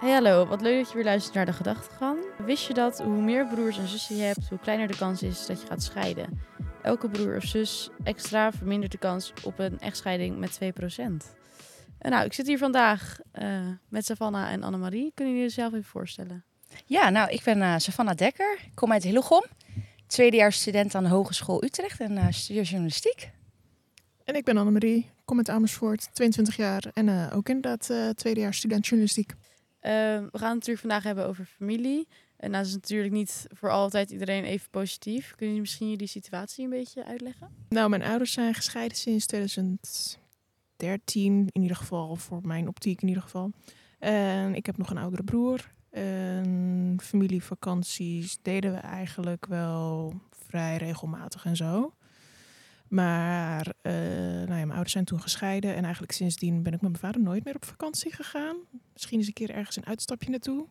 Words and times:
Hey 0.00 0.12
hallo, 0.12 0.46
wat 0.46 0.60
leuk 0.60 0.78
dat 0.78 0.88
je 0.88 0.94
weer 0.94 1.04
luistert 1.04 1.34
naar 1.34 1.46
de 1.46 1.52
gedachtegang. 1.52 2.18
Wist 2.38 2.66
je 2.66 2.74
dat 2.74 2.98
hoe 2.98 3.22
meer 3.22 3.46
broers 3.46 3.78
en 3.78 3.88
zussen 3.88 4.16
je 4.16 4.22
hebt, 4.22 4.48
hoe 4.48 4.58
kleiner 4.58 4.86
de 4.88 4.96
kans 4.96 5.22
is 5.22 5.46
dat 5.46 5.60
je 5.60 5.66
gaat 5.66 5.82
scheiden? 5.82 6.40
Elke 6.82 7.08
broer 7.08 7.36
of 7.36 7.44
zus 7.44 7.90
extra 8.02 8.52
vermindert 8.52 8.92
de 8.92 8.98
kans 8.98 9.32
op 9.42 9.58
een 9.58 9.80
echtscheiding 9.80 10.38
met 10.38 10.58
2%. 10.62 10.66
En 11.98 12.10
nou, 12.10 12.24
ik 12.24 12.32
zit 12.32 12.46
hier 12.46 12.58
vandaag 12.58 13.18
uh, 13.42 13.68
met 13.88 14.04
Savannah 14.06 14.52
en 14.52 14.62
Annemarie. 14.62 15.12
Kunnen 15.14 15.34
jullie 15.34 15.48
jezelf 15.48 15.72
even 15.72 15.84
voorstellen? 15.84 16.44
Ja, 16.86 17.10
nou, 17.10 17.30
ik 17.30 17.42
ben 17.44 17.58
uh, 17.58 17.74
Savannah 17.76 18.16
Dekker. 18.16 18.58
Ik 18.64 18.74
kom 18.74 18.92
uit 18.92 19.02
Hillegom. 19.02 19.44
Tweedejaars 20.06 20.60
student 20.60 20.94
aan 20.94 21.04
de 21.04 21.10
Hogeschool 21.10 21.64
Utrecht 21.64 22.00
en 22.00 22.12
uh, 22.12 22.26
studeer 22.30 22.62
journalistiek. 22.62 23.30
En 24.24 24.34
ik 24.34 24.44
ben 24.44 24.56
Annemarie, 24.56 24.96
ik 24.96 25.22
kom 25.24 25.36
uit 25.36 25.48
Amersfoort, 25.48 26.08
22 26.12 26.56
jaar 26.56 26.84
en 26.94 27.08
uh, 27.08 27.36
ook 27.36 27.48
inderdaad 27.48 27.88
uh, 27.90 28.08
tweedejaars 28.08 28.56
student 28.56 28.86
journalistiek. 28.86 29.34
Uh, 29.86 29.90
we 29.90 30.38
gaan 30.38 30.48
het 30.48 30.54
natuurlijk 30.54 30.80
vandaag 30.80 31.02
hebben 31.02 31.26
over 31.26 31.44
familie. 31.44 32.08
En 32.36 32.52
dat 32.52 32.66
is 32.66 32.72
natuurlijk 32.72 33.12
niet 33.12 33.46
voor 33.52 33.70
altijd 33.70 34.10
iedereen 34.10 34.44
even 34.44 34.70
positief. 34.70 35.34
Kun 35.36 35.54
je 35.54 35.60
misschien 35.60 35.90
jullie 35.90 36.06
situatie 36.06 36.64
een 36.64 36.70
beetje 36.70 37.04
uitleggen? 37.04 37.48
Nou, 37.68 37.88
mijn 37.88 38.02
ouders 38.02 38.32
zijn 38.32 38.54
gescheiden 38.54 38.96
sinds 38.96 39.26
2013, 39.26 41.48
in 41.52 41.62
ieder 41.62 41.76
geval 41.76 42.16
voor 42.16 42.40
mijn 42.42 42.68
optiek 42.68 43.02
in 43.02 43.08
ieder 43.08 43.22
geval. 43.22 43.50
En 43.98 44.54
ik 44.54 44.66
heb 44.66 44.76
nog 44.76 44.90
een 44.90 44.98
oudere 44.98 45.24
broer. 45.24 45.72
En 45.90 46.98
familievakanties 47.02 48.38
deden 48.42 48.72
we 48.72 48.78
eigenlijk 48.78 49.46
wel 49.46 50.14
vrij 50.30 50.76
regelmatig 50.76 51.44
en 51.44 51.56
zo. 51.56 51.94
Maar 52.88 53.74
uh, 53.82 53.92
nou 53.92 54.46
ja, 54.46 54.46
mijn 54.46 54.70
ouders 54.70 54.92
zijn 54.92 55.04
toen 55.04 55.20
gescheiden. 55.20 55.74
En 55.74 55.82
eigenlijk 55.82 56.12
sindsdien 56.12 56.62
ben 56.62 56.72
ik 56.72 56.80
met 56.80 56.90
mijn 56.90 57.02
vader 57.02 57.20
nooit 57.20 57.44
meer 57.44 57.54
op 57.54 57.64
vakantie 57.64 58.12
gegaan. 58.12 58.56
Misschien 58.92 59.18
eens 59.18 59.26
een 59.26 59.32
keer 59.32 59.50
ergens 59.50 59.76
een 59.76 59.86
uitstapje 59.86 60.30
naartoe. 60.30 60.66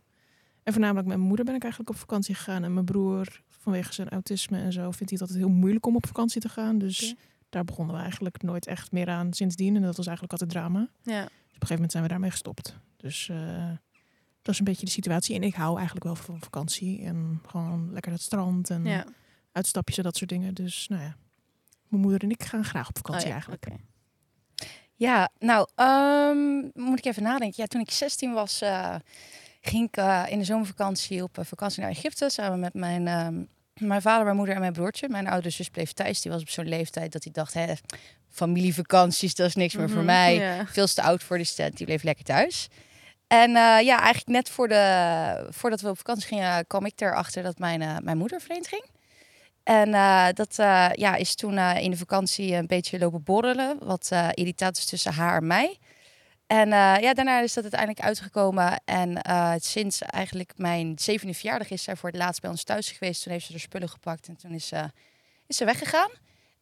En 0.64 0.74
voornamelijk 0.74 1.08
met 1.08 1.16
mijn 1.16 1.28
moeder 1.28 1.46
ben 1.46 1.56
ik 1.56 1.62
eigenlijk 1.62 1.92
op 1.92 1.98
vakantie 1.98 2.36
gegaan. 2.36 2.64
En 2.64 2.74
mijn 2.74 2.86
broer, 2.86 3.42
vanwege 3.48 3.94
zijn 3.94 4.10
autisme 4.10 4.58
en 4.58 4.74
zo, 4.74 4.82
vindt 4.82 5.00
hij 5.00 5.08
het 5.12 5.22
altijd 5.22 5.40
heel 5.40 5.50
moeilijk 5.50 5.86
om 5.86 5.96
op 5.96 6.08
vakantie 6.08 6.42
te 6.42 6.50
gaan. 6.50 6.78
Dus 6.78 7.04
okay. 7.04 7.18
daar 7.50 7.64
begonnen 7.64 7.96
we 7.96 8.02
eigenlijk 8.02 8.42
nooit 8.42 8.68
echt 8.68 8.92
meer 8.92 9.10
aan 9.10 9.34
sindsdien. 9.34 9.76
En 9.76 9.82
dat 9.82 9.98
was 9.98 10.08
eigenlijk 10.08 10.32
altijd 10.32 10.52
drama. 10.52 10.80
Ja. 10.80 11.22
Dus 11.22 11.32
op 11.32 11.32
een 11.34 11.52
gegeven 11.52 11.74
moment 11.74 11.92
zijn 11.92 12.04
we 12.04 12.10
daarmee 12.10 12.32
gestopt. 12.32 12.78
Dus 12.98 13.28
uh, 13.28 13.70
dat 14.42 14.54
is 14.54 14.60
een 14.60 14.66
beetje 14.66 14.86
de 14.86 14.92
situatie. 14.92 15.36
En 15.36 15.44
ik 15.44 15.54
hou 15.54 15.76
eigenlijk 15.76 16.06
wel 16.06 16.16
van 16.16 16.40
vakantie. 16.40 17.02
En 17.02 17.42
gewoon 17.48 17.92
lekker 17.92 18.12
het 18.12 18.22
strand 18.22 18.70
en 18.70 18.86
ja. 18.86 19.06
uitstapjes 19.52 19.98
en 19.98 20.04
dat 20.04 20.18
soort 20.18 20.30
dingen. 20.30 20.54
Dus 20.54 20.88
nou 20.88 21.02
ja. 21.02 21.16
Mijn 21.94 22.06
moeder 22.06 22.24
en 22.24 22.30
ik 22.30 22.44
gaan 22.44 22.64
graag 22.64 22.88
op 22.90 22.98
vakantie 22.98 23.22
oh, 23.22 23.28
ja, 23.28 23.34
eigenlijk. 23.34 23.66
Okay. 23.66 23.80
Ja, 24.96 25.30
nou, 25.40 25.68
um, 25.76 26.72
moet 26.74 26.98
ik 26.98 27.06
even 27.06 27.24
nadenken. 27.24 27.54
Ja, 27.62 27.66
toen 27.66 27.82
ik 27.82 27.92
16 27.92 28.34
was, 28.34 28.62
uh, 28.62 28.96
ging 29.62 29.88
ik 29.88 29.98
uh, 29.98 30.24
in 30.28 30.40
de 30.40 30.46
zomervakantie 30.46 31.24
op 31.24 31.38
uh, 31.38 31.46
vakantie 31.46 31.82
naar 31.82 31.92
Egypte 31.92 32.30
samen 32.30 32.60
met 32.60 32.74
mijn, 32.74 33.08
um, 33.08 33.48
mijn 33.74 34.02
vader, 34.02 34.24
mijn 34.24 34.36
moeder 34.36 34.56
en 34.56 34.62
mijn 34.62 34.74
broertje. 34.74 35.10
Mijn 35.10 35.28
oudere 35.28 35.50
zus 35.50 35.70
bleef 35.70 35.92
thuis. 35.94 36.22
Die 36.22 36.32
was 36.32 36.42
op 36.42 36.50
zo'n 36.50 36.68
leeftijd 36.68 37.12
dat 37.12 37.24
hij 37.24 37.34
dacht, 37.34 37.54
hè, 37.54 37.74
familievakanties, 38.30 39.36
dat 39.36 39.48
is 39.48 39.56
niks 39.56 39.76
meer 39.76 39.86
Mhm, 39.86 39.94
voor 39.94 40.04
mij. 40.04 40.36
ja. 40.36 40.66
Veel 40.66 40.88
te 40.88 41.02
oud 41.02 41.24
voor 41.24 41.38
die 41.38 41.46
stent. 41.46 41.78
Die 41.78 41.86
bleef 41.86 42.04
lekker 42.04 42.26
thuis. 42.26 42.68
En 43.28 43.52
ja, 43.52 44.00
eigenlijk 44.00 44.28
net 44.28 44.50
voor 44.50 44.68
de, 44.68 45.48
voordat 45.50 45.82
we 45.82 45.90
op 45.90 45.98
vakantie 45.98 46.28
gingen, 46.28 46.68
kwam 46.68 46.86
ik 46.86 47.02
erachter 47.02 47.44
dat 47.44 47.60
mijn, 47.60 48.04
mijn 48.04 48.18
moeder 48.18 48.42
vreemd 48.42 48.68
ging. 48.68 48.84
En 49.64 49.90
uh, 49.90 50.28
dat 50.34 50.58
uh, 50.60 50.90
ja, 50.94 51.16
is 51.16 51.36
toen 51.36 51.54
uh, 51.54 51.78
in 51.82 51.92
de 51.92 51.98
vakantie 51.98 52.54
een 52.54 52.68
beetje 52.68 53.00
lopen 53.00 53.24
borrelen. 53.24 53.78
Wat 53.80 54.12
irritant 54.34 54.78
is 54.78 54.86
tussen 54.86 55.14
haar 55.14 55.38
en 55.38 55.48
mij. 55.48 55.78
En 56.48 56.70
ja, 56.70 57.14
daarna 57.14 57.40
is 57.40 57.54
dat 57.54 57.64
uiteindelijk 57.64 58.02
uitgekomen. 58.02 58.82
En 58.86 59.22
sinds 59.62 60.02
eigenlijk 60.02 60.54
mijn 60.56 60.94
zevende 61.00 61.34
verjaardag 61.34 61.70
is 61.70 61.84
zij 61.84 61.96
voor 61.96 62.10
het 62.10 62.18
laatst 62.18 62.42
bij 62.42 62.50
ons 62.50 62.64
thuis 62.64 62.92
geweest. 62.92 63.24
Toen 63.24 63.32
heeft 63.32 63.46
ze 63.46 63.52
de 63.52 63.60
spullen 63.60 63.90
gepakt 63.90 64.28
en 64.28 64.36
toen 64.36 64.52
is, 64.52 64.72
is 65.48 65.58
ze 65.58 65.66
weggegaan. 65.66 66.10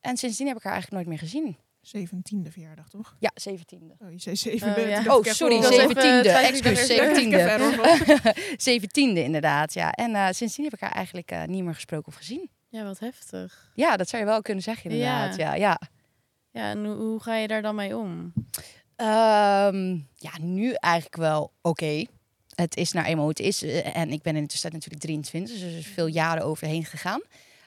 En 0.01 0.17
sindsdien 0.17 0.47
heb 0.47 0.57
ik 0.57 0.63
haar 0.63 0.73
eigenlijk 0.73 1.03
nooit 1.03 1.19
meer 1.19 1.29
gezien. 1.29 1.57
17e 1.87 2.51
verjaardag, 2.51 2.89
toch? 2.89 3.15
Ja, 3.19 3.31
17e. 3.49 3.97
Oh, 3.99 4.11
je 4.11 4.19
zei 4.19 4.35
7 4.35 4.75
Oh, 4.75 4.89
ja. 4.89 5.15
Oh, 5.15 5.23
sorry, 5.23 5.63
17e. 5.63 6.27
Excuus, 6.27 6.91
17e. 6.91 7.49
17e 8.57 9.23
inderdaad, 9.29 9.73
ja. 9.73 9.91
En 9.91 10.11
uh, 10.11 10.27
sindsdien 10.31 10.65
heb 10.65 10.73
ik 10.73 10.79
haar 10.79 10.91
eigenlijk 10.91 11.31
uh, 11.31 11.43
niet 11.43 11.63
meer 11.63 11.73
gesproken 11.73 12.07
of 12.07 12.15
gezien. 12.15 12.49
Ja, 12.71 12.83
wat 12.83 12.99
heftig. 12.99 13.71
Ja, 13.75 13.97
dat 13.97 14.09
zou 14.09 14.23
je 14.23 14.27
wel 14.29 14.41
kunnen 14.41 14.63
zeggen 14.63 14.91
inderdaad. 14.91 15.35
Ja, 15.35 15.53
ja. 15.53 15.55
ja. 15.55 15.79
ja 16.51 16.69
en 16.69 16.85
hoe, 16.85 16.95
hoe, 16.95 17.19
ga 17.19 17.35
je 17.35 17.47
daar 17.47 17.61
dan 17.61 17.75
mee 17.75 17.97
om? 17.97 18.33
Um, 18.95 20.07
ja, 20.15 20.31
nu 20.39 20.73
eigenlijk 20.73 21.15
wel 21.15 21.43
oké. 21.61 21.69
Okay. 21.69 22.07
Het 22.55 22.77
is 22.77 22.91
nou 22.91 23.05
eenmaal 23.05 23.23
hoe 23.23 23.33
het 23.37 23.39
is. 23.39 23.63
En 23.83 24.11
ik 24.11 24.21
ben 24.21 24.35
in 24.35 24.41
de 24.41 24.47
tussentijd 24.47 24.73
natuurlijk 24.73 25.03
23, 25.03 25.53
dus 25.53 25.63
er 25.63 25.77
is 25.77 25.87
veel 25.87 26.07
jaren 26.07 26.43
overheen 26.43 26.85
gegaan. 26.85 27.21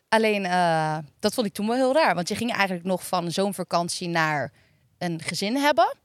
Alleen, 0.09 0.45
uh, 0.45 0.99
dat 1.19 1.35
vond 1.35 1.47
ik 1.47 1.53
toen 1.53 1.67
wel 1.67 1.77
heel 1.77 1.95
raar. 1.95 2.15
Want 2.15 2.29
je 2.29 2.35
ging 2.35 2.53
eigenlijk 2.53 2.85
nog 2.85 3.07
van 3.07 3.31
zo'n 3.31 3.55
vakantie 3.55 4.09
naar 4.09 4.53
een 4.99 5.23
gezin 5.23 5.57
hebben. 5.57 5.97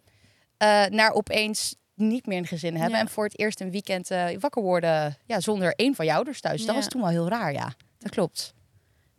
Uh, 0.63 0.85
naar 0.85 1.11
opeens 1.11 1.75
niet 1.95 2.25
meer 2.25 2.37
een 2.37 2.47
gezin 2.47 2.75
hebben. 2.75 2.97
Ja. 2.97 2.99
En 2.99 3.09
voor 3.09 3.23
het 3.23 3.39
eerst 3.39 3.61
een 3.61 3.71
weekend 3.71 4.11
uh, 4.11 4.27
wakker 4.39 4.61
worden 4.61 5.17
ja, 5.25 5.39
zonder 5.39 5.73
één 5.75 5.95
van 5.95 6.05
jou 6.05 6.17
ouders 6.17 6.41
thuis. 6.41 6.59
Dat 6.59 6.69
Ja. 6.69 6.75
was 6.75 6.87
toen 6.87 7.01
wel 7.01 7.09
heel 7.09 7.29
raar, 7.29 7.53
ja. 7.53 7.73
Dat 7.97 8.11
klopt. 8.11 8.53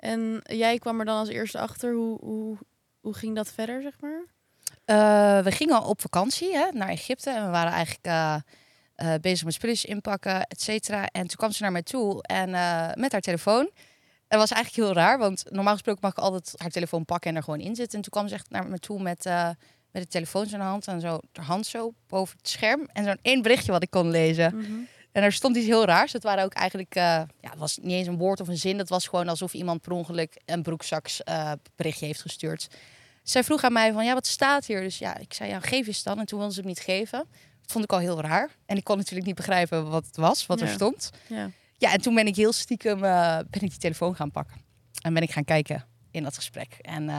En 0.01 0.41
jij 0.43 0.79
kwam 0.79 0.99
er 0.99 1.05
dan 1.05 1.19
als 1.19 1.29
eerste 1.29 1.59
achter. 1.59 1.95
Hoe, 1.95 2.19
hoe, 2.21 2.57
hoe 3.01 3.15
ging 3.15 3.37
dat 3.37 3.53
verder, 3.53 3.83
zeg 3.83 4.01
maar? 4.01 4.25
Uh, 4.87 5.45
we 5.45 5.51
gingen 5.51 5.83
op 5.83 6.01
vakantie 6.01 6.55
hè, 6.57 6.67
naar 6.73 6.89
Egypte. 6.89 7.31
En 7.31 7.45
we 7.45 7.51
waren 7.51 7.73
eigenlijk 7.73 8.07
uh, 8.07 8.37
uh, 8.97 9.15
bezig 9.21 9.45
met 9.45 9.55
spulletjes 9.55 9.91
inpakken, 9.91 10.47
et 10.47 10.61
cetera. 10.61 11.07
En 11.07 11.27
toen 11.27 11.37
kwam 11.37 11.51
ze 11.51 11.63
naar 11.63 11.73
mij 11.73 11.83
toe 11.83 12.23
en 12.23 12.51
met 13.01 13.13
haar 13.13 13.21
telefoon. 13.21 13.71
Dat 14.29 14.39
was 14.39 14.51
eigenlijk 14.51 14.87
heel 14.87 15.03
raar, 15.03 15.19
want 15.19 15.45
normaal 15.49 15.73
gesproken 15.73 16.01
mag 16.03 16.11
ik 16.11 16.19
altijd 16.19 16.53
haar 16.57 16.71
telefoon 16.71 17.05
pakken 17.05 17.31
en 17.31 17.37
er 17.37 17.43
gewoon 17.43 17.61
in 17.61 17.75
zitten. 17.75 17.97
En 17.97 18.05
toen 18.05 18.13
kwam 18.13 18.29
ze 18.29 18.35
echt 18.35 18.51
naar 18.51 18.67
me 18.67 18.79
toe 18.79 19.03
met, 19.03 19.25
met 19.91 20.03
de 20.03 20.09
telefoon 20.09 20.43
in 20.43 20.49
zijn 20.49 20.61
hand 20.61 20.87
en 20.87 21.01
zo 21.01 21.21
haar 21.33 21.45
hand 21.45 21.67
zo 21.67 21.93
boven 22.07 22.37
het 22.37 22.49
scherm. 22.49 22.89
En 22.93 23.05
zo'n 23.05 23.19
één 23.23 23.43
berichtje 23.43 23.73
wat 23.73 23.83
ik 23.83 23.91
kon 23.91 24.11
lezen. 24.11 24.57
Mhm. 24.57 24.73
En 25.13 25.23
er 25.23 25.33
stond 25.33 25.57
iets 25.57 25.67
heel 25.67 25.85
raars. 25.85 26.13
Dat 26.13 26.23
waren 26.23 26.45
ook 26.45 26.53
eigenlijk, 26.53 26.97
uh, 26.97 27.03
ja, 27.41 27.51
het 27.51 27.59
was 27.59 27.79
niet 27.83 27.93
eens 27.93 28.07
een 28.07 28.17
woord 28.19 28.41
of 28.41 28.49
een 28.49 28.57
zin. 28.59 28.77
Dat 28.77 28.89
was 28.89 29.07
gewoon 29.07 29.29
alsof 29.29 29.55
iemand 29.55 29.81
per 29.81 29.93
ongeluk 29.93 30.41
een 30.45 30.63
broekzaks 30.63 31.21
uh, 31.29 31.53
berichtje 31.77 32.07
heeft 32.07 32.21
gestuurd. 32.21 32.69
Zij 33.23 33.45
vroeg 33.45 33.65
aan 33.65 33.73
mij 33.73 33.93
van, 33.93 34.05
ja, 34.05 34.15
wat 34.15 34.27
staat 34.27 34.67
hier? 34.67 34.81
Dus 34.81 34.99
ja, 34.99 35.17
ik 35.19 35.35
zei, 35.35 35.51
ja, 35.51 35.61
geef 35.61 35.87
eens 35.87 36.03
dan. 36.03 36.19
En 36.19 36.27
toen 36.27 36.39
wilde 36.39 36.55
ze 36.55 36.61
het 36.61 36.69
niet 36.69 36.81
geven. 36.81 37.19
Dat 37.61 37.71
vond 37.73 37.85
ik 37.85 37.93
al 37.93 37.99
heel 37.99 38.21
raar. 38.21 38.51
En 38.67 38.77
ik 38.77 38.85
kon 38.85 38.97
natuurlijk 38.97 39.27
niet 39.27 39.37
begrijpen 39.37 39.91
wat 39.91 40.07
het 40.07 40.17
was, 40.17 40.47
wat 40.47 40.61
Ja. 40.61 40.67
er 40.67 40.73
stond. 40.73 41.11
Ja. 41.27 41.51
Ja, 41.79 41.93
en 41.93 42.01
toen 42.01 42.15
ben 42.15 42.27
ik 42.27 42.37
heel 42.37 42.53
stiekem 42.53 43.05
uh, 43.05 43.37
ben 43.37 43.63
ik 43.63 43.71
die 43.71 43.79
telefoon 43.79 44.17
gaan 44.17 44.31
pakken. 44.31 44.61
En 45.03 45.15
ben 45.15 45.23
ik 45.23 45.31
gaan 45.31 45.45
kijken 45.45 45.87
in 46.11 46.23
dat 46.23 46.35
gesprek. 46.35 46.73
En 46.81 47.11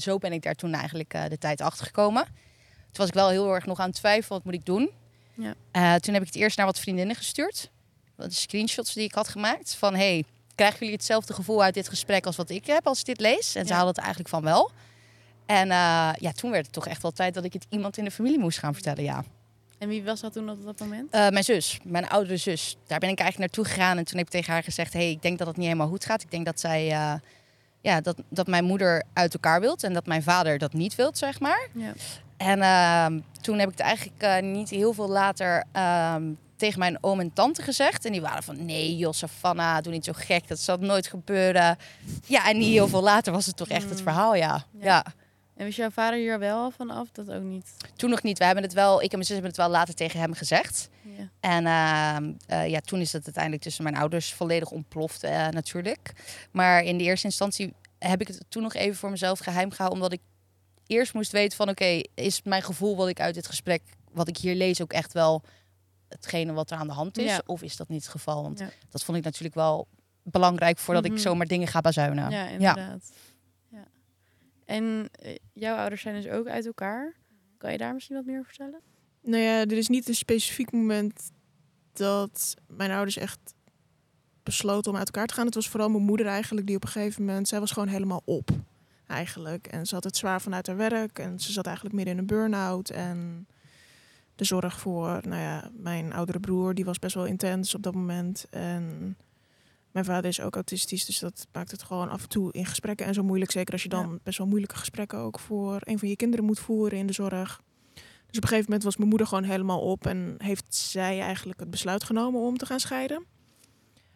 zo 0.00 0.18
ben 0.18 0.32
ik 0.32 0.42
daar 0.42 0.54
toen 0.54 0.72
eigenlijk 0.72 1.10
de 1.28 1.38
tijd 1.38 1.60
achter 1.60 1.86
gekomen. 1.86 2.24
Toen 2.24 3.04
was 3.04 3.06
ik 3.06 3.14
wel 3.14 3.28
heel 3.28 3.54
erg 3.54 3.66
nog 3.66 3.78
aan 3.78 3.86
het 3.86 3.96
twijfelen, 3.96 4.38
wat 4.38 4.44
moet 4.44 4.54
ik 4.54 4.64
doen? 4.64 4.90
Ja. 5.36 5.54
Uh, 5.72 5.94
toen 5.94 6.14
heb 6.14 6.22
ik 6.22 6.28
het 6.28 6.36
eerst 6.36 6.56
naar 6.56 6.66
wat 6.66 6.78
vriendinnen 6.78 7.16
gestuurd. 7.16 7.70
Wat 8.14 8.28
de 8.28 8.34
screenshots 8.34 8.94
die 8.94 9.04
ik 9.04 9.14
had 9.14 9.28
gemaakt. 9.28 9.74
Van, 9.74 9.94
hey, 9.94 10.24
krijgen 10.54 10.78
jullie 10.78 10.94
hetzelfde 10.94 11.34
gevoel 11.34 11.62
uit 11.62 11.74
dit 11.74 11.88
gesprek 11.88 12.26
als 12.26 12.36
wat 12.36 12.50
ik 12.50 12.66
heb 12.66 12.86
als 12.86 12.98
ik 12.98 13.04
dit 13.04 13.20
lees? 13.20 13.54
En 13.54 13.66
ze 13.66 13.72
hadden 13.72 13.94
het 13.94 13.98
eigenlijk 13.98 14.28
van 14.28 14.42
wel. 14.42 14.70
En 15.46 15.68
uh, 15.68 16.10
ja, 16.18 16.32
toen 16.34 16.50
werd 16.50 16.64
het 16.64 16.74
toch 16.74 16.86
echt 16.86 17.02
wel 17.02 17.10
tijd 17.10 17.34
dat 17.34 17.44
ik 17.44 17.52
het 17.52 17.66
iemand 17.68 17.98
in 17.98 18.04
de 18.04 18.10
familie 18.10 18.38
moest 18.38 18.58
gaan 18.58 18.74
vertellen, 18.74 19.02
ja. 19.02 19.24
En 19.78 19.88
wie 19.88 20.04
was 20.04 20.20
dat 20.20 20.32
toen 20.32 20.50
op 20.50 20.64
dat 20.64 20.78
moment? 20.78 21.14
Uh, 21.14 21.28
mijn 21.28 21.44
zus, 21.44 21.78
mijn 21.82 22.08
oudere 22.08 22.36
zus. 22.36 22.76
Daar 22.86 22.98
ben 22.98 23.08
ik 23.08 23.18
eigenlijk 23.18 23.52
naartoe 23.52 23.74
gegaan. 23.74 23.98
En 23.98 24.04
toen 24.04 24.16
heb 24.16 24.26
ik 24.26 24.32
tegen 24.32 24.52
haar 24.52 24.62
gezegd: 24.62 24.92
hey, 24.92 25.10
ik 25.10 25.22
denk 25.22 25.38
dat 25.38 25.46
het 25.46 25.56
niet 25.56 25.66
helemaal 25.66 25.88
goed 25.88 26.04
gaat. 26.04 26.22
Ik 26.22 26.30
denk 26.30 26.44
dat 26.44 26.60
zij. 26.60 27.20
Ja, 27.86 28.00
dat, 28.00 28.16
dat 28.28 28.46
mijn 28.46 28.64
moeder 28.64 29.02
uit 29.12 29.34
elkaar 29.34 29.60
wilt. 29.60 29.82
En 29.82 29.92
dat 29.92 30.06
mijn 30.06 30.22
vader 30.22 30.58
dat 30.58 30.72
niet 30.72 30.94
wilt, 30.94 31.18
zeg 31.18 31.40
maar. 31.40 31.68
Ja. 31.72 31.92
En 32.36 32.58
uh, 32.58 33.22
toen 33.40 33.58
heb 33.58 33.68
ik 33.70 33.78
het 33.78 33.86
eigenlijk 33.86 34.22
uh, 34.22 34.50
niet 34.52 34.70
heel 34.70 34.92
veel 34.92 35.08
later 35.08 35.64
ehm, 35.72 36.22
tegen 36.56 36.78
mijn 36.78 36.98
oom 37.00 37.20
en 37.20 37.32
tante 37.32 37.62
gezegd. 37.62 38.04
En 38.04 38.12
die 38.12 38.20
waren 38.20 38.42
van, 38.42 38.64
nee 38.64 38.96
joh, 38.96 39.12
Savannah, 39.12 39.82
doe 39.82 39.92
niet 39.92 40.04
zo 40.04 40.12
gek. 40.14 40.48
Dat 40.48 40.58
zal 40.58 40.76
nooit 40.76 41.06
gebeuren. 41.06 41.78
Ja, 42.26 42.48
en 42.48 42.58
niet 42.58 42.72
heel 42.72 42.88
veel 42.88 43.02
later 43.02 43.32
was 43.32 43.46
het 43.46 43.56
toch 43.56 43.68
echt 43.68 43.88
het 43.88 43.98
Mm. 43.98 44.04
verhaal, 44.04 44.34
ja. 44.34 44.64
Ja. 44.78 44.84
ja. 44.84 45.04
En 45.56 45.64
was 45.66 45.76
jouw 45.76 45.90
vader 45.90 46.18
hier 46.18 46.38
wel 46.38 46.70
van 46.70 46.90
af? 46.90 47.08
Dat 47.12 47.30
ook 47.30 47.42
niet. 47.42 47.70
Toen 47.96 48.10
nog 48.10 48.22
niet. 48.22 48.38
We 48.38 48.44
hebben 48.44 48.62
het 48.64 48.72
wel, 48.72 48.96
ik 48.96 49.02
en 49.02 49.08
mijn 49.10 49.24
zus 49.24 49.34
hebben 49.34 49.50
het 49.50 49.60
wel 49.60 49.70
later 49.70 49.94
tegen 49.94 50.20
hem 50.20 50.34
gezegd. 50.34 50.88
Ja. 51.16 51.30
En 51.40 51.64
uh, 51.64 52.58
uh, 52.58 52.68
ja, 52.68 52.80
toen 52.80 53.00
is 53.00 53.10
dat 53.10 53.24
uiteindelijk 53.24 53.62
tussen 53.62 53.84
mijn 53.84 53.96
ouders 53.96 54.32
volledig 54.34 54.70
ontploft 54.70 55.24
uh, 55.24 55.48
natuurlijk. 55.48 56.12
Maar 56.50 56.82
in 56.82 56.98
de 56.98 57.04
eerste 57.04 57.26
instantie 57.26 57.72
heb 57.98 58.20
ik 58.20 58.28
het 58.28 58.44
toen 58.48 58.62
nog 58.62 58.74
even 58.74 58.96
voor 58.96 59.10
mezelf 59.10 59.38
geheim 59.38 59.70
gehouden. 59.70 60.02
Omdat 60.02 60.12
ik 60.18 60.24
eerst 60.86 61.14
moest 61.14 61.32
weten 61.32 61.56
van 61.56 61.68
oké, 61.68 61.82
okay, 61.82 62.06
is 62.14 62.42
mijn 62.42 62.62
gevoel 62.62 62.96
wat 62.96 63.08
ik 63.08 63.20
uit 63.20 63.34
dit 63.34 63.46
gesprek, 63.46 63.82
wat 64.12 64.28
ik 64.28 64.36
hier 64.36 64.54
lees, 64.54 64.82
ook 64.82 64.92
echt 64.92 65.12
wel 65.12 65.42
hetgene 66.08 66.52
wat 66.52 66.70
er 66.70 66.76
aan 66.76 66.86
de 66.86 66.92
hand 66.92 67.18
is? 67.18 67.24
Ja. 67.30 67.42
Of 67.46 67.62
is 67.62 67.76
dat 67.76 67.88
niet 67.88 68.02
het 68.02 68.10
geval? 68.10 68.42
Want 68.42 68.58
Ja. 68.58 68.68
dat 68.90 69.04
vond 69.04 69.18
ik 69.18 69.24
natuurlijk 69.24 69.54
wel 69.54 69.86
belangrijk 70.22 70.78
voordat 70.78 71.04
Mhm. 71.04 71.12
ik 71.12 71.18
zomaar 71.18 71.46
dingen 71.46 71.68
ga 71.68 71.80
bazuinen. 71.80 72.30
Ja, 72.30 72.46
inderdaad. 72.46 73.12
Ja. 73.68 73.84
En 74.64 75.08
eh, 75.12 75.34
jouw 75.52 75.76
ouders 75.76 76.02
zijn 76.02 76.14
dus 76.22 76.30
ook 76.32 76.46
uit 76.46 76.66
elkaar. 76.66 77.14
Kan 77.58 77.72
je 77.72 77.78
daar 77.78 77.94
misschien 77.94 78.16
wat 78.16 78.24
meer 78.24 78.38
over 78.38 78.48
vertellen? 78.54 78.80
Nou 79.26 79.42
ja, 79.42 79.60
er 79.60 79.72
is 79.72 79.88
niet 79.88 80.08
een 80.08 80.14
specifiek 80.14 80.72
moment 80.72 81.30
dat 81.92 82.54
mijn 82.66 82.90
ouders 82.90 83.16
echt 83.16 83.54
besloten 84.42 84.92
om 84.92 84.98
uit 84.98 85.06
elkaar 85.06 85.26
te 85.26 85.34
gaan. 85.34 85.46
Het 85.46 85.54
was 85.54 85.68
vooral 85.68 85.88
mijn 85.88 86.02
moeder 86.02 86.26
eigenlijk 86.26 86.66
die 86.66 86.76
op 86.76 86.82
een 86.82 86.88
gegeven 86.88 87.24
moment... 87.24 87.48
Zij 87.48 87.60
was 87.60 87.70
gewoon 87.70 87.88
helemaal 87.88 88.22
op, 88.24 88.50
eigenlijk. 89.06 89.66
En 89.66 89.86
ze 89.86 89.94
had 89.94 90.04
het 90.04 90.16
zwaar 90.16 90.40
vanuit 90.40 90.66
haar 90.66 90.76
werk. 90.76 91.18
En 91.18 91.40
ze 91.40 91.52
zat 91.52 91.66
eigenlijk 91.66 91.96
midden 91.96 92.14
in 92.14 92.20
een 92.20 92.26
burn-out. 92.26 92.90
En 92.90 93.46
de 94.34 94.44
zorg 94.44 94.78
voor 94.78 95.20
nou 95.28 95.42
ja, 95.42 95.70
mijn 95.76 96.12
oudere 96.12 96.40
broer, 96.40 96.74
die 96.74 96.84
was 96.84 96.98
best 96.98 97.14
wel 97.14 97.26
intens 97.26 97.74
op 97.74 97.82
dat 97.82 97.94
moment. 97.94 98.46
En 98.50 99.16
mijn 99.90 100.04
vader 100.04 100.30
is 100.30 100.40
ook 100.40 100.54
autistisch, 100.54 101.04
dus 101.04 101.18
dat 101.18 101.46
maakt 101.52 101.70
het 101.70 101.82
gewoon 101.82 102.08
af 102.08 102.22
en 102.22 102.28
toe 102.28 102.52
in 102.52 102.66
gesprekken 102.66 103.06
en 103.06 103.14
zo 103.14 103.22
moeilijk. 103.22 103.50
Zeker 103.50 103.72
als 103.72 103.82
je 103.82 103.88
dan 103.88 104.20
best 104.22 104.38
wel 104.38 104.46
moeilijke 104.46 104.76
gesprekken 104.76 105.18
ook 105.18 105.38
voor 105.38 105.78
een 105.80 105.98
van 105.98 106.08
je 106.08 106.16
kinderen 106.16 106.44
moet 106.44 106.58
voeren 106.58 106.98
in 106.98 107.06
de 107.06 107.12
zorg. 107.12 107.64
Dus 108.26 108.36
op 108.36 108.42
een 108.42 108.48
gegeven 108.48 108.64
moment 108.64 108.82
was 108.82 108.96
mijn 108.96 109.08
moeder 109.08 109.26
gewoon 109.26 109.44
helemaal 109.44 109.80
op 109.80 110.06
en 110.06 110.34
heeft 110.38 110.74
zij 110.74 111.20
eigenlijk 111.20 111.60
het 111.60 111.70
besluit 111.70 112.04
genomen 112.04 112.40
om 112.40 112.56
te 112.56 112.66
gaan 112.66 112.80
scheiden. 112.80 113.24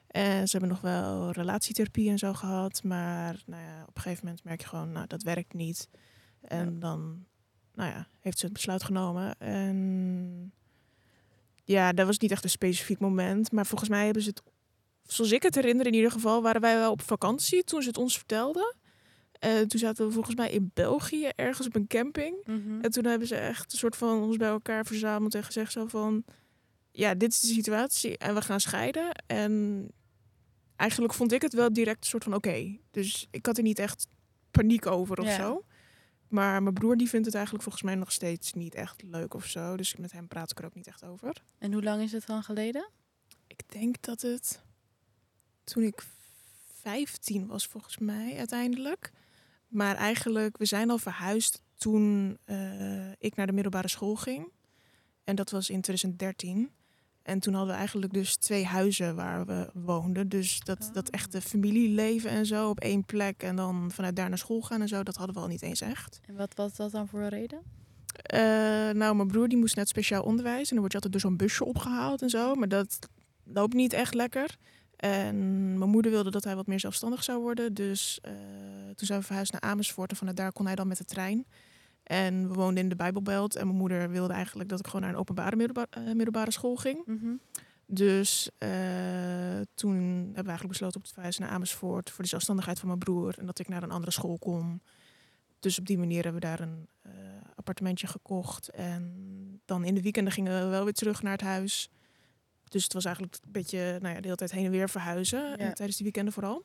En 0.07 0.49
ze 0.49 0.57
hebben 0.57 0.69
nog 0.69 0.81
wel 0.81 1.31
relatietherapie 1.31 2.11
en 2.11 2.19
zo 2.19 2.33
gehad, 2.33 2.83
maar 2.83 3.43
nou 3.47 3.63
ja, 3.63 3.81
op 3.83 3.97
een 3.97 4.03
gegeven 4.03 4.25
moment 4.25 4.45
merk 4.45 4.61
je 4.61 4.67
gewoon, 4.67 4.93
nou 4.93 5.07
dat 5.07 5.23
werkt 5.23 5.55
niet. 5.55 5.89
En 6.41 6.79
dan 6.79 7.25
nou 7.75 7.91
ja, 7.91 8.07
heeft 8.21 8.39
ze 8.39 8.45
het 8.45 8.55
besluit 8.55 8.83
genomen. 8.83 9.39
En 9.39 10.53
ja, 11.65 11.93
dat 11.93 12.07
was 12.07 12.19
niet 12.19 12.31
echt 12.31 12.45
een 12.45 12.51
specifiek 12.51 12.99
moment. 12.99 13.53
Maar 13.53 13.67
volgens 13.67 13.91
mij 13.91 14.05
hebben 14.05 14.23
ze 14.23 14.29
het, 14.29 14.43
zoals 15.03 15.33
ik 15.33 15.43
het 15.43 15.55
herinner 15.55 15.87
in 15.87 15.95
ieder 15.95 16.11
geval, 16.11 16.43
waren 16.43 16.61
wij 16.61 16.77
wel 16.77 16.91
op 16.91 17.03
vakantie 17.03 17.65
toen 17.65 17.83
ze 17.83 17.89
het 17.89 17.99
ons 17.99 18.17
vertelden. 18.17 18.75
En 19.41 19.69
toen 19.69 19.81
zaten 19.81 20.07
we 20.07 20.13
volgens 20.13 20.35
mij 20.37 20.51
in 20.51 20.71
België, 20.75 21.29
ergens 21.37 21.67
op 21.67 21.75
een 21.75 21.87
camping. 21.87 22.37
Mhm. 22.45 22.81
En 22.81 22.91
toen 22.91 23.05
hebben 23.05 23.29
ze 23.29 23.35
echt 23.37 23.73
een 23.73 23.79
soort 23.79 23.97
van 23.97 24.23
ons 24.23 24.37
bij 24.37 24.49
elkaar 24.49 24.87
verzameld 24.87 25.35
en 25.35 25.45
gezegd 25.45 25.73
zo 25.73 25.87
van... 25.87 26.25
Ja, 26.93 27.15
dit 27.15 27.33
is 27.33 27.41
de 27.41 27.47
situatie 27.47 28.19
en 28.19 28.35
we 28.35 28.43
gaan 28.43 28.61
scheiden. 28.61 29.25
En 29.27 29.87
eigenlijk 30.77 31.15
vond 31.15 31.33
ik 31.33 31.43
het 31.43 31.53
wel 31.53 31.73
direct 31.73 31.99
een 32.01 32.11
soort 32.11 32.25
van 32.25 32.35
oké. 32.35 32.77
Dus 32.91 33.27
ik 33.31 33.47
had 33.47 33.57
er 33.57 33.63
niet 33.63 33.79
echt 33.79 34.07
paniek 34.51 34.87
over 34.87 35.19
of 35.21 35.27
Ja. 35.27 35.37
zo. 35.37 35.65
Maar 36.29 36.63
mijn 36.63 36.75
broer 36.75 36.97
die 36.97 37.09
vindt 37.09 37.27
het 37.27 37.35
eigenlijk 37.35 37.65
volgens 37.65 37.85
mij 37.85 37.95
nog 37.95 38.13
steeds 38.13 38.53
niet 38.53 38.75
echt 38.75 39.03
leuk 39.03 39.35
of 39.35 39.47
zo. 39.47 39.77
Dus 39.77 39.97
met 39.97 40.13
hem 40.13 40.29
praat 40.29 40.51
ik 40.51 40.59
er 40.59 40.65
ook 40.65 40.75
niet 40.75 40.87
echt 40.87 41.05
over. 41.05 41.43
En 41.59 41.73
hoe 41.73 41.83
lang 41.83 42.03
is 42.03 42.13
het 42.13 42.27
dan 42.27 42.43
geleden? 42.43 42.91
Ik 43.47 43.63
denk 43.67 44.03
dat 44.03 44.21
het 44.21 44.63
toen 45.65 45.83
ik 45.83 46.03
15 46.81 47.47
was 47.47 47.67
volgens 47.67 47.99
mij 47.99 48.37
uiteindelijk. 48.39 49.11
Maar 49.71 49.97
eigenlijk, 49.97 50.59
we 50.59 50.65
zijn 50.65 50.91
al 50.91 50.99
verhuisd 50.99 51.63
toen 51.77 52.39
eh, 52.45 53.11
ik 53.19 53.37
naar 53.37 53.47
de 53.47 53.53
middelbare 53.53 53.89
school 53.89 54.15
ging. 54.17 54.53
En 55.25 55.35
dat 55.37 55.51
was 55.51 55.71
in 55.71 55.81
2013. 55.81 56.71
En 57.23 57.41
toen 57.41 57.53
hadden 57.55 57.73
we 57.73 57.79
eigenlijk 57.79 58.13
dus 58.13 58.37
twee 58.37 58.65
huizen 58.65 59.15
waar 59.17 59.47
we 59.47 59.71
woonden. 59.75 60.29
Dus 60.29 60.61
dat, 60.61 60.91
dat 60.93 61.07
Oh. 61.07 61.15
echte 61.15 61.41
familieleven 61.41 62.31
en 62.31 62.47
zo 62.47 62.69
op 62.69 62.81
één 62.81 63.05
plek. 63.05 63.43
En 63.43 63.57
dan 63.57 63.91
vanuit 63.91 64.17
daar 64.17 64.29
naar 64.29 64.39
school 64.39 64.61
gaan 64.61 64.81
en 64.81 64.89
zo, 64.89 65.03
dat 65.03 65.17
hadden 65.17 65.35
we 65.35 65.41
al 65.43 65.49
niet 65.49 65.63
eens 65.63 65.81
echt. 65.81 66.21
En 66.27 66.35
wat 66.37 66.55
was 66.55 66.77
dat 66.77 66.91
dan 66.93 67.09
voor 67.09 67.21
een 67.21 67.29
reden? 67.29 67.61
Eh, 68.15 68.41
nou, 68.91 69.15
mijn 69.17 69.29
broer 69.29 69.49
die 69.49 69.59
moest 69.59 69.77
net 69.77 69.89
speciaal 69.89 70.23
onderwijs. 70.23 70.63
En 70.69 70.69
dan 70.69 70.79
word 70.79 70.93
je 70.93 70.95
altijd 70.95 71.13
door 71.13 71.31
zo'n 71.31 71.37
busje 71.37 71.65
opgehaald 71.65 72.23
en 72.23 72.31
zo. 72.31 72.55
Maar 72.55 72.69
dat 72.69 72.99
loopt 73.45 73.75
niet 73.75 73.93
echt 73.93 74.15
lekker. 74.15 74.57
En 75.01 75.79
mijn 75.79 75.91
moeder 75.91 76.11
wilde 76.11 76.31
dat 76.31 76.45
hij 76.45 76.57
wat 76.57 76.67
meer 76.67 76.81
zelfstandig 76.81 77.25
zou 77.25 77.41
worden. 77.41 77.75
Dus 77.75 78.19
eh, 78.23 78.33
toen 78.95 79.07
zijn 79.07 79.21
we 79.21 79.27
verhuisd 79.27 79.53
naar 79.53 79.61
Amersfoort. 79.61 80.11
En 80.11 80.17
vanuit 80.17 80.37
daar 80.37 80.53
kon 80.53 80.67
hij 80.67 80.75
dan 80.75 80.89
met 80.89 80.99
de 80.99 81.05
trein. 81.05 81.47
En 82.03 82.49
we 82.49 82.55
woonden 82.55 82.83
in 82.83 82.89
de 82.89 82.97
Bijbelbelt. 82.97 83.57
En 83.57 83.67
mijn 83.67 83.79
moeder 83.79 84.11
wilde 84.11 84.33
eigenlijk 84.33 84.69
dat 84.69 84.79
ik 84.79 84.87
gewoon 84.87 85.01
naar 85.01 85.11
een 85.11 85.17
openbare 85.17 85.57
middelba- 85.57 85.87
eh, 85.91 86.03
middelbare 86.03 86.51
school 86.51 86.77
ging. 86.77 87.07
Mhm. 87.07 87.33
Dus 87.87 88.51
eh, 88.59 88.71
toen 89.75 90.03
hebben 90.07 90.43
we 90.43 90.49
eigenlijk 90.49 90.69
besloten 90.69 91.01
op 91.01 91.07
te 91.07 91.13
verhuizen 91.13 91.43
naar 91.43 91.51
Amersfoort 91.51 92.11
voor 92.11 92.23
de 92.23 92.31
zelfstandigheid 92.31 92.79
van 92.79 92.89
mijn 92.89 93.01
broer 93.01 93.39
en 93.39 93.47
dat 93.47 93.59
ik 93.59 93.69
naar 93.69 93.83
een 93.83 93.91
andere 93.91 94.13
school 94.13 94.39
kon. 94.39 94.83
Dus 95.61 95.79
op 95.79 95.87
die 95.87 95.99
manier 95.99 96.23
hebben 96.23 96.41
we 96.41 96.47
daar 96.47 96.61
een 96.61 96.89
appartementje 97.55 98.07
gekocht. 98.07 98.69
En 98.69 99.15
dan 99.65 99.85
in 99.85 99.95
de 99.95 100.03
weekenden 100.03 100.33
gingen 100.33 100.65
we 100.65 100.71
wel 100.71 100.85
weer 100.85 100.93
terug 100.93 101.23
naar 101.23 101.33
het 101.33 101.41
huis. 101.41 101.91
Dus 102.71 102.85
het 102.85 102.93
was 102.93 103.05
eigenlijk 103.05 103.37
een 103.45 103.53
beetje 103.53 103.79
nou 103.79 104.15
ja, 104.15 104.21
de 104.21 104.25
hele 104.25 104.37
tijd 104.37 104.51
heen 104.51 104.65
en 104.65 104.71
weer 104.71 104.89
verhuizen. 104.89 105.41
Ja. 105.41 105.57
En 105.57 105.75
tijdens 105.75 105.97
die 105.97 106.05
weekenden 106.05 106.33
vooral. 106.33 106.65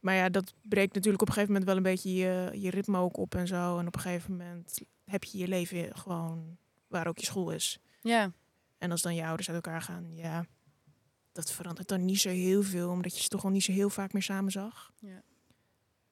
Maar 0.00 0.14
ja, 0.14 0.28
dat 0.28 0.54
breekt 0.68 0.94
natuurlijk 0.94 1.22
op 1.22 1.28
een 1.28 1.34
gegeven 1.34 1.52
moment 1.52 1.70
wel 1.70 1.76
een 1.76 1.92
beetje 1.92 2.14
je, 2.14 2.60
je 2.60 2.70
ritme 2.70 2.98
ook 2.98 3.16
op 3.16 3.34
en 3.34 3.46
zo. 3.46 3.78
En 3.78 3.86
op 3.86 3.94
een 3.94 4.00
gegeven 4.00 4.30
moment 4.36 4.80
heb 5.04 5.24
je 5.24 5.38
je 5.38 5.48
leven 5.48 5.96
gewoon 5.96 6.56
waar 6.86 7.06
ook 7.06 7.18
je 7.18 7.26
school 7.26 7.50
is. 7.50 7.78
Ja, 8.00 8.32
En 8.78 8.90
als 8.90 9.02
dan 9.02 9.14
je 9.14 9.24
ouders 9.24 9.48
uit 9.48 9.64
elkaar 9.64 9.82
gaan, 9.82 10.14
ja, 10.14 10.46
dat 11.32 11.52
verandert 11.52 11.88
dan 11.88 12.04
niet 12.04 12.20
zo 12.20 12.28
heel 12.28 12.62
veel, 12.62 12.90
omdat 12.90 13.16
je 13.16 13.22
ze 13.22 13.28
toch 13.28 13.44
al 13.44 13.50
niet 13.50 13.64
zo 13.64 13.72
heel 13.72 13.90
vaak 13.90 14.12
meer 14.12 14.22
samen 14.22 14.52
zag. 14.52 14.92
Ja. 14.98 15.22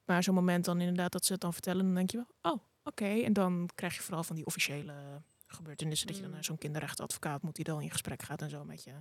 Maar 0.04 0.22
zo'n 0.22 0.34
moment 0.34 0.64
dan 0.64 0.80
inderdaad 0.80 1.12
dat 1.12 1.24
ze 1.24 1.32
het 1.32 1.40
dan 1.40 1.52
vertellen, 1.52 1.84
dan 1.84 1.94
denk 1.94 2.10
je 2.10 2.16
wel, 2.16 2.52
oh, 2.52 2.60
oké. 2.84 3.04
En 3.04 3.32
dan 3.32 3.68
krijg 3.74 3.94
je 3.94 4.02
vooral 4.02 4.24
van 4.24 4.36
die 4.36 4.46
officiële 4.46 5.22
gebeurtenissen, 5.52 6.06
dat 6.06 6.16
je 6.16 6.20
dan 6.22 6.30
Mm. 6.30 6.36
naar 6.36 6.44
zo'n 6.46 6.58
kinderrechtadvocaat 6.58 7.42
moet, 7.42 7.54
die 7.54 7.64
dan 7.64 7.80
in 7.82 7.90
gesprek 7.90 8.22
gaat 8.22 8.42
en 8.42 8.50
zo 8.50 8.64
met 8.64 8.84
je. 8.84 8.90
ja. 8.90 9.00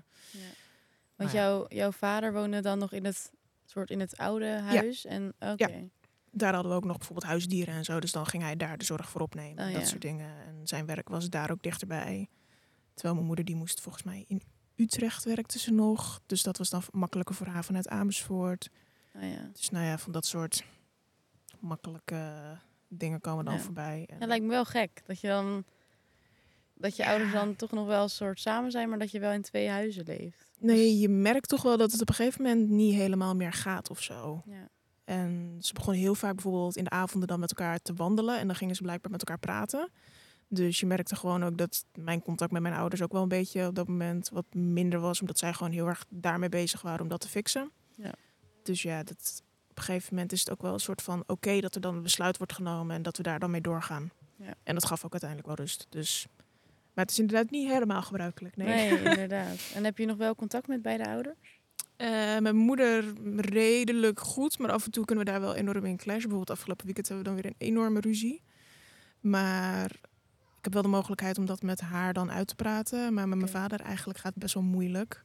Want 1.16 1.32
Maar 1.34 1.42
ja. 1.44 1.50
jouw, 1.50 1.66
jouw 1.68 1.92
vader 1.92 2.34
woonde 2.34 2.62
dan 2.62 2.80
nog 2.80 2.92
in 2.94 3.06
het, 3.06 3.32
soort 3.66 3.90
in 3.90 4.00
het 4.00 4.18
oude 4.18 4.46
huis? 4.60 5.06
En 5.06 5.34
oké. 5.40 5.90
Daar 6.32 6.54
hadden 6.54 6.72
we 6.72 6.78
ook 6.78 6.86
nog 6.86 6.98
bijvoorbeeld 6.98 7.28
huisdieren 7.28 7.74
en 7.74 7.84
zo, 7.84 8.00
dus 8.00 8.12
dan 8.12 8.26
ging 8.26 8.44
hij 8.44 8.56
daar 8.56 8.78
de 8.78 8.86
zorg 8.86 9.10
voor 9.10 9.22
opnemen, 9.22 9.66
Oh, 9.68 9.72
dat 9.74 9.82
ja. 9.82 9.88
soort 9.88 10.02
dingen. 10.02 10.36
En 10.46 10.68
zijn 10.68 10.86
werk 10.86 11.10
was 11.10 11.30
daar 11.30 11.52
ook 11.52 11.64
dichterbij. 11.64 12.30
Terwijl 12.94 13.14
mijn 13.16 13.28
moeder, 13.28 13.46
die 13.46 13.56
moest 13.56 13.82
volgens 13.82 14.04
mij 14.04 14.26
in 14.28 14.42
Utrecht 14.76 15.24
werkte 15.24 15.60
ze 15.60 15.72
nog. 15.72 16.22
Dus 16.26 16.44
dat 16.44 16.58
was 16.58 16.70
dan 16.70 16.82
makkelijker 16.92 17.36
voor 17.36 17.48
haar 17.48 17.64
vanuit 17.64 17.88
Amersfoort. 17.88 18.70
Oh, 19.16 19.22
ja. 19.22 19.50
Dus 19.54 19.70
nou 19.70 19.86
ja, 19.86 19.98
van 19.98 20.12
dat 20.12 20.26
soort 20.26 20.64
makkelijke 21.60 22.58
dingen 22.88 23.22
komen 23.22 23.46
dan 23.46 23.54
Ja. 23.54 23.60
voorbij. 23.60 24.06
En 24.10 24.18
Ja, 24.20 24.26
lijkt 24.26 24.44
me 24.46 24.50
wel 24.52 24.66
gek 24.66 25.02
dat 25.06 25.20
je 25.20 25.28
dan 25.28 25.64
dat 26.80 26.96
je 26.96 27.04
Ja. 27.04 27.10
ouders 27.10 27.32
dan 27.32 27.56
toch 27.56 27.72
nog 27.72 27.88
wel 27.88 28.04
een 28.04 28.10
soort 28.10 28.40
samen 28.40 28.72
zijn, 28.72 28.90
maar 28.90 29.00
dat 29.00 29.12
je 29.12 29.20
wel 29.20 29.32
in 29.32 29.42
twee 29.42 29.70
huizen 29.70 30.04
leeft. 30.06 30.48
Nee, 30.60 31.00
je 31.00 31.10
merkt 31.10 31.50
toch 31.50 31.62
wel 31.62 31.78
dat 31.78 31.92
het 31.92 32.02
op 32.02 32.10
een 32.10 32.16
gegeven 32.16 32.42
moment 32.42 32.70
niet 32.70 32.94
helemaal 32.94 33.36
meer 33.36 33.54
gaat 33.54 33.90
of 33.90 34.02
zo. 34.02 34.42
Ja. 34.46 34.70
En 35.04 35.58
ze 35.60 35.74
begonnen 35.74 36.02
heel 36.02 36.16
vaak 36.16 36.34
bijvoorbeeld 36.34 36.78
in 36.78 36.84
de 36.84 36.90
avonden 36.90 37.28
dan 37.28 37.40
met 37.40 37.50
elkaar 37.50 37.80
te 37.80 37.94
wandelen. 37.94 38.40
En 38.40 38.48
dan 38.48 38.56
gingen 38.56 38.76
ze 38.76 38.82
blijkbaar 38.82 39.12
met 39.12 39.20
elkaar 39.20 39.40
praten. 39.40 39.90
Dus 40.48 40.80
je 40.80 40.86
merkte 40.86 41.16
gewoon 41.16 41.44
ook 41.44 41.58
dat 41.58 41.86
mijn 41.96 42.22
contact 42.22 42.52
met 42.52 42.62
mijn 42.62 42.74
ouders 42.74 43.02
ook 43.02 43.12
wel 43.12 43.22
een 43.22 43.28
beetje 43.28 43.68
op 43.68 43.76
dat 43.76 43.88
moment 43.88 44.30
wat 44.30 44.54
minder 44.54 45.00
was. 45.00 45.20
Omdat 45.22 45.38
zij 45.38 45.54
gewoon 45.54 45.72
heel 45.72 45.88
erg 45.88 46.06
daarmee 46.10 46.50
bezig 46.50 46.82
waren 46.82 47.02
om 47.02 47.08
dat 47.08 47.22
te 47.22 47.28
fixen. 47.28 47.72
Ja. 47.96 48.14
Dus 48.64 48.82
ja, 48.82 49.04
dat, 49.04 49.44
op 49.70 49.78
een 49.78 49.84
gegeven 49.84 50.14
moment 50.14 50.32
is 50.32 50.40
het 50.40 50.52
ook 50.52 50.62
wel 50.62 50.74
een 50.74 50.80
soort 50.80 51.02
van 51.02 51.24
oké 51.28 51.60
dat 51.60 51.76
er 51.76 51.82
dan 51.82 51.96
een 51.96 52.04
besluit 52.04 52.38
wordt 52.38 52.54
genomen 52.54 52.96
en 52.96 53.02
dat 53.02 53.18
we 53.18 53.24
daar 53.24 53.40
dan 53.40 53.52
mee 53.52 53.62
doorgaan. 53.62 54.12
Ja. 54.36 54.54
En 54.64 54.74
dat 54.74 54.86
gaf 54.86 55.06
ook 55.06 55.12
uiteindelijk 55.12 55.50
wel 55.50 55.66
rust. 55.66 55.86
Dus, 55.90 56.28
maar 57.00 57.08
het 57.08 57.18
is 57.18 57.24
inderdaad 57.24 57.52
niet 57.52 57.70
helemaal 57.70 58.02
gebruikelijk. 58.02 58.56
Nee. 58.56 58.68
Nee, 58.68 59.04
inderdaad. 59.10 59.72
En 59.74 59.84
heb 59.84 59.98
je 59.98 60.06
nog 60.06 60.18
wel 60.18 60.36
contact 60.36 60.68
met 60.68 60.82
beide 60.82 61.06
ouders? 61.06 61.60
Eh, 61.96 62.08
mijn 62.38 62.56
moeder 62.56 63.14
redelijk 63.36 64.20
goed, 64.20 64.60
maar 64.60 64.72
af 64.72 64.86
en 64.86 64.92
toe 64.92 65.06
kunnen 65.06 65.26
we 65.26 65.32
daar 65.32 65.42
wel 65.42 65.56
enorm 65.56 65.86
in 65.86 65.98
clashen. 65.98 66.22
Bijvoorbeeld 66.22 66.50
afgelopen 66.50 66.86
weekend 66.86 67.08
hebben 67.08 67.26
we 67.26 67.32
dan 67.32 67.42
weer 67.42 67.52
een 67.52 67.68
enorme 67.68 68.00
ruzie. 68.00 68.42
Maar 69.20 69.92
ik 70.58 70.64
heb 70.64 70.74
wel 70.74 70.82
de 70.82 70.88
mogelijkheid 70.88 71.38
om 71.38 71.46
dat 71.46 71.62
met 71.62 71.82
haar 71.82 72.14
dan 72.14 72.32
uit 72.32 72.48
te 72.48 72.56
praten. 72.56 73.14
Maar 73.14 73.28
met 73.28 73.38
mijn 73.38 73.50
vader 73.52 73.80
eigenlijk 73.82 74.20
gaat 74.20 74.34
het 74.34 74.42
best 74.44 74.54
wel 74.54 74.64
moeilijk. 74.64 75.24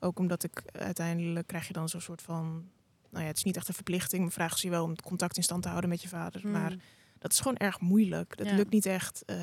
Ook 0.00 0.18
omdat 0.18 0.44
ik 0.44 0.62
uiteindelijk 0.72 1.46
krijg 1.46 1.66
je 1.66 1.72
dan 1.72 1.88
zo'n 1.88 2.00
soort 2.00 2.22
van... 2.22 2.70
Nou 3.10 3.22
ja, 3.22 3.30
het 3.30 3.36
is 3.36 3.44
niet 3.44 3.56
echt 3.56 3.68
een 3.68 3.74
verplichting. 3.74 4.22
Maar 4.22 4.32
vragen 4.32 4.58
ze 4.58 4.66
je 4.66 4.72
wel 4.72 4.84
om 4.84 4.90
het 4.90 5.02
contact 5.02 5.36
in 5.36 5.42
stand 5.42 5.62
te 5.62 5.68
houden 5.68 5.90
met 5.90 6.02
je 6.02 6.08
vader. 6.08 6.48
Maar 6.48 6.70
Mm. 6.72 6.80
Dat 7.24 7.32
is 7.32 7.40
gewoon 7.40 7.56
erg 7.56 7.80
moeilijk. 7.80 8.36
Dat 8.36 8.46
Ja. 8.46 8.54
lukt 8.54 8.70
niet 8.70 8.86
echt. 8.86 9.22
Eh, 9.24 9.36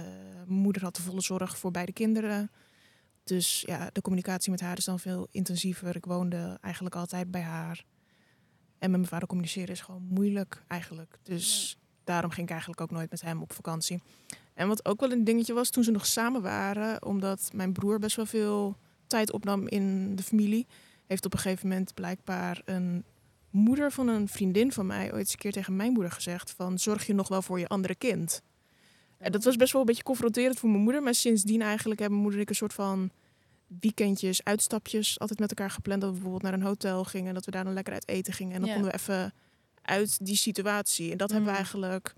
mijn 0.45 0.59
moeder 0.59 0.81
had 0.81 0.95
de 0.95 1.01
volle 1.01 1.21
zorg 1.21 1.57
voor 1.57 1.71
beide 1.71 1.91
kinderen. 1.93 2.51
Dus 3.23 3.63
ja, 3.65 3.89
de 3.91 4.01
communicatie 4.01 4.51
met 4.51 4.59
haar 4.61 4.77
is 4.77 4.85
dan 4.85 4.99
veel 4.99 5.27
intensiever. 5.31 5.95
Ik 5.95 6.05
woonde 6.05 6.57
eigenlijk 6.61 6.95
altijd 6.95 7.31
bij 7.31 7.41
haar. 7.41 7.83
En 8.79 8.89
met 8.91 8.99
mijn 8.99 9.05
vader 9.11 9.27
communiceren 9.27 9.69
is 9.69 9.81
gewoon 9.81 10.01
moeilijk 10.09 10.63
eigenlijk. 10.67 11.19
Dus 11.23 11.77
daarom 12.03 12.31
ging 12.31 12.45
ik 12.45 12.51
eigenlijk 12.51 12.81
ook 12.81 12.91
nooit 12.91 13.09
met 13.09 13.21
hem 13.21 13.41
op 13.41 13.53
vakantie. 13.53 14.01
En 14.53 14.67
wat 14.67 14.85
ook 14.85 14.99
wel 14.99 15.11
een 15.11 15.23
dingetje 15.23 15.53
was 15.53 15.69
toen 15.69 15.83
ze 15.83 15.91
nog 15.91 16.05
samen 16.05 16.41
waren, 16.41 17.05
omdat 17.05 17.49
mijn 17.53 17.73
broer 17.73 17.99
best 17.99 18.15
wel 18.15 18.25
veel 18.25 18.77
tijd 19.07 19.31
opnam 19.31 19.67
in 19.67 20.15
de 20.15 20.23
familie, 20.23 20.67
heeft 21.07 21.25
op 21.25 21.33
een 21.33 21.39
gegeven 21.39 21.67
moment 21.67 21.93
blijkbaar 21.93 22.61
een 22.65 23.03
moeder 23.51 23.91
van 23.91 24.07
een 24.07 24.27
vriendin 24.27 24.71
van 24.71 24.85
mij 24.85 25.05
ooit 25.11 25.19
eens 25.19 25.31
een 25.31 25.37
keer 25.37 25.51
tegen 25.51 25.75
mijn 25.75 25.91
moeder 25.91 26.11
gezegd 26.11 26.51
van 26.51 26.79
zorg 26.79 27.05
je 27.07 27.13
nog 27.13 27.27
wel 27.27 27.41
voor 27.41 27.59
je 27.59 27.67
andere 27.67 27.95
kind. 27.95 28.41
En 29.17 29.31
dat 29.31 29.43
was 29.43 29.55
best 29.55 29.71
wel 29.71 29.81
een 29.81 29.87
beetje 29.87 30.03
confronterend 30.03 30.59
voor 30.59 30.69
mijn 30.69 30.83
moeder, 30.83 31.03
maar 31.03 31.15
sindsdien 31.15 31.61
eigenlijk 31.61 31.99
hebben 31.99 32.17
mijn 32.19 32.29
moeder 32.31 32.39
en 32.39 32.45
ik 32.45 32.49
een 32.49 32.55
soort 32.67 32.73
van 32.73 33.11
weekendjes, 33.79 34.43
uitstapjes 34.43 35.19
altijd 35.19 35.39
met 35.39 35.49
elkaar 35.49 35.69
gepland 35.71 36.01
dat 36.01 36.09
we 36.09 36.15
bijvoorbeeld 36.15 36.43
naar 36.43 36.53
een 36.53 36.65
hotel 36.67 37.03
gingen 37.03 37.27
en 37.27 37.33
dat 37.33 37.45
we 37.45 37.51
daar 37.51 37.63
dan 37.63 37.73
lekker 37.73 37.93
uit 37.93 38.07
eten 38.07 38.33
gingen 38.33 38.53
en 38.53 38.59
dan 38.59 38.69
Ja. 38.69 38.73
konden 38.75 38.91
we 38.91 38.97
even 38.97 39.33
uit 39.81 40.25
die 40.25 40.35
situatie. 40.35 41.11
En 41.11 41.17
dat 41.17 41.29
hebben 41.29 41.45
we 41.47 41.51
Mm. 41.51 41.57
eigenlijk 41.63 42.13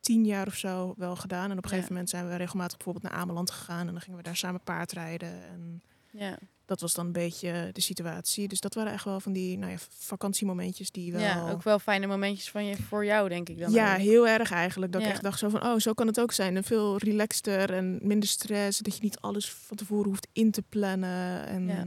tien 0.00 0.24
jaar 0.24 0.46
of 0.46 0.54
zo 0.56 0.94
wel 0.96 1.16
gedaan. 1.16 1.50
En 1.50 1.56
op 1.56 1.56
een 1.56 1.62
Ja. 1.62 1.68
gegeven 1.68 1.92
moment 1.92 2.10
zijn 2.10 2.28
we 2.28 2.36
regelmatig 2.36 2.76
bijvoorbeeld 2.76 3.12
naar 3.12 3.20
Ameland 3.22 3.50
gegaan 3.50 3.86
en 3.86 3.92
dan 3.92 4.00
gingen 4.02 4.16
we 4.18 4.24
daar 4.24 4.36
samen 4.36 4.60
paardrijden 4.64 5.42
en 5.48 5.82
Ja. 6.10 6.38
Dat 6.64 6.80
was 6.80 6.94
dan 6.94 7.06
een 7.06 7.12
beetje 7.12 7.70
de 7.72 7.80
situatie. 7.80 8.48
Dus 8.48 8.60
dat 8.60 8.74
waren 8.74 8.92
echt 8.92 9.04
wel 9.04 9.20
van 9.20 9.32
die 9.32 9.58
nou 9.58 9.72
ja, 9.72 9.78
vakantiemomentjes 9.88 10.90
die 10.90 11.12
wel... 11.12 11.20
ja, 11.20 11.50
ook 11.50 11.62
wel 11.62 11.78
fijne 11.78 12.06
momentjes 12.06 12.50
van 12.50 12.64
je, 12.64 12.76
voor 12.76 13.04
jou, 13.04 13.28
denk 13.28 13.48
ik 13.48 13.58
dan. 13.58 13.70
Ja, 13.72 13.92
ook. 13.92 13.98
heel 14.00 14.28
erg 14.28 14.50
eigenlijk. 14.50 14.92
Dat 14.92 15.00
Ja. 15.00 15.06
ik 15.06 15.12
echt 15.12 15.22
dacht 15.22 15.38
zo 15.38 15.48
van, 15.48 15.62
oh, 15.64 15.78
zo 15.78 15.92
kan 15.92 16.06
het 16.06 16.20
ook 16.20 16.32
zijn. 16.32 16.56
En 16.56 16.64
veel 16.64 16.96
relaxter 16.98 17.72
en 17.72 17.98
minder 18.02 18.28
stress. 18.28 18.78
Dat 18.78 18.96
je 18.96 19.02
niet 19.02 19.18
alles 19.20 19.50
van 19.52 19.76
tevoren 19.76 20.08
hoeft 20.08 20.28
in 20.32 20.50
te 20.50 20.62
plannen. 20.62 21.46
En 21.46 21.66
Ja. 21.66 21.84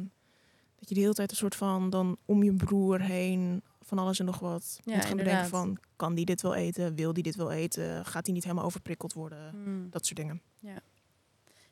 dat 0.76 0.90
je 0.90 0.96
de 0.96 1.02
hele 1.02 1.14
tijd 1.14 1.32
een 1.32 1.38
soort 1.38 1.56
van 1.56 1.90
dan 1.90 2.18
om 2.26 2.44
je 2.44 2.54
broer 2.54 3.02
heen 3.02 3.62
van 3.82 4.00
alles 4.00 4.20
en 4.20 4.26
nog 4.26 4.40
wat 4.40 4.80
Ja, 4.84 4.96
moet 4.96 5.06
gaan 5.06 5.18
bedenken 5.18 5.48
van, 5.48 5.78
kan 5.96 6.16
die 6.16 6.26
dit 6.26 6.42
wel 6.42 6.56
eten? 6.56 6.96
Wil 6.96 7.14
die 7.14 7.24
dit 7.24 7.36
wel 7.36 7.52
eten? 7.52 8.06
Gaat 8.06 8.26
hij 8.26 8.34
niet 8.36 8.44
helemaal 8.44 8.66
overprikkeld 8.66 9.14
worden? 9.14 9.50
Hmm. 9.50 9.88
Dat 9.90 10.06
soort 10.06 10.18
dingen. 10.20 10.42
Ja, 10.60 10.80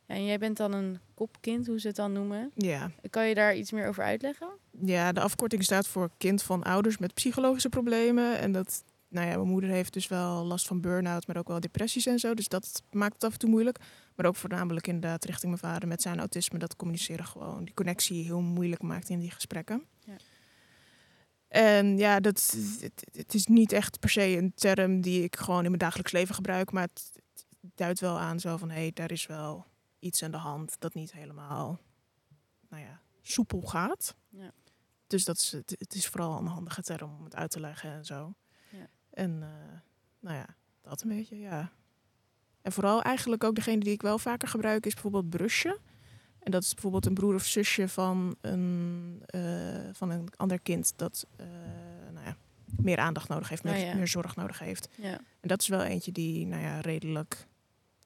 en 0.05 0.25
jij 0.25 0.37
bent 0.37 0.57
dan 0.57 0.73
een 0.73 0.99
kopkind, 1.13 1.67
hoe 1.67 1.79
ze 1.79 1.87
het 1.87 1.95
dan 1.95 2.11
noemen. 2.11 2.51
Ja. 2.55 2.91
Kan 3.09 3.27
je 3.27 3.35
daar 3.35 3.55
iets 3.55 3.71
meer 3.71 3.87
over 3.87 4.03
uitleggen? 4.03 4.47
ja, 4.81 5.11
de 5.11 5.21
afkorting 5.21 5.63
staat 5.63 5.87
voor 5.87 6.09
kind 6.17 6.43
van 6.43 6.63
ouders 6.63 6.97
met 6.97 7.13
psychologische 7.13 7.69
problemen. 7.69 8.39
En 8.39 8.51
dat, 8.51 8.83
nou 9.07 9.27
ja, 9.27 9.35
mijn 9.35 9.47
moeder 9.47 9.69
heeft 9.69 9.93
dus 9.93 10.07
wel 10.07 10.45
last 10.45 10.67
van 10.67 10.81
burn-out, 10.81 11.27
maar 11.27 11.37
ook 11.37 11.47
wel 11.47 11.59
depressies 11.59 12.05
en 12.05 12.19
zo. 12.19 12.33
Dus 12.33 12.47
dat 12.47 12.83
maakt 12.91 13.13
het 13.13 13.23
af 13.23 13.33
en 13.33 13.39
toe 13.39 13.49
moeilijk. 13.49 13.77
Maar 14.15 14.25
ook 14.25 14.35
voornamelijk 14.35 14.87
inderdaad 14.87 15.25
richting 15.25 15.59
mijn 15.59 15.73
vader 15.73 15.87
met 15.87 16.01
zijn 16.01 16.19
autisme. 16.19 16.59
Dat 16.59 16.75
communiceren 16.75 17.25
gewoon, 17.25 17.63
die 17.63 17.73
connectie 17.73 18.23
heel 18.23 18.41
moeilijk 18.41 18.81
maakt 18.81 19.09
in 19.09 19.19
die 19.19 19.31
gesprekken. 19.31 19.83
Ja. 19.99 20.13
En 21.47 21.97
ja, 21.97 22.19
dat, 22.19 22.57
het, 22.79 23.07
het 23.11 23.33
is 23.33 23.45
niet 23.45 23.71
echt 23.71 23.99
per 23.99 24.09
se 24.09 24.37
een 24.37 24.53
term 24.55 25.01
die 25.01 25.23
ik 25.23 25.35
gewoon 25.35 25.63
in 25.63 25.67
mijn 25.67 25.77
dagelijks 25.77 26.11
leven 26.11 26.35
gebruik. 26.35 26.71
Maar 26.71 26.87
het, 26.93 27.11
het 27.61 27.71
duidt 27.75 27.99
wel 27.99 28.19
aan 28.19 28.39
zo 28.39 28.57
van, 28.57 28.69
hé, 28.69 28.79
hey, 28.79 28.91
daar 28.93 29.11
is 29.11 29.25
wel 29.25 29.65
iets 30.03 30.23
aan 30.23 30.31
de 30.31 30.37
hand 30.37 30.75
dat 30.79 30.93
niet 30.93 31.13
helemaal, 31.13 31.79
nou 32.69 32.83
ja, 32.83 33.01
soepel 33.21 33.61
gaat. 33.61 34.15
Ja. 34.29 34.51
Dus 35.07 35.25
dat 35.25 35.37
is, 35.37 35.51
het, 35.51 35.75
het 35.77 35.93
is 35.93 36.07
vooral 36.07 36.37
een 36.37 36.45
handige 36.45 36.81
term 36.81 37.15
om 37.17 37.23
het 37.23 37.35
uit 37.35 37.51
te 37.51 37.59
leggen 37.59 37.91
en 37.91 38.05
zo. 38.05 38.33
Ja. 38.69 38.87
En 39.09 39.31
uh, 39.31 39.47
nou 40.19 40.37
ja, 40.37 40.55
dat 40.81 41.01
een 41.01 41.09
beetje, 41.09 41.39
ja. 41.39 41.71
En 42.61 42.71
vooral 42.71 43.01
eigenlijk 43.01 43.43
ook 43.43 43.55
degene 43.55 43.79
die 43.79 43.93
ik 43.93 44.01
wel 44.01 44.19
vaker 44.19 44.47
gebruik 44.47 44.85
is 44.85 44.93
bijvoorbeeld 44.93 45.29
brusje. 45.29 45.79
En 46.39 46.51
dat 46.51 46.63
is 46.63 46.73
bijvoorbeeld 46.73 47.05
een 47.05 47.13
broer 47.13 47.33
of 47.33 47.45
zusje 47.45 47.87
van 47.87 48.35
een, 48.41 49.23
uh, 49.35 49.89
van 49.93 50.09
een 50.09 50.27
ander 50.35 50.59
kind 50.59 50.93
dat 50.95 51.27
uh, 51.39 51.45
nou 52.11 52.25
ja, 52.25 52.37
meer 52.81 52.97
aandacht 52.97 53.29
nodig 53.29 53.49
heeft, 53.49 53.63
meer, 53.63 53.73
Oh 53.73 53.79
ja. 53.79 53.93
meer 53.93 54.07
zorg 54.07 54.35
nodig 54.35 54.59
heeft. 54.59 54.89
Ja. 54.95 55.17
En 55.39 55.47
dat 55.47 55.61
is 55.61 55.67
wel 55.67 55.81
eentje 55.81 56.11
die 56.11 56.45
nou 56.45 56.61
ja, 56.61 56.79
redelijk 56.79 57.47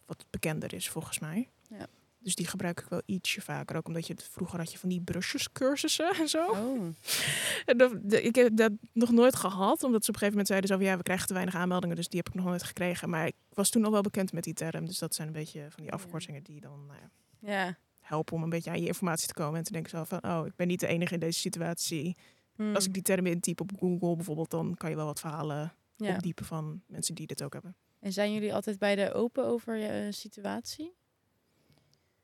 wat 0.06 0.25
bekender 0.30 0.74
is 0.74 0.89
volgens 0.89 1.20
mij. 1.20 1.50
Ja. 1.67 1.88
Dus 2.19 2.36
die 2.36 2.47
gebruik 2.47 2.79
ik 2.79 2.88
wel 2.89 3.01
ietsje 3.05 3.41
vaker. 3.41 3.75
Ook 3.75 3.88
omdat 3.88 4.07
je 4.07 4.13
het 4.13 4.24
vroeger 4.24 4.59
had 4.59 4.71
je 4.71 4.77
van 4.77 4.89
die 4.89 5.01
brusjescursussen 5.01 6.09
en 6.15 6.27
zo. 6.27 6.45
Oh. 6.50 6.81
En 7.65 7.77
dat, 7.77 7.91
de- 8.03 8.21
ik 8.21 8.36
heb 8.36 8.55
dat 8.57 8.71
nog 8.93 9.12
nooit 9.12 9.36
gehad. 9.36 9.83
Omdat 9.83 10.03
ze 10.05 10.09
op 10.09 10.15
een 10.15 10.21
gegeven 10.21 10.29
moment 10.29 10.47
zeiden 10.47 10.69
zo 10.69 10.75
van 10.75 10.86
ja, 10.86 10.97
we 10.97 11.03
krijgen 11.03 11.27
te 11.27 11.33
weinig 11.33 11.55
aanmeldingen. 11.55 11.95
Dus 11.95 12.07
die 12.07 12.17
heb 12.17 12.27
ik 12.27 12.33
nog 12.33 12.45
nooit 12.45 12.63
gekregen. 12.63 13.09
Maar 13.09 13.27
ik 13.27 13.36
was 13.53 13.69
toen 13.69 13.86
al 13.86 13.91
wel 13.91 14.01
bekend 14.01 14.33
met 14.33 14.43
die 14.43 14.53
term. 14.53 14.86
Dus 14.86 14.97
dat 15.00 15.15
zijn 15.15 15.27
een 15.27 15.33
beetje 15.33 15.65
van 15.69 15.83
die 15.83 15.91
afkortingen 15.91 16.43
die 16.43 16.62
dan 16.62 16.86
nou 16.86 17.00
ja, 17.00 17.09
Ja. 17.51 17.77
helpen 18.00 18.36
om 18.36 18.43
een 18.43 18.50
beetje 18.50 18.69
aan 18.69 18.81
je 18.81 18.88
informatie 18.88 19.27
te 19.27 19.33
komen. 19.33 19.57
En 19.57 19.63
te 19.63 19.71
denken 19.71 19.89
zo 19.89 20.03
van 20.03 20.24
oh, 20.24 20.45
ik 20.45 20.55
ben 20.55 20.67
niet 20.67 20.79
de 20.79 20.88
enige 20.88 21.13
in 21.13 21.19
deze 21.19 21.39
situatie. 21.39 22.15
Hmm. 22.55 22.75
Als 22.75 22.86
ik 22.86 22.93
die 22.93 23.01
term 23.03 23.25
intyp 23.25 23.62
op 23.62 23.71
Google 23.79 24.15
bijvoorbeeld, 24.15 24.50
dan 24.50 24.75
kan 24.77 24.89
je 24.89 24.95
wel 24.95 25.05
wat 25.05 25.19
verhalen 25.19 25.74
ja. 25.95 26.13
opdiepen 26.15 26.45
van 26.45 26.81
mensen 26.88 27.15
die 27.15 27.27
dit 27.27 27.43
ook 27.43 27.53
hebben. 27.53 27.75
En 28.00 28.13
zijn 28.13 28.33
jullie 28.33 28.53
altijd 28.53 28.79
beide 28.79 29.13
open 29.13 29.45
over 29.45 29.75
je 29.75 29.88
eh, 29.88 30.12
situatie? 30.12 30.93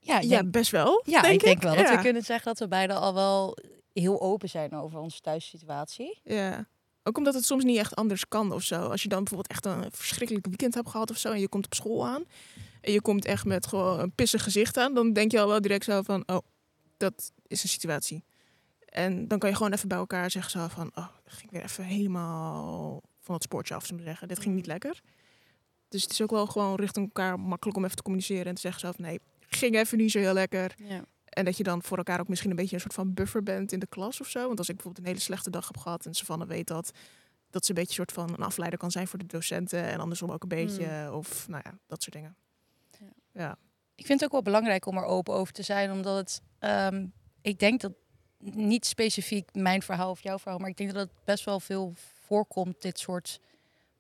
Ja, 0.04 0.20
Ja, 0.20 0.28
denk, 0.42 0.52
best 0.52 0.72
wel. 0.72 1.02
ja, 1.06 1.22
denk 1.22 1.34
ik 1.34 1.44
denk 1.44 1.62
wel 1.62 1.76
dat 1.76 1.90
we 1.90 2.02
kunnen 2.02 2.24
zeggen 2.24 2.46
dat 2.46 2.60
we 2.60 2.68
beide 2.68 2.94
al 2.94 3.14
wel 3.14 3.58
heel 3.94 4.22
open 4.22 4.50
zijn 4.50 4.74
over 4.74 5.00
onze 5.00 5.20
thuissituatie. 5.20 6.20
Ja. 6.24 6.68
Ook 7.04 7.18
omdat 7.18 7.34
het 7.34 7.46
soms 7.46 7.64
niet 7.64 7.78
echt 7.78 7.96
anders 7.96 8.28
kan 8.28 8.52
of 8.52 8.62
zo. 8.62 8.82
Als 8.82 9.04
je 9.04 9.10
dan 9.10 9.24
bijvoorbeeld 9.24 9.52
echt 9.52 9.66
een 9.66 9.92
verschrikkelijk 9.92 10.46
weekend 10.46 10.74
hebt 10.74 10.90
gehad 10.90 11.10
of 11.10 11.18
zo. 11.18 11.32
En 11.32 11.40
je 11.40 11.48
komt 11.48 11.66
op 11.66 11.74
school 11.74 12.08
aan. 12.08 12.24
En 12.82 12.92
je 12.92 13.02
komt 13.02 13.26
echt 13.26 13.46
met 13.46 13.68
gewoon 13.68 14.00
een 14.00 14.12
pissig 14.12 14.44
gezicht 14.44 14.78
aan. 14.78 14.94
Dan 14.94 15.14
denk 15.14 15.32
je 15.32 15.40
al 15.40 15.48
wel 15.48 15.62
direct 15.62 15.84
zo 15.84 16.02
van, 16.02 16.24
oh, 16.26 16.38
dat 16.98 17.32
is 17.48 17.64
een 17.64 17.70
situatie. 17.70 18.24
En 18.86 19.28
dan 19.28 19.40
kan 19.40 19.50
je 19.50 19.56
gewoon 19.56 19.74
even 19.74 19.88
bij 19.88 19.98
elkaar 19.98 20.32
zeggen 20.32 20.52
zo 20.52 20.68
van, 20.68 20.92
oh, 20.96 21.08
ging 21.26 21.52
weer 21.52 21.64
even 21.64 21.84
helemaal 21.84 23.02
van 23.22 23.34
het 23.34 23.44
sportje 23.44 23.76
af, 23.76 23.86
zullen 23.86 24.04
we 24.04 24.08
zeggen. 24.10 24.28
Dit 24.28 24.40
ging 24.40 24.56
niet 24.56 24.66
lekker. 24.68 25.02
Dus 25.90 26.02
het 26.02 26.12
is 26.12 26.22
ook 26.22 26.32
wel 26.32 26.48
gewoon 26.48 26.76
richting 26.76 27.06
elkaar 27.06 27.40
makkelijk 27.40 27.78
om 27.78 27.84
even 27.84 27.96
te 27.96 28.04
communiceren. 28.04 28.46
En 28.46 28.56
te 28.56 28.62
zeggen 28.62 28.82
zo 28.82 28.92
van, 28.92 29.06
nee, 29.06 29.20
ging 29.56 29.76
even 29.76 29.98
niet 29.98 30.12
zo 30.12 30.20
heel 30.20 30.34
lekker. 30.34 30.76
Ja. 30.78 31.06
En 31.26 31.46
dat 31.46 31.58
je 31.58 31.64
dan 31.64 31.84
voor 31.84 31.98
elkaar 31.98 32.20
ook 32.20 32.28
misschien 32.28 32.50
een 32.50 32.56
beetje 32.56 32.76
een 32.76 32.82
soort 32.82 32.94
van 32.94 33.14
buffer 33.14 33.44
bent 33.44 33.72
in 33.72 33.80
de 33.80 33.88
klas 33.88 34.22
of 34.22 34.28
zo. 34.28 34.48
Want 34.48 34.60
als 34.60 34.70
ik 34.70 34.76
bijvoorbeeld 34.76 35.06
een 35.06 35.12
hele 35.12 35.26
slechte 35.26 35.50
dag 35.50 35.68
heb 35.68 35.78
gehad 35.78 36.06
en 36.06 36.14
Savannah 36.14 36.48
weet 36.48 36.68
dat, 36.68 36.92
dat 37.50 37.66
ze 37.66 37.70
een 37.70 37.76
beetje 37.76 38.00
een 38.00 38.08
soort 38.08 38.12
van 38.12 38.38
een 38.38 38.46
afleider 38.46 38.80
kan 38.80 38.92
zijn 38.92 39.08
voor 39.08 39.20
de 39.20 39.26
docenten. 39.26 39.84
En 39.84 40.00
andersom 40.00 40.32
ook 40.32 40.44
een 40.44 40.50
beetje. 40.50 41.10
Of 41.14 41.48
nou 41.48 41.62
ja, 41.66 41.78
dat 41.88 42.04
soort 42.04 42.16
dingen. 42.16 42.36
Ja. 43.00 43.08
Ja. 43.32 43.58
Ik 43.96 44.06
vind 44.06 44.20
het 44.20 44.24
ook 44.24 44.32
wel 44.32 44.54
belangrijk 44.54 44.86
om 44.86 44.98
er 44.98 45.06
open 45.06 45.34
over 45.34 45.54
te 45.54 45.64
zijn, 45.64 45.92
omdat 45.92 46.18
het, 46.18 46.42
ehm, 46.60 47.06
ik 47.42 47.60
denk 47.60 47.82
dat 47.82 47.92
niet 48.38 48.86
specifiek 48.86 49.50
mijn 49.54 49.82
verhaal 49.82 50.10
of 50.10 50.24
jouw 50.24 50.40
verhaal, 50.40 50.60
maar 50.60 50.70
ik 50.70 50.78
denk 50.78 50.94
dat 50.94 51.10
het 51.10 51.26
best 51.26 51.46
wel 51.46 51.60
veel 51.60 51.94
voorkomt, 52.26 52.82
dit 52.82 53.00
soort 53.00 53.40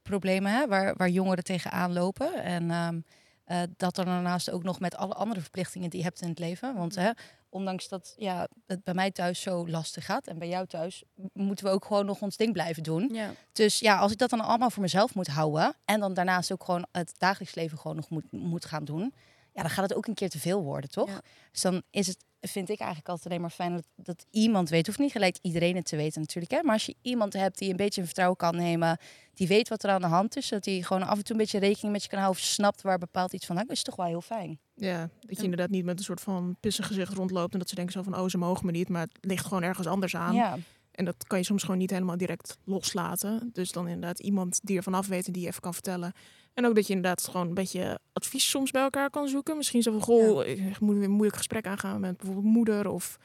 problemen, 0.02 0.52
hè, 0.52 0.68
waar, 0.68 0.96
waar 0.96 1.10
jongeren 1.10 1.44
tegenaan 1.44 1.94
lopen. 1.94 2.44
En 2.44 2.72
ehm, 2.72 3.00
eh, 3.44 3.62
dat 3.78 3.98
er 3.98 4.06
daarnaast 4.06 4.52
ook 4.52 4.64
nog 4.64 4.80
met 4.80 4.96
alle 4.96 5.14
andere 5.14 5.42
verplichtingen 5.42 5.90
die 5.90 6.00
je 6.00 6.06
hebt 6.06 6.22
in 6.22 6.30
het 6.30 6.40
leven. 6.40 6.76
Want 6.76 6.96
hè, 6.96 7.12
ondanks 7.50 7.88
dat 7.88 8.14
ja, 8.18 8.48
het 8.66 8.84
bij 8.84 8.94
mij 8.94 9.12
thuis 9.12 9.42
zo 9.42 9.68
lastig 9.68 10.06
gaat 10.06 10.28
en 10.28 10.40
bij 10.40 10.48
jou 10.48 10.68
thuis, 10.68 11.04
moeten 11.34 11.66
we 11.66 11.72
ook 11.72 11.86
gewoon 11.86 12.06
nog 12.06 12.22
ons 12.22 12.38
ding 12.38 12.54
blijven 12.54 12.84
doen. 12.84 13.10
Ja. 13.14 13.32
Dus 13.52 13.80
ja, 13.80 13.98
als 13.98 14.12
ik 14.12 14.18
dat 14.18 14.30
dan 14.30 14.42
allemaal 14.42 14.70
voor 14.70 14.82
mezelf 14.82 15.16
moet 15.16 15.28
houden 15.28 15.76
en 15.86 16.00
dan 16.00 16.14
daarnaast 16.14 16.52
ook 16.52 16.64
gewoon 16.64 16.86
het 16.92 17.14
dagelijks 17.18 17.56
leven 17.56 17.78
gewoon 17.78 17.96
nog 17.96 18.10
moet, 18.10 18.32
moet 18.32 18.66
gaan 18.66 18.86
doen, 18.86 19.14
ja, 19.54 19.62
dan 19.62 19.70
gaat 19.70 19.90
het 19.90 19.98
ook 19.98 20.08
een 20.08 20.14
keer 20.14 20.30
te 20.30 20.40
veel 20.40 20.64
worden, 20.64 20.90
toch? 20.90 21.10
Ja. 21.10 21.22
Dus 21.52 21.62
dan 21.62 21.82
is 21.90 22.08
het, 22.08 22.18
vind 22.42 22.70
ik 22.70 22.80
eigenlijk 22.80 23.10
altijd 23.10 23.28
alleen 23.28 23.42
maar 23.42 23.50
fijn 23.50 23.74
dat, 23.74 23.88
dat 23.96 24.26
iemand 24.30 24.70
weet, 24.70 24.86
hoeft 24.86 25.00
niet 25.00 25.12
gelijk 25.12 25.38
iedereen 25.42 25.76
het 25.76 25.86
te 25.86 25.96
weten 25.96 26.22
natuurlijk, 26.22 26.52
hè, 26.54 26.64
maar 26.64 26.74
als 26.74 26.86
je 26.86 26.96
iemand 27.02 27.34
hebt 27.34 27.58
die 27.58 27.70
een 27.70 27.76
beetje 27.76 28.06
vertrouwen 28.06 28.38
kan 28.38 28.56
nemen, 28.56 28.98
die 29.34 29.48
weet 29.48 29.70
wat 29.70 29.84
er 29.84 29.90
aan 29.90 30.02
de 30.02 30.08
hand 30.08 30.38
is, 30.38 30.50
dat 30.50 30.64
die 30.64 30.84
gewoon 30.84 31.04
af 31.04 31.18
en 31.18 31.24
toe 31.24 31.36
een 31.36 31.42
beetje 31.42 31.60
rekening 31.60 31.92
met 31.92 32.04
je 32.04 32.10
kan 32.10 32.20
houden 32.20 32.42
of 32.42 32.48
snapt 32.48 32.82
waar 32.82 32.98
bepaald 32.98 33.34
iets 33.34 33.46
van 33.46 33.56
hangt, 33.56 33.72
is 33.72 33.84
toch 33.84 33.96
wel 33.96 34.06
heel 34.06 34.22
fijn. 34.22 34.60
ja, 34.76 35.10
dat 35.20 35.38
je 35.38 35.44
inderdaad 35.44 35.70
niet 35.70 35.86
met 35.86 35.98
een 35.98 36.06
soort 36.06 36.22
van 36.22 36.58
pissig 36.60 36.88
gezicht 36.88 37.14
rondloopt. 37.14 37.54
En 37.54 37.60
dat 37.60 37.70
ze 37.70 37.76
denken 37.76 37.94
zo 37.94 38.02
van, 38.02 38.20
oh, 38.20 38.28
ze 38.28 38.38
mogen 38.38 38.66
me 38.66 38.72
niet. 38.72 38.90
Maar 38.90 39.02
het 39.02 39.18
ligt 39.22 39.46
gewoon 39.46 39.64
ergens 39.64 39.88
anders 39.88 40.16
aan. 40.16 40.36
Ja, 40.36 40.58
En 40.92 41.06
dat 41.06 41.28
kan 41.28 41.38
je 41.38 41.46
soms 41.46 41.64
gewoon 41.64 41.78
niet 41.78 41.90
helemaal 41.90 42.18
direct 42.18 42.58
loslaten. 42.64 43.50
Dus 43.54 43.72
dan 43.72 43.88
inderdaad 43.88 44.20
iemand 44.20 44.60
die 44.64 44.78
er 44.78 44.84
vanaf 44.84 45.08
weet 45.08 45.28
en 45.28 45.34
die 45.34 45.42
je 45.42 45.48
even 45.48 45.62
kan 45.62 45.74
vertellen. 45.74 46.14
En 46.54 46.66
ook 46.66 46.76
dat 46.76 46.88
je 46.88 46.94
inderdaad 46.94 47.28
gewoon 47.28 47.48
een 47.48 47.54
beetje 47.54 48.00
advies 48.14 48.50
soms 48.50 48.72
bij 48.72 48.82
elkaar 48.82 49.10
kan 49.10 49.28
zoeken. 49.28 49.58
Misschien 49.58 49.82
zo 49.82 49.92
van, 49.92 50.02
goh, 50.02 50.46
ik 50.48 50.80
moet 50.80 50.96
weer 50.96 51.04
een 51.04 51.12
moeilijk 51.12 51.38
gesprek 51.38 51.68
aangaan 51.68 52.00
met 52.00 52.18
bijvoorbeeld 52.18 52.54
moeder. 52.54 52.88
Of 52.90 53.18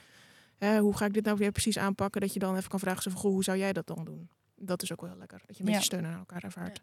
hè, 0.59 0.79
hoe 0.79 0.97
ga 0.97 1.05
ik 1.05 1.13
dit 1.15 1.25
nou 1.25 1.37
weer 1.37 1.53
precies 1.53 1.79
aanpakken? 1.79 2.21
Dat 2.21 2.33
je 2.33 2.39
dan 2.39 2.57
even 2.57 2.69
kan 2.71 2.79
vragen, 2.81 3.03
zo 3.03 3.11
van, 3.11 3.21
goh, 3.21 3.33
hoe 3.33 3.45
zou 3.45 3.59
jij 3.59 3.73
dat 3.73 3.87
dan 3.87 4.05
doen? 4.05 4.29
Dat 4.57 4.83
is 4.83 4.93
ook 4.93 5.01
wel 5.01 5.11
heel 5.11 5.19
lekker. 5.19 5.41
Dat 5.47 5.57
je 5.57 5.63
een 5.63 5.69
Ja. 5.69 5.75
beetje 5.79 5.95
steun 5.97 6.07
aan 6.07 6.19
elkaar 6.19 6.43
ervaart. 6.45 6.81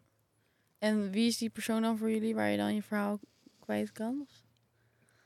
En 0.78 1.10
wie 1.10 1.26
is 1.26 1.38
die 1.38 1.50
persoon 1.50 1.82
dan 1.82 1.98
voor 1.98 2.10
jullie 2.10 2.34
waar 2.34 2.48
je 2.50 2.56
dan 2.56 2.74
je 2.74 2.82
verhaal 2.82 3.18
kwijt 3.60 3.92
kan? 3.92 4.26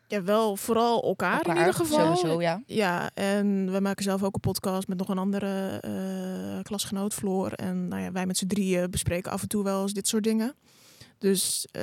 Ja, 0.06 0.22
wel 0.22 0.56
vooral 0.56 1.02
elkaar, 1.02 1.36
elkaar, 1.36 1.52
in 1.54 1.58
ieder 1.58 1.74
geval. 1.74 2.16
Sowieso, 2.16 2.40
ja. 2.40 2.62
Ja, 2.66 3.10
en 3.14 3.72
we 3.72 3.80
maken 3.80 4.04
zelf 4.04 4.22
ook 4.22 4.34
een 4.34 4.40
podcast 4.40 4.88
met 4.88 4.98
nog 4.98 5.08
een 5.08 5.18
andere 5.18 5.78
eh, 5.80 6.62
klasgenoot, 6.62 7.14
Floor. 7.14 7.52
En 7.52 7.88
nou 7.88 8.02
ja, 8.02 8.12
wij 8.12 8.26
met 8.26 8.36
z'n 8.36 8.46
drieën 8.46 8.90
bespreken 8.90 9.32
af 9.32 9.42
en 9.42 9.48
toe 9.48 9.64
wel 9.64 9.82
eens 9.82 9.92
dit 9.92 10.08
soort 10.08 10.24
dingen. 10.24 10.54
Dus 11.20 11.66
eh, 11.70 11.82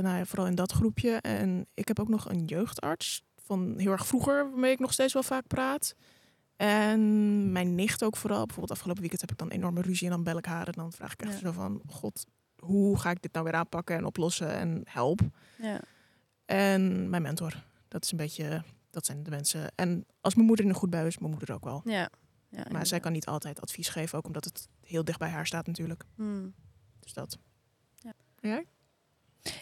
nou 0.00 0.16
ja, 0.16 0.24
vooral 0.24 0.46
in 0.46 0.54
dat 0.54 0.72
groepje. 0.72 1.10
En 1.10 1.66
ik 1.74 1.88
heb 1.88 1.98
ook 1.98 2.08
nog 2.08 2.28
een 2.28 2.44
jeugdarts 2.44 3.22
van 3.36 3.74
heel 3.78 3.92
erg 3.92 4.06
vroeger, 4.06 4.50
waarmee 4.50 4.72
ik 4.72 4.78
nog 4.78 4.92
steeds 4.92 5.12
wel 5.12 5.22
vaak 5.22 5.46
praat. 5.46 5.94
En 6.56 7.52
mijn 7.52 7.74
nicht 7.74 8.02
ook 8.02 8.16
vooral. 8.16 8.38
Bijvoorbeeld 8.44 8.70
afgelopen 8.70 9.00
weekend 9.00 9.20
heb 9.20 9.30
ik 9.30 9.38
dan 9.38 9.48
enorme 9.48 9.80
ruzie 9.80 10.06
en 10.06 10.12
dan 10.12 10.22
bel 10.22 10.36
ik 10.38 10.44
haar. 10.44 10.66
En 10.66 10.72
dan 10.72 10.92
vraag 10.92 11.12
ik 11.12 11.22
echt 11.22 11.32
Ja. 11.32 11.38
zo 11.38 11.52
van, 11.52 11.82
god, 11.86 12.26
hoe 12.56 12.98
ga 12.98 13.10
ik 13.10 13.22
dit 13.22 13.32
nou 13.32 13.44
weer 13.44 13.54
aanpakken 13.54 13.96
en 13.96 14.04
oplossen 14.04 14.50
en 14.50 14.82
help. 14.84 15.20
Ja. 15.58 15.80
En 16.44 17.10
mijn 17.10 17.22
mentor. 17.22 17.64
Dat 17.88 18.04
is 18.04 18.10
een 18.10 18.16
beetje, 18.16 18.62
dat 18.90 19.06
zijn 19.06 19.22
de 19.22 19.30
mensen. 19.30 19.72
En 19.74 20.06
als 20.20 20.34
mijn 20.34 20.46
moeder 20.46 20.66
er 20.66 20.74
goed 20.74 20.90
bij 20.90 21.06
is, 21.06 21.18
mijn 21.18 21.30
moeder 21.30 21.54
ook 21.54 21.64
wel. 21.64 21.82
Ja. 21.84 22.10
ja 22.48 22.64
Maar 22.70 22.86
zij 22.86 23.00
kan 23.00 23.12
niet 23.12 23.26
altijd 23.26 23.60
advies 23.60 23.88
geven, 23.88 24.18
ook 24.18 24.26
omdat 24.26 24.44
het 24.44 24.68
heel 24.80 25.04
dicht 25.04 25.18
bij 25.18 25.30
haar 25.30 25.46
staat 25.46 25.66
natuurlijk. 25.66 26.04
Hmm. 26.14 26.54
Dus 27.00 27.12
dat. 27.12 27.38
Ja. 27.96 28.12
Jij? 28.40 28.66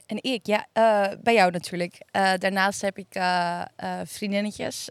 En 0.07 0.23
ik, 0.23 0.47
ja, 0.47 0.67
eh, 0.73 1.09
bij 1.23 1.35
jou 1.35 1.51
natuurlijk. 1.51 2.03
Eh, 2.11 2.33
daarnaast 2.39 2.81
heb 2.81 2.99
ik 2.99 3.15
eh, 3.15 3.63
vriendinnetjes. 4.05 4.89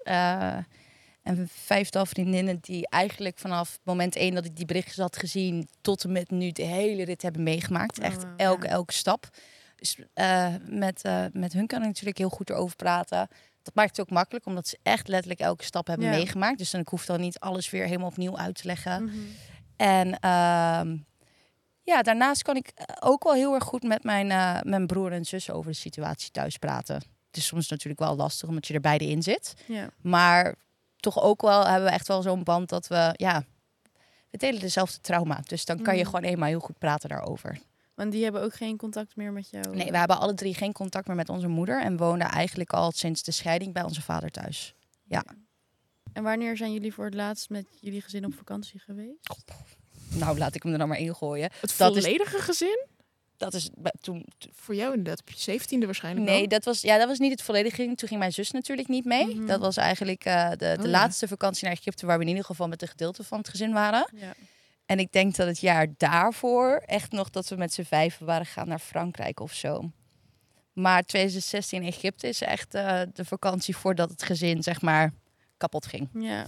en 1.24 1.48
vijftal 1.52 2.06
vriendinnen 2.06 2.58
die 2.62 2.90
eigenlijk 2.90 3.38
vanaf 3.38 3.80
moment 3.84 4.16
één 4.16 4.34
dat 4.34 4.46
ik 4.46 4.56
die 4.56 4.66
berichtjes 4.66 4.98
had 4.98 5.18
gezien... 5.18 5.68
tot 5.82 6.04
en 6.04 6.12
met 6.12 6.30
nu 6.32 6.52
de 6.52 6.64
hele 6.64 7.04
rit 7.04 7.22
hebben 7.22 7.44
meegemaakt. 7.44 8.00
Oh, 8.00 8.06
Echt 8.06 8.24
wauw, 8.24 8.36
elke, 8.38 8.68
elke 8.68 8.94
stap. 8.94 9.30
Dus 9.76 9.98
met, 10.70 11.04
met 11.34 11.54
hun 11.54 11.68
kan 11.68 11.82
ik 11.82 11.88
natuurlijk 11.88 12.18
heel 12.18 12.30
goed 12.30 12.50
erover 12.50 12.76
praten. 12.76 13.28
Dat 13.64 13.76
maakt 13.76 13.98
het 13.98 14.00
ook 14.00 14.14
makkelijk, 14.14 14.46
omdat 14.46 14.68
ze 14.68 14.78
echt 14.84 15.08
letterlijk 15.08 15.40
elke 15.40 15.64
stap 15.64 15.88
hebben 15.88 16.06
Ja. 16.08 16.12
meegemaakt. 16.16 16.58
Dus 16.58 16.72
dan 16.72 16.82
ik 16.82 16.88
hoef 16.88 17.06
dan 17.06 17.22
niet 17.22 17.40
alles 17.40 17.70
weer 17.70 17.86
helemaal 17.86 18.08
opnieuw 18.08 18.38
uit 18.38 18.56
te 18.56 18.66
leggen. 18.66 19.04
Mhm. 19.04 19.16
En 19.76 20.20
ehm, 20.20 20.98
ja, 21.86 22.02
daarnaast 22.02 22.42
kan 22.42 22.56
ik 22.56 22.68
eh, 22.76 22.86
ook 23.00 23.24
wel 23.24 23.34
heel 23.34 23.54
erg 23.54 23.64
goed 23.64 23.84
met 23.84 24.04
mijn, 24.04 24.32
eh, 24.32 24.62
mijn 24.62 24.88
broer 24.88 25.12
en 25.12 25.26
zus 25.26 25.50
over 25.50 25.72
de 25.72 25.78
situatie 25.78 26.32
thuis 26.32 26.58
praten. 26.58 26.96
Het 26.96 27.38
is 27.38 27.46
soms 27.46 27.68
natuurlijk 27.70 28.00
wel 28.00 28.16
lastig 28.16 28.50
omdat 28.50 28.68
je 28.68 28.74
er 28.74 28.82
beide 28.82 29.06
in 29.10 29.24
zit. 29.24 29.54
Ja. 29.68 29.90
Maar 30.02 30.56
toch 30.98 31.22
ook 31.22 31.42
wel 31.42 31.66
hebben 31.68 31.88
we 31.90 31.94
echt 31.94 32.08
wel 32.08 32.22
zo'n 32.22 32.44
band 32.44 32.70
dat 32.70 32.88
we, 32.88 33.14
ja, 33.14 33.44
we 34.30 34.38
delen 34.38 34.60
dezelfde 34.62 35.00
trauma. 35.02 35.40
Dus 35.46 35.66
dan 35.66 35.82
kan 35.82 35.96
je 35.96 36.02
Mhm. 36.04 36.10
gewoon 36.10 36.30
eenmaal 36.30 36.48
heel 36.50 36.60
goed 36.60 36.78
praten 36.78 37.10
daarover. 37.10 37.60
Want 37.94 38.12
die 38.12 38.24
hebben 38.24 38.42
ook 38.42 38.54
geen 38.54 38.78
contact 38.78 39.16
meer 39.16 39.32
met 39.32 39.50
jou. 39.50 39.76
Nee, 39.76 39.92
we 39.92 39.98
hebben 39.98 40.20
alle 40.20 40.34
drie 40.34 40.54
geen 40.54 40.74
contact 40.74 41.08
meer 41.08 41.16
met 41.16 41.30
onze 41.30 41.48
moeder 41.48 41.82
en 41.82 41.98
woonden 41.98 42.28
eigenlijk 42.28 42.74
al 42.74 42.92
sinds 42.92 43.24
de 43.24 43.32
scheiding 43.32 43.74
bij 43.74 43.84
onze 43.84 44.02
vader 44.02 44.32
thuis. 44.32 44.74
En 46.14 46.24
wanneer 46.24 46.58
zijn 46.58 46.74
jullie 46.74 46.94
voor 46.94 47.06
het 47.06 47.14
laatst 47.14 47.50
met 47.50 47.66
jullie 47.80 48.02
gezin 48.02 48.26
op 48.26 48.34
vakantie 48.34 48.80
geweest? 48.80 49.30
Nou, 50.10 50.38
laat 50.38 50.56
ik 50.56 50.64
hem 50.64 50.72
er 50.72 50.78
dan 50.78 50.88
maar 50.88 51.00
in 51.00 51.16
gooien. 51.16 51.50
Het 51.60 51.74
Dat 51.78 51.96
is- 51.96 52.04
volledige 52.04 52.38
gezin? 52.40 52.86
Dat 53.38 53.54
is 53.54 53.70
toen. 54.02 54.26
Voor 54.52 54.76
jou 54.76 54.90
inderdaad 54.90 55.20
op 55.20 55.30
je 55.30 55.40
zeventiende 55.40 55.86
waarschijnlijk 55.86 56.26
Nee, 56.26 56.48
dat 56.48 56.64
was, 56.66 56.82
ja, 56.82 56.98
dat 56.98 57.08
was 57.08 57.20
niet 57.20 57.32
het 57.32 57.42
volledige. 57.42 57.76
ding. 57.76 57.98
Toen 57.98 58.08
ging 58.08 58.20
mijn 58.20 58.34
zus 58.34 58.52
natuurlijk 58.52 58.88
niet 58.88 59.06
mee. 59.06 59.26
Mhm. 59.36 59.46
Dat 59.46 59.60
was 59.60 59.78
eigenlijk 59.78 60.26
eh, 60.26 60.50
de, 60.50 60.56
de 60.58 60.76
Oh 60.80 60.84
ja. 60.84 60.90
laatste 60.90 61.28
vakantie 61.28 61.64
naar 61.68 61.74
Egypte, 61.74 62.06
waar 62.06 62.18
we 62.18 62.24
in 62.24 62.30
ieder 62.30 62.46
geval 62.46 62.68
met 62.68 62.82
een 62.82 62.88
gedeelte 62.88 63.24
van 63.24 63.38
het 63.38 63.50
gezin 63.50 63.74
waren. 63.74 64.08
Ja. 64.16 64.34
En 64.86 65.00
ik 65.00 65.12
denk 65.12 65.36
dat 65.36 65.48
het 65.48 65.60
jaar 65.60 65.88
daarvoor 65.98 66.82
echt 66.86 67.12
nog 67.12 67.30
dat 67.30 67.48
we 67.50 67.56
met 67.56 67.74
z'n 67.74 67.84
vijven 67.84 68.26
waren 68.26 68.46
gegaan 68.46 68.68
naar 68.68 68.80
Frankrijk 68.80 69.40
of 69.40 69.54
zo. 69.54 69.92
Maar 70.74 71.04
2016 71.04 71.82
in 71.82 71.88
Egypte 71.88 72.28
is 72.28 72.42
echt 72.42 72.74
eh, 72.74 73.02
de 73.14 73.26
vakantie 73.26 73.76
voordat 73.78 74.10
het 74.10 74.24
gezin 74.24 74.64
zeg 74.64 74.82
maar 74.82 75.14
kapot 75.58 75.86
ging. 75.86 76.10
ja, 76.14 76.46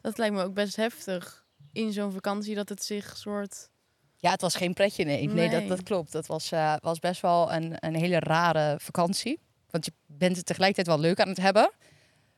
dat 0.00 0.18
lijkt 0.18 0.34
me 0.34 0.42
ook 0.42 0.54
best 0.54 0.76
heftig. 0.76 1.46
In 1.78 1.92
zo'n 1.92 2.12
vakantie 2.12 2.54
dat 2.54 2.68
het 2.68 2.84
zich 2.84 3.16
soort... 3.16 3.68
Ja, 4.16 4.30
het 4.30 4.40
was 4.40 4.54
geen 4.54 4.74
pretje, 4.74 5.04
nee. 5.04 5.26
Nee, 5.26 5.34
Nee. 5.34 5.48
dat, 5.60 5.68
dat 5.68 5.82
klopt. 5.82 6.12
Het 6.12 6.26
was, 6.26 6.52
eh, 6.52 6.74
was 6.80 6.98
best 6.98 7.20
wel 7.20 7.52
een, 7.52 7.74
een 7.78 7.94
hele 7.94 8.18
rare 8.18 8.76
vakantie. 8.80 9.40
Want 9.70 9.84
je 9.84 9.92
bent 10.06 10.36
het 10.36 10.46
tegelijkertijd 10.46 10.96
wel 10.96 11.06
leuk 11.06 11.20
aan 11.20 11.28
het 11.28 11.36
hebben. 11.36 11.72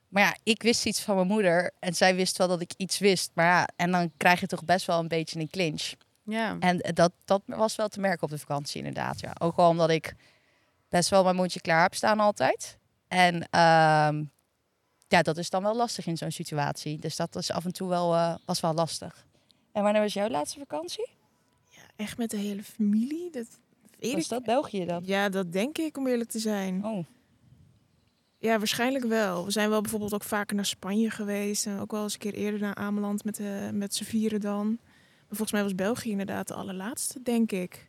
Maar 0.09 0.23
ja, 0.23 0.37
ik 0.43 0.63
wist 0.63 0.87
iets 0.87 1.01
van 1.01 1.15
mijn 1.15 1.27
moeder. 1.27 1.73
En 1.79 1.95
zij 1.95 2.15
wist 2.15 2.39
wel 2.39 2.49
dat 2.49 2.61
ik 2.61 2.73
iets 2.77 2.99
wist. 2.99 3.31
Maar 3.35 3.47
ja, 3.47 3.69
en 3.77 3.91
dan 3.91 4.13
krijg 4.17 4.41
je 4.41 4.47
toch 4.47 4.65
best 4.65 4.87
wel 4.87 4.99
een 4.99 5.09
beetje 5.09 5.41
een 5.41 5.51
clinch. 5.51 5.93
Ja, 6.25 6.57
En 6.59 6.79
dat, 6.95 7.13
dat 7.25 7.43
was 7.47 7.77
wel 7.77 7.89
te 7.89 8.01
merken 8.01 8.23
op 8.23 8.31
de 8.31 8.39
vakantie, 8.39 8.79
inderdaad. 8.79 9.21
Ja. 9.21 9.33
Ook 9.39 9.57
wel 9.57 9.69
omdat 9.69 9.91
ik 9.91 10.15
best 10.89 11.09
wel 11.09 11.23
mijn 11.23 11.37
mondje 11.37 11.61
klaar 11.61 11.83
heb 11.83 11.95
staan 11.95 12.21
altijd. 12.21 12.79
En 13.09 13.49
ehm, 13.51 14.25
ja, 15.09 15.23
dat 15.23 15.37
is 15.37 15.51
dan 15.51 15.63
wel 15.63 15.77
lastig 15.77 16.07
in 16.07 16.17
zo'n 16.17 16.31
situatie. 16.31 16.99
Dus 16.99 17.17
dat 17.17 17.37
is 17.37 17.51
af 17.51 17.65
en 17.65 17.73
toe 17.73 17.89
wel, 17.89 18.15
eh, 18.15 18.35
was 18.45 18.61
wel 18.61 18.75
lastig. 18.75 19.29
En 19.73 19.83
wanneer 19.83 20.03
was 20.03 20.13
jouw 20.13 20.29
laatste 20.29 20.59
vakantie? 20.59 21.09
Ja, 21.69 21.81
echt 21.97 22.19
met 22.19 22.31
de 22.31 22.37
hele 22.37 22.63
familie? 22.63 23.31
Dat 23.31 23.47
weet 23.99 24.13
Was 24.13 24.23
ik. 24.23 24.29
dat 24.29 24.45
België 24.45 24.85
dan? 24.85 25.03
Ja, 25.05 25.29
dat 25.29 25.53
denk 25.53 25.79
ik, 25.79 25.97
om 25.97 26.07
eerlijk 26.07 26.31
te 26.31 26.39
zijn. 26.39 26.85
Oh, 26.85 27.05
Ja, 28.39 28.59
waarschijnlijk 28.59 29.05
wel. 29.05 29.45
We 29.45 29.51
zijn 29.51 29.71
wel 29.71 29.81
bijvoorbeeld 29.81 30.15
ook 30.15 30.23
vaker 30.23 30.57
naar 30.57 30.67
Spanje 30.67 31.11
geweest. 31.11 31.67
En 31.67 31.79
ook 31.79 31.91
wel 31.91 32.03
eens 32.03 32.13
een 32.13 32.19
keer 32.19 32.35
eerder 32.35 32.61
naar 32.61 32.75
Ameland 32.75 33.25
met, 33.25 33.39
eh 33.39 33.71
met 33.73 33.95
z'n 33.95 34.05
vieren 34.05 34.41
dan. 34.41 34.67
Maar 34.67 35.39
volgens 35.39 35.53
mij 35.53 35.63
was 35.63 35.75
België 35.75 36.11
inderdaad 36.11 36.49
de 36.49 36.55
allerlaatste, 36.55 37.23
denk 37.23 37.53
ik. 37.53 37.89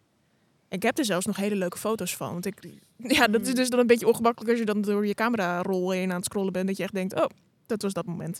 Ik 0.70 0.84
heb 0.84 0.98
er 0.98 1.06
zelfs 1.06 1.26
nog 1.26 1.36
hele 1.38 1.56
leuke 1.56 1.78
foto's 1.78 2.16
van. 2.16 2.32
Want 2.32 2.46
ik, 2.46 2.60
ja, 3.18 3.28
dat 3.28 3.42
is 3.42 3.48
Hmm. 3.48 3.56
dus 3.56 3.70
dan 3.70 3.80
een 3.80 3.88
beetje 3.88 4.08
ongemakkelijk 4.08 4.50
als 4.52 4.60
je 4.60 4.66
dan 4.66 4.82
door 4.82 5.08
je 5.08 5.14
camerarol 5.14 5.90
heen 5.92 6.10
aan 6.10 6.16
het 6.16 6.26
scrollen 6.26 6.54
bent. 6.54 6.68
Dat 6.68 6.78
je 6.78 6.84
echt 6.84 6.94
denkt, 6.94 7.16
oh, 7.16 7.26
dat 7.66 7.82
was 7.82 7.94
dat 7.94 8.06
moment. 8.06 8.40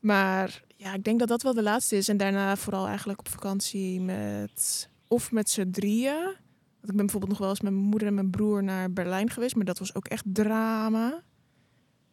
Maar 0.00 0.62
ja, 0.76 0.94
ik 0.94 1.04
denk 1.04 1.18
dat 1.18 1.28
dat 1.28 1.42
wel 1.42 1.54
de 1.54 1.62
laatste 1.62 1.96
is. 1.96 2.08
En 2.08 2.16
daarna 2.16 2.56
vooral 2.56 2.86
eigenlijk 2.86 3.18
op 3.18 3.28
vakantie 3.28 4.00
met... 4.00 4.88
Of 5.08 5.32
met 5.32 5.50
z'n 5.50 5.70
drieën. 5.70 6.22
Want 6.80 6.90
ik 6.90 6.96
ben 6.96 6.96
bijvoorbeeld 6.96 7.30
nog 7.30 7.40
wel 7.40 7.48
eens 7.48 7.60
met 7.60 7.72
mijn 7.72 7.84
moeder 7.84 8.08
en 8.08 8.14
mijn 8.14 8.30
broer 8.30 8.62
naar 8.62 8.92
Berlijn 8.92 9.30
geweest. 9.30 9.56
Maar 9.56 9.64
dat 9.64 9.78
was 9.78 9.94
ook 9.94 10.08
echt 10.08 10.24
drama. 10.26 11.22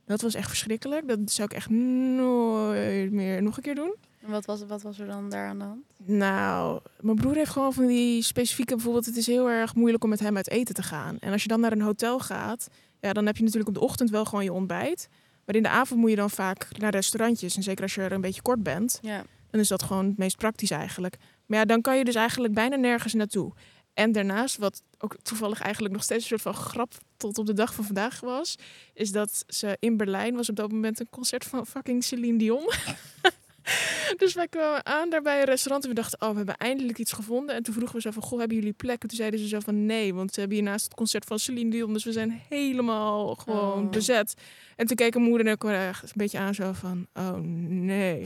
Dat 0.05 0.21
was 0.21 0.33
echt 0.33 0.47
verschrikkelijk. 0.47 1.07
Dat 1.07 1.19
zou 1.25 1.47
ik 1.51 1.55
echt 1.55 1.69
nooit 1.69 3.11
meer 3.11 3.43
nog 3.43 3.57
een 3.57 3.63
keer 3.63 3.75
doen. 3.75 3.95
en 4.21 4.31
wat 4.31 4.45
was, 4.45 4.65
wat 4.65 4.81
was 4.81 4.99
er 4.99 5.07
dan 5.07 5.29
daar 5.29 5.47
aan 5.47 5.59
de 5.59 5.65
hand? 5.65 5.83
Nou, 6.05 6.79
mijn 6.99 7.15
broer 7.15 7.35
heeft 7.35 7.51
gewoon 7.51 7.73
van 7.73 7.87
die 7.87 8.21
specifieke... 8.21 8.75
Bijvoorbeeld, 8.75 9.05
het 9.05 9.17
is 9.17 9.27
heel 9.27 9.49
erg 9.49 9.75
moeilijk 9.75 10.03
om 10.03 10.09
met 10.09 10.19
hem 10.19 10.35
uit 10.35 10.49
eten 10.49 10.75
te 10.75 10.83
gaan. 10.83 11.17
En 11.19 11.31
als 11.31 11.41
je 11.41 11.47
dan 11.47 11.59
naar 11.59 11.71
een 11.71 11.81
hotel 11.81 12.19
gaat... 12.19 12.67
Ja, 12.99 13.13
dan 13.13 13.25
heb 13.25 13.37
je 13.37 13.43
natuurlijk 13.43 13.69
op 13.69 13.75
de 13.75 13.87
ochtend 13.87 14.09
wel 14.09 14.25
gewoon 14.25 14.43
je 14.43 14.53
ontbijt. 14.53 15.09
Maar 15.45 15.55
in 15.55 15.63
de 15.63 15.69
avond 15.69 15.99
moet 15.99 16.10
je 16.10 16.15
dan 16.15 16.29
vaak 16.29 16.67
naar 16.77 16.91
restaurantjes. 16.91 17.55
En 17.55 17.63
zeker 17.63 17.84
als 17.84 17.95
je 17.95 18.01
er 18.01 18.12
een 18.12 18.21
beetje 18.21 18.41
kort 18.41 18.63
bent. 18.63 18.99
Ja, 19.01 19.23
dan 19.49 19.60
is 19.60 19.67
dat 19.67 19.84
gewoon 19.84 20.05
het 20.05 20.17
meest 20.17 20.38
praktisch 20.38 20.71
eigenlijk. 20.71 21.17
Maar 21.45 21.60
ja, 21.60 21.65
dan 21.65 21.81
kan 21.81 21.97
je 21.97 22.03
dus 22.03 22.15
eigenlijk 22.15 22.53
bijna 22.53 22.75
nergens 22.75 23.13
naartoe. 23.13 23.53
En 23.93 24.12
daarnaast, 24.12 24.58
wat 24.58 24.81
ook 24.97 25.15
toevallig 25.21 25.62
eigenlijk 25.62 25.93
nog 25.93 26.03
steeds 26.03 26.21
een 26.21 26.29
soort 26.29 26.41
van 26.41 26.53
grap 26.53 26.93
tot 27.17 27.38
op 27.38 27.45
de 27.45 27.53
dag 27.53 27.73
van 27.73 27.86
vandaag 27.86 28.19
was, 28.19 28.55
is 28.93 29.12
dat 29.12 29.43
ze 29.47 29.77
in 29.79 29.97
Berlijn 29.97 30.36
was 30.36 30.49
op 30.49 30.55
dat 30.55 30.71
moment 30.71 30.99
een 30.99 31.10
concert 31.10 31.45
van 31.45 31.65
fucking 31.65 32.03
Celine 32.03 32.38
Dion. 32.38 32.69
dus 34.17 34.34
wij 34.34 34.47
kwamen 34.47 34.86
aan 34.86 35.10
daar 35.10 35.21
bij 35.21 35.39
een 35.39 35.45
restaurant 35.45 35.84
en 35.84 35.89
we 35.89 35.95
dachten, 35.95 36.21
oh, 36.21 36.30
we 36.30 36.36
hebben 36.38 36.58
eindelijk 36.58 36.97
iets 36.97 37.12
gevonden. 37.12 37.56
En 37.56 37.63
toen 37.63 37.73
vroegen 37.73 37.95
we 37.95 38.01
zo 38.01 38.12
van, 38.12 38.21
goh, 38.23 38.39
hebben 38.39 38.58
jullie 38.58 38.73
plek? 38.73 39.01
En 39.01 39.08
toen 39.08 39.17
zeiden 39.17 39.39
ze 39.39 39.47
zo 39.47 39.60
van, 39.60 39.86
nee, 39.86 40.13
want 40.13 40.34
ze 40.34 40.39
hebben 40.39 40.58
hiernaast 40.58 40.84
het 40.84 40.93
concert 40.93 41.25
van 41.25 41.39
Celine 41.39 41.69
Dion, 41.71 41.93
dus 41.93 42.04
we 42.04 42.12
zijn 42.12 42.41
helemaal 42.49 43.36
gewoon 43.36 43.84
Oh. 43.86 43.89
bezet. 43.89 44.34
En 44.75 44.88
toen 44.88 44.95
keken 44.95 45.21
moeder 45.21 45.47
en 45.47 45.54
ik 45.54 45.63
een 45.63 45.93
beetje 46.15 46.38
aan 46.39 46.54
zo 46.54 46.71
van, 46.73 47.08
oh 47.13 47.38
nee. 47.67 48.23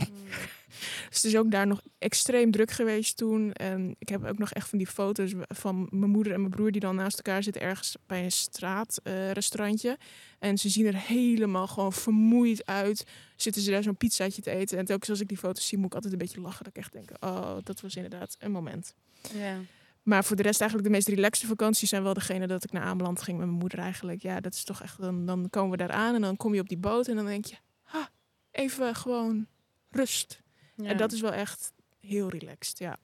Dus 1.09 1.21
het 1.21 1.23
is 1.23 1.35
ook 1.35 1.51
daar 1.51 1.67
nog 1.67 1.81
extreem 1.97 2.51
druk 2.51 2.71
geweest 2.71 3.17
toen. 3.17 3.53
En 3.53 3.95
ik 3.99 4.09
heb 4.09 4.25
ook 4.25 4.37
nog 4.37 4.51
echt 4.51 4.69
van 4.69 4.77
die 4.77 4.87
foto's 4.87 5.31
van 5.47 5.87
mijn 5.91 6.11
moeder 6.11 6.33
en 6.33 6.39
mijn 6.39 6.51
broer 6.51 6.71
die 6.71 6.81
dan 6.81 6.95
naast 6.95 7.17
elkaar 7.17 7.43
zitten 7.43 7.61
ergens 7.61 7.95
bij 8.07 8.23
een 8.23 8.31
straatrestaurantje. 8.31 9.97
en 10.39 10.57
ze 10.57 10.69
zien 10.69 10.85
er 10.85 10.97
helemaal 10.97 11.67
gewoon 11.67 11.93
vermoeid 11.93 12.65
uit. 12.65 13.05
Zitten 13.35 13.61
ze 13.61 13.71
daar 13.71 13.83
zo'n 13.83 13.97
pizzaatje 13.97 14.41
te 14.41 14.51
eten. 14.51 14.77
En 14.77 14.85
telkens 14.85 15.09
als 15.09 15.19
ik 15.19 15.27
die 15.27 15.37
foto's 15.37 15.67
zie, 15.67 15.77
moet 15.77 15.87
ik 15.87 15.93
altijd 15.93 16.13
een 16.13 16.19
beetje 16.19 16.41
lachen. 16.41 16.63
Dat 16.63 16.75
ik 16.75 16.81
echt 16.81 16.93
denk, 16.93 17.09
oh, 17.19 17.57
dat 17.63 17.81
was 17.81 17.95
inderdaad 17.95 18.35
een 18.39 18.51
moment. 18.51 18.95
ja. 19.33 19.57
Maar 20.03 20.25
voor 20.25 20.35
de 20.35 20.43
rest 20.43 20.59
eigenlijk 20.61 20.89
de 20.89 20.95
meest 20.95 21.07
relaxte 21.07 21.47
vakanties 21.47 21.89
zijn 21.89 22.03
wel 22.03 22.13
degene 22.13 22.47
dat 22.47 22.63
ik 22.63 22.71
naar 22.71 22.83
Ameland 22.83 23.21
ging 23.21 23.37
met 23.37 23.45
mijn 23.45 23.59
moeder 23.59 23.79
eigenlijk. 23.79 24.21
Ja, 24.21 24.39
dat 24.39 24.53
is 24.53 24.63
toch 24.63 24.81
echt, 24.81 25.01
dan, 25.01 25.25
dan 25.25 25.49
komen 25.49 25.71
we 25.71 25.77
daar 25.77 25.91
aan 25.91 26.15
en 26.15 26.21
dan 26.21 26.37
kom 26.37 26.53
je 26.53 26.61
op 26.61 26.69
die 26.69 26.77
boot 26.77 27.07
en 27.07 27.15
dan 27.15 27.25
denk 27.25 27.45
je, 27.45 27.55
ha, 27.83 28.09
even 28.51 28.95
gewoon 28.95 29.47
rust. 29.89 30.41
En 30.83 30.97
dat 30.97 31.11
is 31.11 31.21
wel 31.21 31.33
echt 31.33 31.71
heel 31.99 32.29
relaxed, 32.29 32.77
ja. 32.77 32.97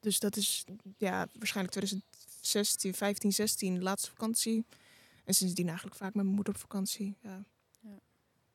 Dus 0.00 0.18
dat 0.18 0.36
is 0.36 0.64
ja, 0.96 1.26
waarschijnlijk 1.38 1.76
2016, 1.76 2.94
15, 2.94 3.32
16, 3.32 3.74
de 3.74 3.80
laatste 3.80 4.10
vakantie. 4.10 4.64
En 5.24 5.34
sindsdien 5.34 5.66
eigenlijk 5.66 5.96
vaak 5.96 6.14
met 6.14 6.24
mijn 6.24 6.34
moeder 6.34 6.54
op 6.54 6.60
vakantie. 6.60 7.16
Ja. 7.22 7.44
Ja. 7.80 7.98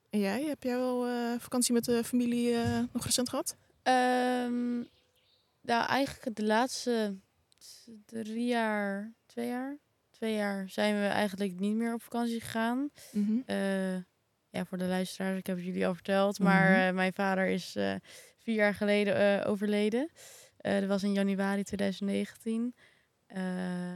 En 0.10 0.20
jij, 0.20 0.44
heb 0.44 0.64
jij 0.64 0.78
wel 0.78 1.08
eh, 1.08 1.40
vakantie 1.40 1.74
met 1.74 1.86
de 1.86 2.04
familie 2.04 2.56
eh, 2.56 2.84
nog 2.92 3.06
recent 3.06 3.30
gehad? 3.30 3.56
Ehm, 3.84 4.78
nou, 5.62 5.86
eigenlijk 5.88 6.36
de 6.36 6.44
laatste 6.44 7.16
drie 8.06 8.46
jaar, 8.46 9.14
twee 9.26 9.48
jaar, 9.48 9.78
twee 10.10 10.34
jaar 10.34 10.70
zijn 10.70 10.96
we 10.96 11.08
eigenlijk 11.08 11.60
niet 11.60 11.76
meer 11.76 11.94
op 11.94 12.02
vakantie 12.02 12.42
gegaan. 12.42 12.90
Eh, 13.46 13.96
ja, 14.56 14.66
voor 14.66 14.78
de 14.78 14.86
luisteraars, 14.86 15.38
ik 15.38 15.48
heb 15.48 15.56
het 15.56 15.66
jullie 15.66 15.88
al 15.88 15.94
verteld, 15.94 16.40
maar 16.40 16.70
Mhm. 16.72 16.80
eh, 16.88 16.94
mijn 16.94 17.14
vader 17.14 17.48
is 17.48 17.76
eh, 17.76 17.96
vier 18.38 18.56
jaar 18.56 18.74
geleden 18.74 19.42
eh, 19.42 19.50
overleden. 19.50 20.10
Dat 20.58 20.86
was 20.86 21.04
in 21.04 21.14
januari 21.14 21.64
2019. 21.64 22.76
Eh, 23.28 23.92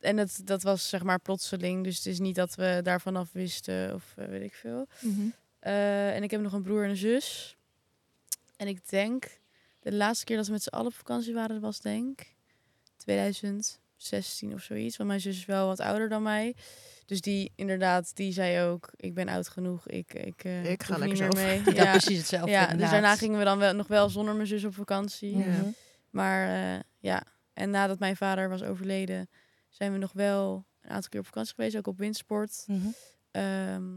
en 0.00 0.16
dat, 0.16 0.40
dat 0.44 0.62
was 0.62 0.88
zeg 0.88 1.02
maar 1.02 1.20
plotseling, 1.20 1.84
dus 1.84 1.96
het 1.96 2.06
is 2.06 2.18
niet 2.18 2.34
dat 2.34 2.54
we 2.54 2.80
daarvan 2.82 3.16
af 3.16 3.32
wisten 3.32 3.94
of 3.94 4.12
weet 4.14 4.42
ik 4.42 4.54
veel. 4.54 4.86
Mhm. 5.00 5.28
En 5.60 6.22
ik 6.22 6.30
heb 6.30 6.40
nog 6.40 6.52
een 6.52 6.62
broer 6.62 6.84
en 6.84 6.90
een 6.90 6.96
zus. 6.96 7.56
En 8.56 8.66
ik 8.68 8.88
denk, 8.88 9.40
de 9.80 9.92
laatste 9.92 10.24
keer 10.24 10.36
dat 10.36 10.46
we 10.46 10.52
met 10.52 10.62
z'n 10.62 10.68
allen 10.68 10.86
op 10.86 10.94
vakantie 10.94 11.34
waren, 11.34 11.60
was 11.60 11.80
denk 11.80 12.20
ik 12.20 12.34
2016 12.96 14.52
of 14.54 14.62
zoiets. 14.62 14.96
Want 14.96 15.08
mijn 15.08 15.20
zus 15.20 15.36
is 15.36 15.44
wel 15.46 15.66
wat 15.66 15.80
ouder 15.80 16.08
dan 16.08 16.22
mij. 16.22 16.54
Dus 17.08 17.20
die 17.20 17.52
inderdaad, 17.54 18.16
die 18.16 18.32
zei 18.32 18.66
ook, 18.68 18.90
ik 18.96 19.14
ben 19.14 19.28
oud 19.28 19.48
genoeg, 19.48 19.86
ik, 19.88 20.14
ik, 20.14 20.44
eh, 20.44 20.70
Ik 20.70 20.82
ga 20.82 20.94
hoef 20.94 21.04
niet 21.04 21.18
lekker 21.18 21.36
meer 21.38 21.46
zelf. 21.56 21.64
mee. 21.64 21.74
ja, 21.76 21.82
Ja, 21.84 21.90
precies 21.90 22.18
hetzelfde. 22.18 22.50
ja 22.50 22.74
dus 22.74 22.90
daarna 22.90 23.16
gingen 23.16 23.38
we 23.38 23.44
dan 23.44 23.58
wel, 23.58 23.74
nog 23.74 23.86
wel 23.86 24.08
zonder 24.08 24.34
mijn 24.34 24.46
zus 24.46 24.64
op 24.64 24.74
vakantie. 24.74 25.36
Ja. 25.38 25.44
Mhm. 25.46 25.68
Maar 26.10 26.48
eh, 26.74 26.80
ja, 26.98 27.22
en 27.52 27.70
nadat 27.70 27.98
mijn 27.98 28.16
vader 28.16 28.48
was 28.48 28.62
overleden, 28.62 29.28
zijn 29.68 29.92
we 29.92 29.98
nog 29.98 30.12
wel 30.12 30.66
een 30.80 30.90
aantal 30.90 31.08
keer 31.08 31.20
op 31.20 31.26
vakantie 31.26 31.54
geweest, 31.54 31.76
ook 31.76 31.86
op 31.86 31.98
windsport. 31.98 32.64
Mhm. 32.66 32.86
Ehm, 33.30 33.92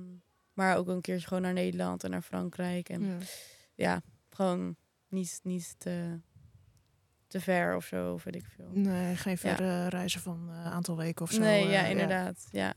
maar 0.53 0.77
ook 0.77 0.87
een 0.87 1.01
keertje 1.01 1.27
gewoon 1.27 1.43
naar 1.43 1.53
Nederland 1.53 2.03
en 2.03 2.09
naar 2.09 2.21
Frankrijk. 2.21 2.89
En 2.89 3.01
Ja. 3.01 3.17
ja, 3.75 4.01
gewoon 4.29 4.75
niet, 5.07 5.39
niet 5.43 5.75
te, 5.77 6.19
te 7.27 7.39
ver 7.41 7.75
of 7.75 7.85
zo, 7.85 8.13
of 8.13 8.23
weet 8.23 8.35
ik 8.35 8.45
veel. 8.55 8.69
Nee, 8.73 9.15
geen 9.15 9.37
verre 9.37 9.87
reizen 9.87 10.21
van 10.21 10.49
een 10.49 10.71
aantal 10.71 10.97
weken 10.97 11.21
of 11.25 11.31
zo. 11.31 11.39
nee, 11.39 11.65
eh, 11.65 11.71
ja, 11.71 11.85
inderdaad. 11.85 12.47
Ja. 12.51 12.73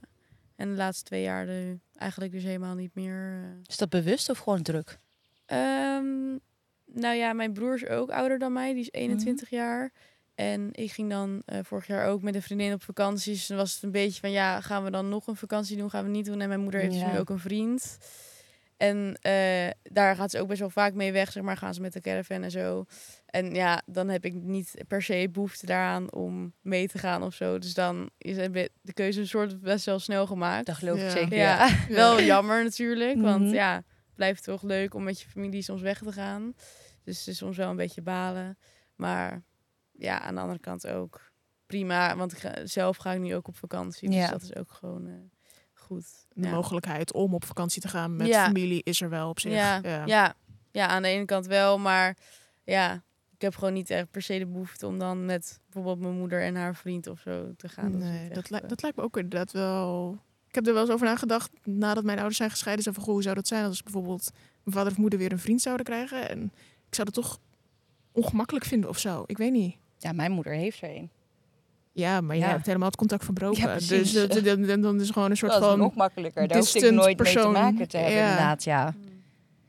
En 0.57 0.69
de 0.71 0.77
laatste 0.77 1.05
twee 1.05 1.23
jaar 1.23 1.47
de, 1.47 1.79
eigenlijk 1.97 2.33
dus 2.33 2.43
helemaal 2.43 2.75
niet 2.75 2.95
meer. 2.95 3.41
eh. 3.43 3.61
Is 3.67 3.77
dat 3.77 3.89
bewust 3.89 4.31
of 4.31 4.39
gewoon 4.39 4.63
druk? 4.63 4.99
Ehm, 5.47 6.31
nou 6.87 7.15
ja, 7.17 7.33
mijn 7.33 7.53
broer 7.53 7.75
is 7.75 7.87
ook 7.87 8.11
ouder 8.11 8.39
dan 8.39 8.53
mij. 8.53 8.73
Die 8.73 8.81
is 8.83 8.91
Mhm. 8.91 9.03
21 9.03 9.51
jaar. 9.51 9.93
En 10.35 10.69
ik 10.73 10.93
ging 10.93 11.11
dan 11.11 11.43
eh, 11.45 11.59
vorig 11.63 11.87
jaar 11.87 12.07
ook 12.09 12.23
met 12.23 12.35
een 12.35 12.43
vriendin 12.43 12.73
op 12.73 12.83
vakantie. 12.83 13.33
Dus 13.33 13.47
dan 13.47 13.57
was 13.57 13.75
het 13.75 13.83
een 13.83 13.91
beetje 13.91 14.21
van, 14.21 14.31
ja, 14.31 14.61
gaan 14.61 14.85
we 14.85 14.91
dan 14.91 15.09
nog 15.09 15.27
een 15.27 15.37
vakantie 15.37 15.77
doen? 15.77 15.91
Gaan 15.91 16.05
we 16.05 16.11
niet 16.11 16.25
doen? 16.27 16.41
En 16.41 16.49
mijn 16.49 16.61
moeder 16.61 16.81
heeft 16.81 16.93
dus 16.93 17.03
nu 17.03 17.19
ook 17.19 17.31
een 17.31 17.39
vriend. 17.39 17.99
En 18.77 19.15
eh, 19.21 19.71
daar 19.83 20.17
gaat 20.17 20.31
ze 20.31 20.41
ook 20.41 20.49
best 20.49 20.61
wel 20.61 20.71
vaak 20.71 20.95
mee 20.95 21.13
weg, 21.13 21.33
zeg 21.33 21.43
maar. 21.43 21.57
Gaan 21.57 21.75
ze 21.75 21.81
met 21.81 21.93
de 21.93 22.01
caravan 22.01 22.43
en 22.43 22.51
zo. 22.51 22.85
En 23.27 23.55
ja, 23.55 23.83
dan 23.87 24.09
heb 24.09 24.25
ik 24.25 24.35
niet 24.35 24.75
per 24.89 25.03
se 25.03 25.29
behoefte 25.33 25.67
daaraan 25.67 26.13
om 26.13 26.55
mee 26.61 26.89
te 26.89 26.99
gaan 26.99 27.23
of 27.23 27.35
zo. 27.35 27.59
Dus 27.59 27.75
dan 27.75 28.11
is 28.19 28.37
de 28.83 28.93
keuze 28.93 29.21
een 29.21 29.27
soort 29.29 29.61
best 29.61 29.85
wel 29.87 29.99
snel 29.99 30.27
gemaakt. 30.27 30.67
Dat 30.67 30.77
geloof 30.77 30.97
ik 30.99 31.03
Ja. 31.03 31.11
zeker. 31.11 31.37
Ja. 31.37 31.67
Ja. 31.89 31.95
Wel 31.95 32.21
jammer 32.23 32.65
natuurlijk, 32.65 33.21
want 33.21 33.45
Mhm. 33.45 33.55
ja, 33.55 33.75
het 33.77 34.15
blijft 34.15 34.45
toch 34.45 34.63
leuk 34.63 34.95
om 34.95 35.03
met 35.03 35.21
je 35.21 35.29
familie 35.29 35.63
soms 35.63 35.81
weg 35.83 35.99
te 35.99 36.13
gaan. 36.13 36.53
Dus 37.05 37.19
het 37.19 37.27
is 37.27 37.37
soms 37.37 37.57
wel 37.57 37.71
een 37.71 37.77
beetje 37.77 38.03
balen. 38.03 38.59
Maar 38.95 39.43
ja, 39.93 40.21
aan 40.21 40.35
de 40.35 40.41
andere 40.41 40.61
kant 40.61 40.87
ook 40.87 41.33
prima, 41.67 42.17
want 42.17 42.33
ik 42.33 42.39
ga, 42.39 42.67
zelf 42.67 42.97
ga 42.97 43.13
ik 43.13 43.21
nu 43.21 43.35
ook 43.35 43.49
op 43.49 43.57
vakantie. 43.57 44.09
Dus 44.09 44.19
Ja. 44.19 44.31
dat 44.31 44.43
is 44.43 44.57
ook 44.57 44.71
gewoon 44.73 45.07
eh, 45.07 45.15
goed. 45.85 46.07
De 46.33 46.43
Ja. 46.47 46.51
mogelijkheid 46.55 47.13
om 47.13 47.35
op 47.35 47.45
vakantie 47.45 47.81
te 47.83 47.89
gaan 47.89 48.17
met 48.17 48.27
Ja. 48.27 48.45
familie 48.45 48.81
is 48.83 49.01
er 49.01 49.09
wel 49.09 49.29
op 49.29 49.41
zich. 49.41 49.53
Ja, 49.53 49.81
Ja. 49.83 50.07
ja. 50.07 50.35
Ja. 50.71 50.87
aan 50.87 51.03
de 51.03 51.09
ene 51.09 51.25
kant 51.25 51.47
wel, 51.47 51.79
maar 51.79 52.17
ja, 52.65 53.03
ik 53.35 53.41
heb 53.41 53.55
gewoon 53.55 53.73
niet 53.75 53.91
echt 53.91 54.11
per 54.11 54.23
se 54.23 54.39
de 54.39 54.47
behoefte 54.47 54.87
om 54.87 54.99
dan 54.99 55.25
met 55.25 55.61
bijvoorbeeld 55.65 56.01
mijn 56.01 56.19
moeder 56.19 56.43
en 56.43 56.57
haar 56.57 56.77
vriend 56.77 57.07
of 57.07 57.21
zo 57.21 57.53
te 57.57 57.69
gaan. 57.69 57.99
Nee, 57.99 58.29
dat, 58.29 58.51
eh, 58.51 58.69
dat 58.69 58.83
lijkt 58.83 58.97
me 58.97 59.03
ook 59.03 59.17
inderdaad 59.17 59.53
wel... 59.53 60.19
Ik 60.49 60.55
heb 60.55 60.67
er 60.67 60.73
wel 60.73 60.83
eens 60.83 60.93
over 60.93 61.07
nagedacht 61.07 61.51
nadat 61.65 62.05
mijn 62.05 62.17
ouders 62.19 62.37
zijn 62.37 62.51
gescheiden. 62.51 62.85
Zo 62.85 62.93
van, 62.93 63.03
goh, 63.03 63.13
hoe 63.13 63.23
zou 63.23 63.35
dat 63.35 63.47
zijn 63.47 63.65
als 63.65 63.83
bijvoorbeeld 63.83 64.31
mijn 64.63 64.77
vader 64.77 64.93
of 64.93 64.99
moeder 64.99 65.19
weer 65.19 65.33
een 65.33 65.39
vriend 65.39 65.61
zouden 65.63 65.85
krijgen? 65.87 66.29
En 66.29 66.43
ik 66.89 66.95
zou 66.95 67.11
dat 67.13 67.15
toch 67.25 67.39
ongemakkelijk 68.13 68.65
vinden 68.65 68.89
of 68.91 68.99
zo. 68.99 69.23
Ik 69.27 69.37
weet 69.37 69.53
niet. 69.53 69.77
Ja, 69.99 70.13
mijn 70.13 70.33
moeder 70.33 70.53
heeft 70.53 70.83
er 70.83 70.91
een. 70.97 71.11
Ja, 71.97 72.21
maar 72.21 72.37
je 72.37 72.43
Ja. 72.43 72.49
hebt 72.49 72.67
helemaal 72.67 72.89
het 72.89 72.97
contact 72.97 73.25
verbroken. 73.25 73.61
Ja, 73.63 73.75
dus 73.75 74.13
dan, 74.13 74.63
dan, 74.67 74.81
dan 74.81 74.95
is 74.97 75.03
het 75.03 75.13
gewoon 75.13 75.31
een 75.31 75.37
soort 75.37 75.53
Dat 75.53 75.61
is 75.63 75.67
van... 75.69 75.79
nog 75.79 75.95
makkelijker. 75.95 76.49
Daar 76.49 76.59
hoef 76.59 76.75
ik 76.75 76.83
nooit 76.91 77.05
mee 77.07 77.15
persoon. 77.15 77.55
te 77.55 77.61
maken 77.61 77.89
te 77.89 77.97
hebben, 77.97 78.15
Ja. 78.17 78.23
inderdaad. 78.31 78.65
Ja. 78.65 78.95
mm. 78.97 79.03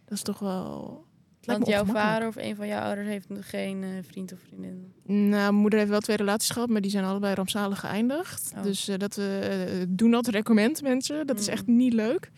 Dat 0.05 0.17
is 0.17 0.23
toch 0.23 0.39
wel... 0.39 1.03
Want 1.45 1.67
jouw 1.67 1.85
vader 1.85 2.27
of 2.27 2.35
een 2.35 2.55
van 2.55 2.67
jouw 2.67 2.81
ouders 2.81 3.07
heeft 3.07 3.29
nog 3.29 3.49
geen 3.49 3.83
eh, 3.83 3.89
vriend 4.07 4.33
of 4.33 4.39
vriendin. 4.47 4.93
Nou, 5.05 5.29
mijn 5.29 5.55
moeder 5.55 5.79
heeft 5.79 5.91
wel 5.91 5.99
twee 5.99 6.17
relaties 6.17 6.49
gehad, 6.49 6.69
maar 6.69 6.81
die 6.81 6.91
zijn 6.91 7.03
allebei 7.03 7.33
rampzalig 7.33 7.79
geëindigd. 7.79 8.51
Oh. 8.57 8.63
Dus 8.63 8.87
eh, 8.87 8.97
dat 8.97 9.15
we 9.15 9.67
uh, 9.79 9.85
doen 9.89 10.11
dat 10.11 10.27
recommend 10.27 10.81
mensen. 10.81 11.27
Dat 11.27 11.39
is 11.39 11.47
Mm. 11.47 11.53
echt 11.53 11.67
niet 11.67 11.93
leuk. 11.93 12.31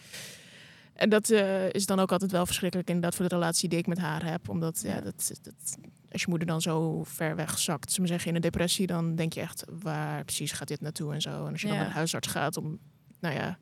En 0.93 1.09
dat 1.09 1.29
eh, 1.29 1.69
is 1.73 1.85
dan 1.85 1.99
ook 1.99 2.11
altijd 2.11 2.31
wel 2.31 2.45
verschrikkelijk 2.45 2.87
inderdaad 2.89 3.15
voor 3.15 3.27
de 3.29 3.35
relatie 3.35 3.69
die 3.69 3.79
ik 3.79 3.87
met 3.87 3.97
haar 3.97 4.31
heb. 4.31 4.49
Omdat 4.49 4.81
ja, 4.83 4.95
Ja. 4.95 5.01
dat, 5.01 5.31
dat, 5.41 5.77
als 6.11 6.21
je 6.21 6.27
moeder 6.29 6.47
dan 6.47 6.61
zo 6.61 7.03
ver 7.03 7.35
weg 7.35 7.59
zakt, 7.59 7.91
ze 7.91 7.99
maar 7.99 8.09
zeggen 8.09 8.29
in 8.29 8.35
een 8.35 8.41
depressie, 8.41 8.87
dan 8.87 9.15
denk 9.15 9.33
je 9.33 9.41
echt 9.41 9.63
waar 9.81 10.23
precies 10.25 10.51
gaat 10.51 10.67
dit 10.67 10.81
naartoe 10.81 11.13
en 11.13 11.21
zo. 11.21 11.45
En 11.45 11.51
als 11.51 11.61
je 11.61 11.67
dan 11.67 11.75
Ja. 11.75 11.81
naar 11.81 11.91
de 11.91 11.95
huisarts 11.97 12.27
gaat 12.27 12.57
om, 12.57 12.79
nou 13.19 13.35
ja, 13.35 13.57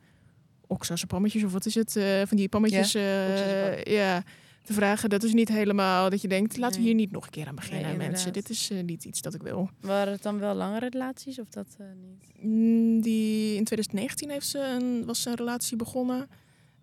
oxazepammetjes 0.67 1.43
of 1.43 1.51
wat 1.51 1.65
is 1.65 1.75
het, 1.75 1.95
eh, 1.95 2.21
van 2.25 2.37
die 2.37 2.49
pammetjes, 2.49 2.95
eh, 2.95 3.01
oxazepam. 3.29 3.93
ja, 3.93 4.23
te 4.63 4.73
vragen. 4.73 5.09
Dat 5.09 5.23
is 5.23 5.33
niet 5.33 5.47
helemaal 5.49 6.09
dat 6.09 6.21
je 6.21 6.27
denkt, 6.27 6.57
laten 6.57 6.79
we 6.79 6.85
hier 6.85 6.95
niet 6.95 7.11
nog 7.11 7.23
een 7.25 7.29
keer 7.31 7.47
aan 7.47 7.55
beginnen, 7.55 7.97
Nee, 7.97 8.07
mensen. 8.09 8.33
Dit 8.33 8.49
is 8.49 8.69
eh, 8.69 8.83
niet 8.83 9.05
iets 9.05 9.21
dat 9.21 9.33
ik 9.33 9.41
wil. 9.41 9.69
Waren 9.81 10.13
het 10.13 10.21
dan 10.21 10.39
wel 10.39 10.55
langere 10.55 10.89
relaties 10.89 11.39
of 11.39 11.49
dat 11.49 11.67
eh, 11.77 11.85
niet? 12.01 12.31
Mm, 12.45 13.01
Die, 13.01 13.55
in 13.55 13.63
2019 13.63 14.29
heeft 14.29 14.47
ze 14.47 14.59
een, 14.59 15.05
was 15.05 15.21
ze 15.21 15.29
een 15.29 15.35
relatie 15.35 15.77
begonnen. 15.77 16.27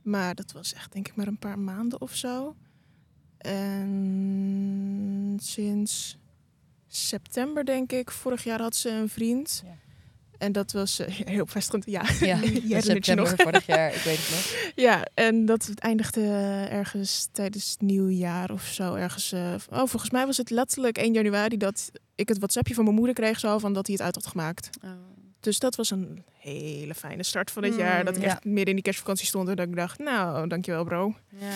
Maar 0.03 0.35
dat 0.35 0.53
was 0.53 0.75
echt 0.75 0.93
denk 0.93 1.09
ik 1.09 1.15
maar 1.17 1.27
een 1.27 1.39
paar 1.39 1.59
maanden 1.59 2.01
of 2.01 2.15
zo. 2.15 2.57
En 3.43 5.39
sinds 5.43 6.17
september 6.89 7.65
denk 7.65 7.93
ik, 7.93 8.11
vorig 8.11 8.45
jaar 8.45 8.61
had 8.61 8.77
ze 8.77 8.91
een 8.91 9.09
vriend. 9.09 9.63
Ja. 9.65 9.71
En 10.39 10.53
dat 10.53 10.73
was 10.73 10.99
eh, 10.99 11.07
heel 11.35 11.45
bevestigend. 11.45 11.85
Ja, 11.87 12.03
Ja, 12.21 12.81
september 12.81 13.25
nog. 13.31 13.35
vorig 13.37 13.67
jaar, 13.67 13.95
ik 13.95 14.01
weet 14.03 14.19
het 14.19 14.31
nog. 14.31 14.73
Ja, 14.85 15.07
en 15.15 15.47
dat 15.47 15.71
eindigde 15.79 16.23
ergens 16.71 17.29
tijdens 17.33 17.71
het 17.71 17.81
nieuwjaar 17.81 18.51
of 18.51 18.63
zo. 18.65 18.95
Ergens, 18.95 19.33
eh, 19.33 19.55
oh, 19.71 19.77
volgens 19.79 20.11
mij 20.11 20.27
was 20.27 20.37
het 20.37 20.51
letterlijk 20.51 20.99
1 20.99 21.13
januari 21.13 21.57
dat 21.57 21.91
ik 22.15 22.29
het 22.29 22.39
WhatsAppje 22.39 22.75
van 22.75 22.85
mijn 22.85 22.97
moeder 22.97 23.15
kreeg 23.15 23.39
zo 23.39 23.59
van 23.59 23.73
dat 23.73 23.87
hij 23.87 23.95
het 23.95 24.05
uit 24.05 24.15
had 24.15 24.27
gemaakt. 24.27 24.71
Oh. 24.85 24.91
Dus 25.41 25.59
dat 25.59 25.77
was 25.77 25.91
een 25.91 26.25
hele 26.39 26.95
fijne 26.95 27.23
start 27.23 27.51
van 27.51 27.63
het 27.63 27.73
Mm, 27.73 27.79
jaar. 27.79 28.05
Dat 28.05 28.17
ik 28.17 28.23
ja. 28.23 28.29
echt 28.29 28.45
midden 28.45 28.67
in 28.67 28.75
die 28.75 28.83
kerstvakantie 28.83 29.27
stond 29.27 29.49
en 29.49 29.57
dat 29.57 29.67
ik 29.67 29.77
dacht, 29.77 29.99
nou, 29.99 30.49
dankjewel 30.49 30.85
bro. 30.85 31.15
Ja. 31.39 31.47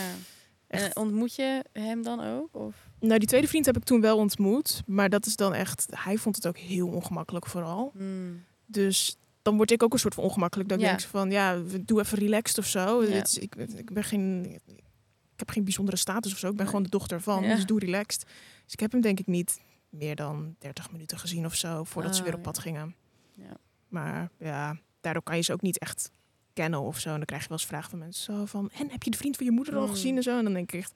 En 0.66 0.96
ontmoet 0.96 1.34
je 1.34 1.64
hem 1.72 2.02
dan 2.02 2.20
ook? 2.24 2.54
Of? 2.56 2.74
Nou, 3.00 3.18
die 3.18 3.28
tweede 3.28 3.48
vriend 3.48 3.66
heb 3.66 3.76
ik 3.76 3.84
toen 3.84 4.00
wel 4.00 4.16
ontmoet. 4.18 4.82
Maar 4.86 5.08
dat 5.08 5.26
is 5.26 5.36
dan 5.36 5.54
echt, 5.54 5.86
hij 5.90 6.16
vond 6.16 6.36
het 6.36 6.46
ook 6.46 6.56
heel 6.58 6.88
ongemakkelijk 6.88 7.46
vooral. 7.46 7.92
Hmm. 7.96 8.44
Dus 8.66 9.16
dan 9.42 9.56
word 9.56 9.70
ik 9.70 9.82
ook 9.82 9.92
een 9.92 9.98
soort 9.98 10.14
van 10.14 10.24
ongemakkelijk. 10.24 10.70
Ik 10.72 10.80
Ja. 10.80 10.86
denk 10.86 11.00
van, 11.00 11.30
ja, 11.30 11.62
doe 11.80 12.00
even 12.00 12.18
relaxed 12.18 12.58
of 12.58 12.66
zo. 12.66 13.02
Ja. 13.04 13.10
Het 13.10 13.26
is- 13.26 13.38
ik, 13.38 13.54
ik 13.54 13.92
ben 13.92 14.04
geen, 14.04 14.44
ik 14.66 15.38
heb 15.38 15.50
geen 15.50 15.64
bijzondere 15.64 15.96
status 15.96 16.32
of 16.32 16.38
zo. 16.38 16.46
Ik 16.46 16.52
ben 16.52 16.60
Nee. 16.60 16.68
gewoon 16.68 16.82
de 16.82 16.90
dochter 16.98 17.20
van, 17.20 17.42
Ja. 17.44 17.54
dus 17.54 17.66
doe 17.66 17.78
relaxed. 17.78 18.22
Dus 18.64 18.72
ik 18.72 18.80
heb 18.80 18.92
hem 18.92 19.00
denk 19.00 19.18
ik 19.20 19.26
niet 19.26 19.60
meer 19.88 20.16
dan 20.16 20.54
30 20.58 20.90
minuten 20.92 21.18
gezien 21.18 21.44
of 21.46 21.54
zo, 21.54 21.84
voordat 21.84 22.14
ze 22.14 22.20
Oh, 22.20 22.26
weer 22.26 22.36
op 22.36 22.44
ja. 22.44 22.50
pad 22.50 22.58
gingen. 22.58 22.94
Ja. 23.34 23.56
Maar 23.88 24.30
ja, 24.38 24.76
daardoor 25.00 25.22
kan 25.22 25.36
je 25.36 25.42
ze 25.42 25.52
ook 25.52 25.62
niet 25.62 25.78
echt 25.78 26.10
kennen 26.56 26.80
of 26.80 26.98
zo. 26.98 27.08
En 27.08 27.16
dan 27.16 27.24
krijg 27.24 27.42
je 27.42 27.48
wel 27.48 27.58
eens 27.58 27.66
vragen 27.66 27.90
van 27.90 27.98
mensen 27.98 28.34
zo 28.34 28.44
van... 28.44 28.70
En 28.78 28.90
heb 28.90 29.02
je 29.02 29.10
de 29.10 29.16
vriend 29.16 29.36
van 29.36 29.46
je 29.46 29.52
moeder 29.52 29.74
al 29.76 29.82
Hmm. 29.84 29.90
gezien 29.90 30.16
en 30.16 30.22
zo? 30.22 30.38
En 30.38 30.44
dan 30.44 30.52
denk 30.52 30.72
ik 30.72 30.80
echt... 30.80 30.92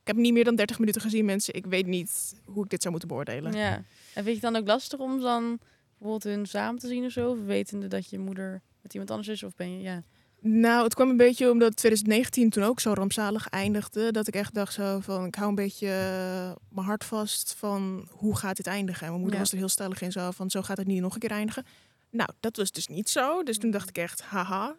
Ik 0.00 0.06
heb 0.08 0.16
niet 0.16 0.32
meer 0.32 0.44
dan 0.44 0.54
30 0.54 0.78
minuten 0.78 1.00
gezien, 1.00 1.24
mensen. 1.24 1.54
Ik 1.54 1.66
weet 1.66 1.86
niet 1.86 2.34
hoe 2.44 2.64
ik 2.64 2.70
dit 2.70 2.80
zou 2.80 2.90
moeten 2.90 3.08
beoordelen. 3.10 3.52
Ja. 3.52 3.74
En 3.74 3.84
vind 4.24 4.26
je 4.26 4.32
het 4.32 4.40
dan 4.42 4.56
ook 4.56 4.66
lastig 4.66 4.98
om 4.98 5.20
dan 5.20 5.58
bijvoorbeeld 5.98 6.34
hun 6.34 6.46
samen 6.46 6.80
te 6.80 6.88
zien 6.88 7.04
of 7.04 7.12
zo? 7.12 7.30
Of 7.30 7.38
wetende 7.44 7.86
dat 7.88 8.10
je 8.10 8.18
moeder 8.18 8.60
met 8.82 8.92
iemand 8.92 9.10
anders 9.10 9.28
is? 9.28 9.42
Of 9.42 9.54
ben 9.54 9.72
je, 9.76 9.82
ja. 9.82 10.02
Nou, 10.40 10.84
het 10.84 10.94
kwam 10.94 11.10
een 11.10 11.16
beetje 11.16 11.50
omdat 11.50 11.76
2019 11.76 12.50
toen 12.50 12.62
ook 12.62 12.80
zo 12.80 12.92
rampzalig 12.92 13.48
eindigde. 13.48 14.10
Dat 14.10 14.28
ik 14.28 14.34
echt 14.34 14.54
dacht 14.54 14.72
zo 14.72 14.98
van... 15.00 15.26
Ik 15.26 15.34
hou 15.34 15.48
een 15.48 15.54
beetje 15.54 15.86
eh, 15.86 16.52
mijn 16.68 16.86
hart 16.86 17.04
vast 17.04 17.54
van 17.58 18.06
hoe 18.10 18.36
gaat 18.36 18.56
dit 18.56 18.66
eindigen? 18.66 19.00
En 19.02 19.08
mijn 19.08 19.20
moeder 19.20 19.34
Ja. 19.38 19.42
was 19.44 19.52
er 19.52 19.58
heel 19.58 19.68
stellig 19.68 20.00
in 20.00 20.12
zo 20.12 20.30
van... 20.30 20.50
Zo 20.50 20.62
gaat 20.62 20.76
het 20.76 20.86
niet 20.86 21.00
nog 21.00 21.14
een 21.14 21.20
keer 21.20 21.30
eindigen. 21.30 21.64
Nou, 22.10 22.28
dat 22.40 22.56
was 22.56 22.72
dus 22.72 22.86
niet 22.86 23.08
zo. 23.08 23.42
Dus 23.42 23.58
toen 23.58 23.70
dacht 23.70 23.88
ik 23.88 23.98
echt, 23.98 24.22
haha, 24.22 24.74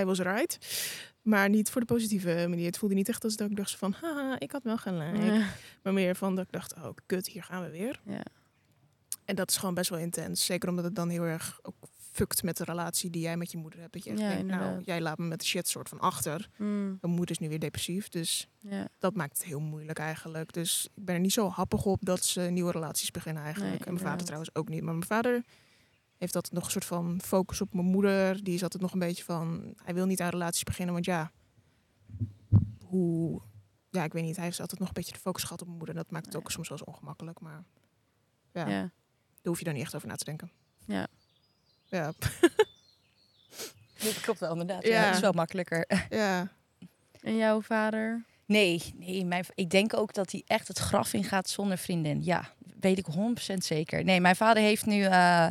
I 0.00 0.04
was 0.04 0.18
right. 0.18 0.58
Maar 1.22 1.48
niet 1.48 1.70
voor 1.70 1.80
de 1.80 1.86
positieve 1.86 2.46
manier. 2.48 2.66
Het 2.66 2.78
voelde 2.78 2.94
niet 2.94 3.08
echt 3.08 3.24
als 3.24 3.36
dat 3.36 3.50
ik 3.50 3.56
dacht 3.56 3.76
van... 3.76 3.94
Haha, 4.00 4.38
ik 4.38 4.52
had 4.52 4.62
wel 4.62 4.76
gelijk. 4.76 5.22
Ja. 5.22 5.46
Maar 5.82 5.92
meer 5.92 6.14
van 6.14 6.34
dat 6.34 6.44
ik 6.44 6.52
dacht, 6.52 6.74
oh 6.74 6.88
kut, 7.06 7.28
hier 7.28 7.42
gaan 7.42 7.62
we 7.62 7.70
weer. 7.70 8.00
Ja. 8.04 8.22
En 9.24 9.34
dat 9.34 9.50
is 9.50 9.56
gewoon 9.56 9.74
best 9.74 9.90
wel 9.90 9.98
intens. 9.98 10.44
Zeker 10.44 10.68
omdat 10.68 10.84
het 10.84 10.94
dan 10.94 11.08
heel 11.08 11.22
erg 11.22 11.58
ook 11.62 11.74
fukt 12.12 12.42
met 12.42 12.56
de 12.56 12.64
relatie 12.64 13.10
die 13.10 13.22
jij 13.22 13.36
met 13.36 13.52
je 13.52 13.58
moeder 13.58 13.80
hebt. 13.80 13.92
Dat 13.92 14.04
je 14.04 14.10
echt 14.10 14.20
Ja, 14.20 14.28
denkt, 14.28 14.46
nou, 14.46 14.82
jij 14.84 15.00
laat 15.00 15.18
me 15.18 15.26
met 15.26 15.40
de 15.40 15.46
shit 15.46 15.68
soort 15.68 15.88
van 15.88 16.00
achter. 16.00 16.48
Hmm. 16.56 16.98
Mijn 17.00 17.14
moeder 17.14 17.30
is 17.30 17.38
nu 17.38 17.48
weer 17.48 17.58
depressief, 17.58 18.08
dus 18.08 18.48
ja. 18.58 18.88
dat 18.98 19.14
maakt 19.14 19.38
het 19.38 19.46
heel 19.46 19.60
moeilijk 19.60 19.98
eigenlijk. 19.98 20.52
Dus 20.52 20.88
ik 20.94 21.04
ben 21.04 21.14
er 21.14 21.20
niet 21.20 21.32
zo 21.32 21.48
happig 21.48 21.84
op 21.84 22.04
dat 22.04 22.24
ze 22.24 22.40
nieuwe 22.40 22.72
relaties 22.72 23.10
beginnen 23.10 23.42
eigenlijk. 23.42 23.78
Nee, 23.78 23.86
en 23.86 23.92
mijn 23.92 24.06
vader 24.06 24.24
trouwens 24.24 24.54
ook 24.54 24.68
niet. 24.68 24.82
Maar 24.82 24.94
mijn 24.94 25.06
vader 25.06 25.44
heeft 26.18 26.34
altijd 26.34 26.54
nog 26.54 26.64
een 26.64 26.70
soort 26.70 26.84
van 26.84 27.20
focus 27.24 27.60
op 27.60 27.74
mijn 27.74 27.86
moeder. 27.86 28.44
Die 28.44 28.54
is 28.54 28.62
altijd 28.62 28.82
nog 28.82 28.92
een 28.92 28.98
beetje 28.98 29.24
van, 29.24 29.74
hij 29.84 29.94
wil 29.94 30.06
niet 30.06 30.20
aan 30.20 30.28
relaties 30.30 30.62
beginnen, 30.62 30.94
want 30.94 31.06
ja, 31.06 31.30
hoe... 32.84 33.40
Ja, 33.90 34.04
ik 34.04 34.12
weet 34.12 34.22
niet. 34.24 34.36
Hij 34.36 34.44
heeft 34.44 34.60
altijd 34.60 34.78
nog 34.80 34.88
een 34.88 34.94
beetje 34.94 35.12
de 35.12 35.18
focus 35.18 35.42
gehad 35.42 35.60
op 35.60 35.66
mijn 35.66 35.78
moeder. 35.78 35.94
Dat 35.96 36.10
maakt 36.10 36.24
het 36.24 36.34
Nee. 36.34 36.42
ook 36.42 36.50
soms 36.50 36.68
wel 36.68 36.78
eens 36.78 36.86
ongemakkelijk. 36.86 37.40
Maar 37.40 37.64
ja, 38.52 38.60
Ja. 38.68 38.80
daar 38.80 38.90
hoef 39.42 39.58
je 39.58 39.64
dan 39.64 39.74
niet 39.74 39.82
echt 39.82 39.94
over 39.94 40.08
na 40.08 40.14
te 40.16 40.24
denken. 40.24 40.50
Ja. 40.86 41.06
Ja, 41.84 42.12
Dat 43.98 44.20
klopt 44.22 44.38
wel, 44.40 44.50
inderdaad. 44.52 44.84
Ja. 44.86 44.90
Ja. 44.94 45.04
dat 45.06 45.14
is 45.14 45.20
wel 45.20 45.32
makkelijker. 45.32 45.84
ja. 46.10 46.52
En 47.20 47.36
jouw 47.36 47.60
vader? 47.62 48.24
Nee, 48.46 48.94
nee 48.96 49.24
mijn, 49.24 49.44
ik 49.54 49.70
denk 49.70 49.94
ook 49.94 50.12
dat 50.14 50.32
hij 50.32 50.42
echt 50.46 50.68
het 50.68 50.78
graf 50.78 51.12
in 51.12 51.24
gaat 51.24 51.48
zonder 51.48 51.78
vriendin. 51.78 52.24
Ja, 52.24 52.52
weet 52.80 52.98
ik 52.98 53.06
100% 53.06 53.54
zeker. 53.64 54.04
Nee, 54.04 54.20
mijn 54.20 54.36
vader 54.36 54.62
heeft 54.62 54.86
nu 54.86 55.02
eh, 55.02 55.46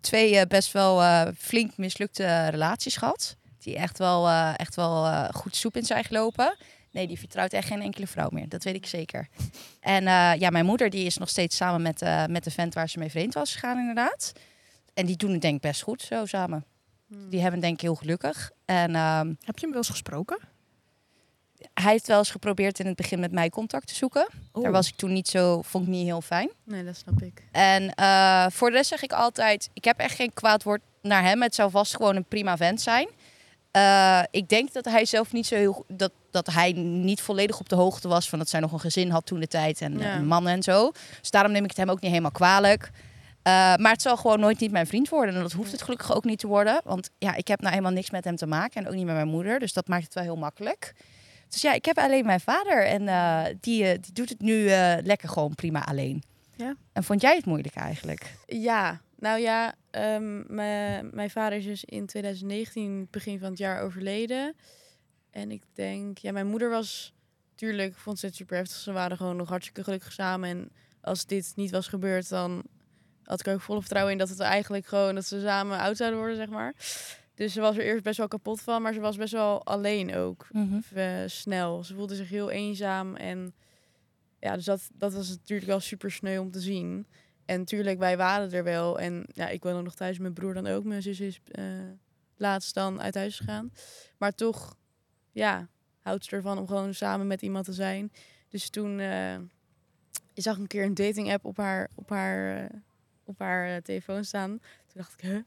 twee 0.00 0.36
eh, 0.36 0.46
best 0.46 0.72
wel 0.72 1.02
eh, 1.02 1.26
flink 1.38 1.76
mislukte 1.76 2.48
relaties 2.48 2.96
gehad. 2.96 3.36
Die 3.58 3.76
echt 3.76 3.98
wel, 3.98 4.28
eh, 4.28 4.52
echt 4.56 4.74
wel 4.74 5.26
goed 5.32 5.56
soep 5.56 5.76
in 5.76 5.84
zijn 5.84 6.04
gelopen. 6.04 6.56
Nee, 6.90 7.06
die 7.06 7.18
vertrouwt 7.18 7.52
echt 7.52 7.66
geen 7.66 7.82
enkele 7.82 8.06
vrouw 8.06 8.28
meer. 8.30 8.48
Dat 8.48 8.64
weet 8.64 8.74
ik 8.74 8.86
zeker. 8.86 9.28
En 9.80 10.04
ja, 10.38 10.50
mijn 10.50 10.64
moeder 10.64 10.90
die 10.90 11.06
is 11.06 11.16
nog 11.16 11.28
steeds 11.28 11.56
samen 11.56 11.82
met, 11.82 12.00
met 12.30 12.44
de 12.44 12.50
vent 12.50 12.74
waar 12.74 12.88
ze 12.88 12.98
mee 12.98 13.10
vreemd 13.10 13.34
was 13.34 13.52
gegaan 13.52 13.78
inderdaad. 13.78 14.32
En 14.94 15.06
die 15.06 15.16
doen 15.16 15.32
het 15.32 15.40
denk 15.40 15.54
ik 15.54 15.60
best 15.60 15.82
goed 15.82 16.02
zo 16.02 16.26
samen. 16.26 16.64
Hmm. 17.08 17.28
Die 17.28 17.40
hebben 17.40 17.60
denk 17.60 17.74
ik 17.74 17.80
heel 17.80 17.94
gelukkig. 17.94 18.50
En 18.64 18.94
ehm, 18.94 19.26
Heb 19.26 19.58
je 19.58 19.60
hem 19.60 19.70
wel 19.70 19.76
eens 19.76 19.88
gesproken? 19.88 20.38
Hij 21.74 21.92
heeft 21.92 22.06
wel 22.06 22.18
eens 22.18 22.30
geprobeerd 22.30 22.78
in 22.78 22.86
het 22.86 22.96
begin 22.96 23.20
met 23.20 23.32
mij 23.32 23.50
contact 23.50 23.86
te 23.86 23.94
zoeken. 23.94 24.28
Oh. 24.52 24.62
Daar 24.62 24.72
was 24.72 24.88
ik 24.88 24.94
toen 24.96 25.12
niet 25.12 25.28
zo, 25.28 25.62
vond 25.62 25.84
ik 25.84 25.90
niet 25.90 26.06
heel 26.06 26.20
fijn. 26.20 26.50
Nee, 26.64 26.84
dat 26.84 26.96
snap 26.96 27.22
ik. 27.22 27.42
En 27.52 27.94
eh, 27.94 28.46
voor 28.50 28.70
de 28.70 28.76
rest 28.76 28.88
zeg 28.88 29.02
ik 29.02 29.12
altijd, 29.12 29.70
ik 29.72 29.84
heb 29.84 29.98
echt 29.98 30.14
geen 30.14 30.32
kwaad 30.32 30.62
woord 30.62 30.80
naar 31.02 31.22
hem. 31.22 31.42
Het 31.42 31.54
zou 31.54 31.70
vast 31.70 31.96
gewoon 31.96 32.16
een 32.16 32.24
prima 32.24 32.56
vent 32.56 32.80
zijn. 32.80 33.08
Eh, 33.70 34.22
ik 34.30 34.48
denk 34.48 34.72
dat 34.72 34.84
hij 34.84 35.04
zelf 35.04 35.32
niet 35.32 35.46
zo 35.46 35.54
heel 35.54 35.84
dat, 35.88 36.12
dat 36.30 36.46
hij 36.46 36.72
niet 36.72 37.20
volledig 37.20 37.60
op 37.60 37.68
de 37.68 37.74
hoogte 37.76 38.08
was 38.08 38.28
van 38.28 38.38
dat 38.38 38.48
zij 38.48 38.60
nog 38.60 38.72
een 38.72 38.80
gezin 38.80 39.10
had 39.10 39.26
toen 39.26 39.40
de 39.40 39.46
tijd 39.46 39.80
en 39.80 39.98
Ja. 39.98 40.14
een 40.16 40.26
man 40.26 40.48
en 40.48 40.62
zo. 40.62 40.92
Dus 41.20 41.30
daarom 41.30 41.52
neem 41.52 41.62
ik 41.62 41.68
het 41.68 41.78
hem 41.78 41.90
ook 41.90 42.00
niet 42.00 42.10
helemaal 42.10 42.30
kwalijk. 42.30 42.90
Eh, 43.42 43.52
maar 43.76 43.92
het 43.92 44.02
zal 44.02 44.16
gewoon 44.16 44.40
nooit 44.40 44.60
niet 44.60 44.70
mijn 44.70 44.86
vriend 44.86 45.08
worden. 45.08 45.34
En 45.34 45.40
dat 45.42 45.52
hoeft 45.52 45.72
het 45.72 45.82
gelukkig 45.82 46.14
ook 46.14 46.24
niet 46.24 46.38
te 46.38 46.46
worden. 46.46 46.80
Want 46.84 47.10
ja, 47.18 47.34
ik 47.34 47.48
heb 47.48 47.60
nou 47.60 47.74
eenmaal 47.76 47.92
niks 47.92 48.10
met 48.10 48.24
hem 48.24 48.36
te 48.36 48.46
maken. 48.46 48.80
En 48.82 48.88
ook 48.88 48.94
niet 48.94 49.04
met 49.04 49.14
mijn 49.14 49.28
moeder. 49.28 49.58
Dus 49.58 49.72
dat 49.72 49.88
maakt 49.88 50.04
het 50.04 50.14
wel 50.14 50.22
heel 50.22 50.36
makkelijk. 50.36 50.92
Dus 51.50 51.60
ja, 51.60 51.72
ik 51.72 51.84
heb 51.84 51.98
alleen 51.98 52.26
mijn 52.26 52.40
vader. 52.40 52.86
En 52.86 53.08
eh, 53.08 53.44
die, 53.60 53.84
eh, 53.84 53.98
die 54.00 54.12
doet 54.12 54.28
het 54.28 54.40
nu 54.40 54.66
eh, 54.66 54.96
lekker 55.02 55.28
gewoon 55.28 55.54
prima 55.54 55.84
alleen. 55.84 56.22
Ja. 56.56 56.76
En 56.92 57.04
vond 57.04 57.20
jij 57.20 57.36
het 57.36 57.46
moeilijk 57.46 57.74
eigenlijk? 57.74 58.34
Ja, 58.46 59.00
nou 59.18 59.40
ja, 59.40 59.74
ehm, 59.90 60.54
mijn, 60.54 61.10
mijn 61.12 61.30
vader 61.30 61.58
is 61.58 61.64
dus 61.64 61.84
in 61.84 62.06
2019, 62.06 63.08
begin 63.10 63.38
van 63.38 63.48
het 63.48 63.58
jaar, 63.58 63.82
overleden. 63.82 64.54
En 65.30 65.50
ik 65.50 65.62
denk, 65.74 66.18
ja, 66.18 66.32
mijn 66.32 66.46
moeder 66.46 66.70
was, 66.70 67.14
tuurlijk, 67.54 67.96
vond 67.96 68.18
ze 68.18 68.26
het 68.26 68.34
super 68.34 68.56
heftig. 68.56 68.76
Ze 68.76 68.92
waren 68.92 69.16
gewoon 69.16 69.36
nog 69.36 69.48
hartstikke 69.48 69.84
gelukkig 69.84 70.12
samen. 70.12 70.48
En 70.48 70.70
als 71.00 71.26
dit 71.26 71.52
niet 71.56 71.70
was 71.70 71.88
gebeurd, 71.88 72.28
dan 72.28 72.62
had 73.24 73.40
ik 73.40 73.48
ook 73.48 73.60
volle 73.60 73.80
vertrouwen 73.80 74.12
in 74.12 74.18
dat 74.18 74.28
het 74.28 74.40
eigenlijk 74.40 74.86
gewoon, 74.86 75.14
dat 75.14 75.26
ze 75.26 75.40
samen 75.40 75.78
oud 75.78 75.96
zouden 75.96 76.18
worden, 76.18 76.36
zeg 76.36 76.48
maar. 76.48 76.74
Dus 77.40 77.52
ze 77.52 77.60
was 77.60 77.76
er 77.76 77.84
eerst 77.84 78.02
best 78.02 78.18
wel 78.18 78.28
kapot 78.28 78.60
van, 78.60 78.82
maar 78.82 78.92
ze 78.92 79.00
was 79.00 79.16
best 79.16 79.32
wel 79.32 79.64
alleen 79.64 80.14
ook. 80.14 80.46
eh, 80.94 81.22
snel. 81.26 81.84
Ze 81.84 81.94
voelde 81.94 82.14
zich 82.14 82.28
heel 82.28 82.50
eenzaam. 82.50 83.16
En 83.16 83.54
ja, 84.40 84.54
dus 84.54 84.64
dat, 84.64 84.90
dat 84.94 85.12
was 85.12 85.28
natuurlijk 85.28 85.68
wel 85.68 85.80
super 85.80 86.10
sneu 86.10 86.38
om 86.38 86.50
te 86.50 86.60
zien. 86.60 87.06
En 87.44 87.58
natuurlijk, 87.58 87.98
wij 87.98 88.16
waren 88.16 88.52
er 88.52 88.64
wel. 88.64 88.98
En 89.00 89.24
ja, 89.32 89.48
ik 89.48 89.62
woon 89.62 89.84
nog 89.84 89.94
thuis, 89.94 90.18
mijn 90.18 90.32
broer 90.32 90.54
dan 90.54 90.66
ook. 90.66 90.84
Mijn 90.84 91.02
zus 91.02 91.20
is 91.20 91.40
eh, 91.44 91.64
laatst 92.36 92.74
dan 92.74 93.00
uit 93.00 93.14
huis 93.14 93.36
gegaan. 93.36 93.72
Maar 94.18 94.32
toch, 94.32 94.76
ja, 95.32 95.68
houdt 96.00 96.24
ze 96.24 96.30
ervan 96.36 96.58
om 96.58 96.66
gewoon 96.66 96.94
samen 96.94 97.26
met 97.26 97.42
iemand 97.42 97.64
te 97.64 97.72
zijn. 97.72 98.12
Dus 98.48 98.70
toen 98.70 98.98
eh, 98.98 99.34
ik 100.34 100.42
zag 100.42 100.54
ik 100.54 100.60
een 100.60 100.66
keer 100.66 100.84
een 100.84 100.94
dating 100.94 101.32
app 101.32 101.44
op 101.44 101.56
haar, 101.56 101.90
op 101.94 102.08
haar, 102.10 102.70
op 103.24 103.38
haar 103.38 103.82
telefoon 103.82 104.24
staan. 104.24 104.50
Toen 104.58 105.02
dacht 105.02 105.12
ik, 105.12 105.20
huh? 105.20 105.40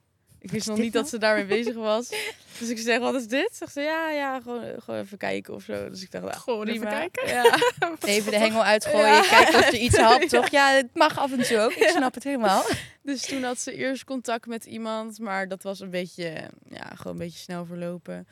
Ik 0.44 0.52
wist 0.52 0.62
is 0.62 0.68
nog 0.68 0.78
niet 0.78 0.94
nou? 0.94 1.04
dat 1.04 1.14
ze 1.14 1.18
daarmee 1.20 1.46
bezig 1.46 1.76
was. 1.76 2.10
Dus 2.60 2.70
ik 2.70 2.78
zeg, 2.78 3.00
wat 3.00 3.16
is 3.16 3.28
dit? 3.28 3.50
Zegt 3.56 3.74
ze, 3.74 3.82
ja, 3.82 4.10
ja, 4.10 4.42
gewoon, 4.42 4.64
gewoon 4.84 5.00
even 5.00 5.18
kijken 5.18 5.54
of 5.54 5.64
zo. 5.64 5.90
Dus 5.90 6.02
ik 6.02 6.12
dacht, 6.12 6.24
nou, 6.24 6.38
Gewoon 6.38 6.68
even 6.68 6.88
kijken? 6.88 7.28
Ja. 7.28 7.58
Even 8.06 8.32
de 8.32 8.38
hengel 8.38 8.64
uitgooien, 8.64 9.08
Ja. 9.08 9.22
kijken 9.22 9.60
of 9.60 9.68
er 9.68 9.74
iets 9.76 9.98
had, 9.98 10.30
toch? 10.30 10.50
Ja, 10.50 10.72
het 10.72 10.96
mag 10.96 11.18
af 11.20 11.32
en 11.32 11.42
toe 11.44 11.60
ook. 11.60 11.72
Ik 11.72 11.88
snap 11.90 12.14
het 12.14 12.24
helemaal. 12.24 12.64
Dus 13.02 13.26
toen 13.26 13.44
had 13.44 13.60
ze 13.60 13.76
eerst 13.76 14.04
contact 14.04 14.46
met 14.46 14.66
iemand, 14.66 15.20
maar 15.20 15.48
dat 15.48 15.64
was 15.64 15.80
een 15.80 15.90
beetje, 15.90 16.50
ja, 16.70 16.92
gewoon 16.96 17.14
een 17.14 17.20
beetje 17.20 17.40
snel 17.40 17.66
verlopen. 17.66 18.28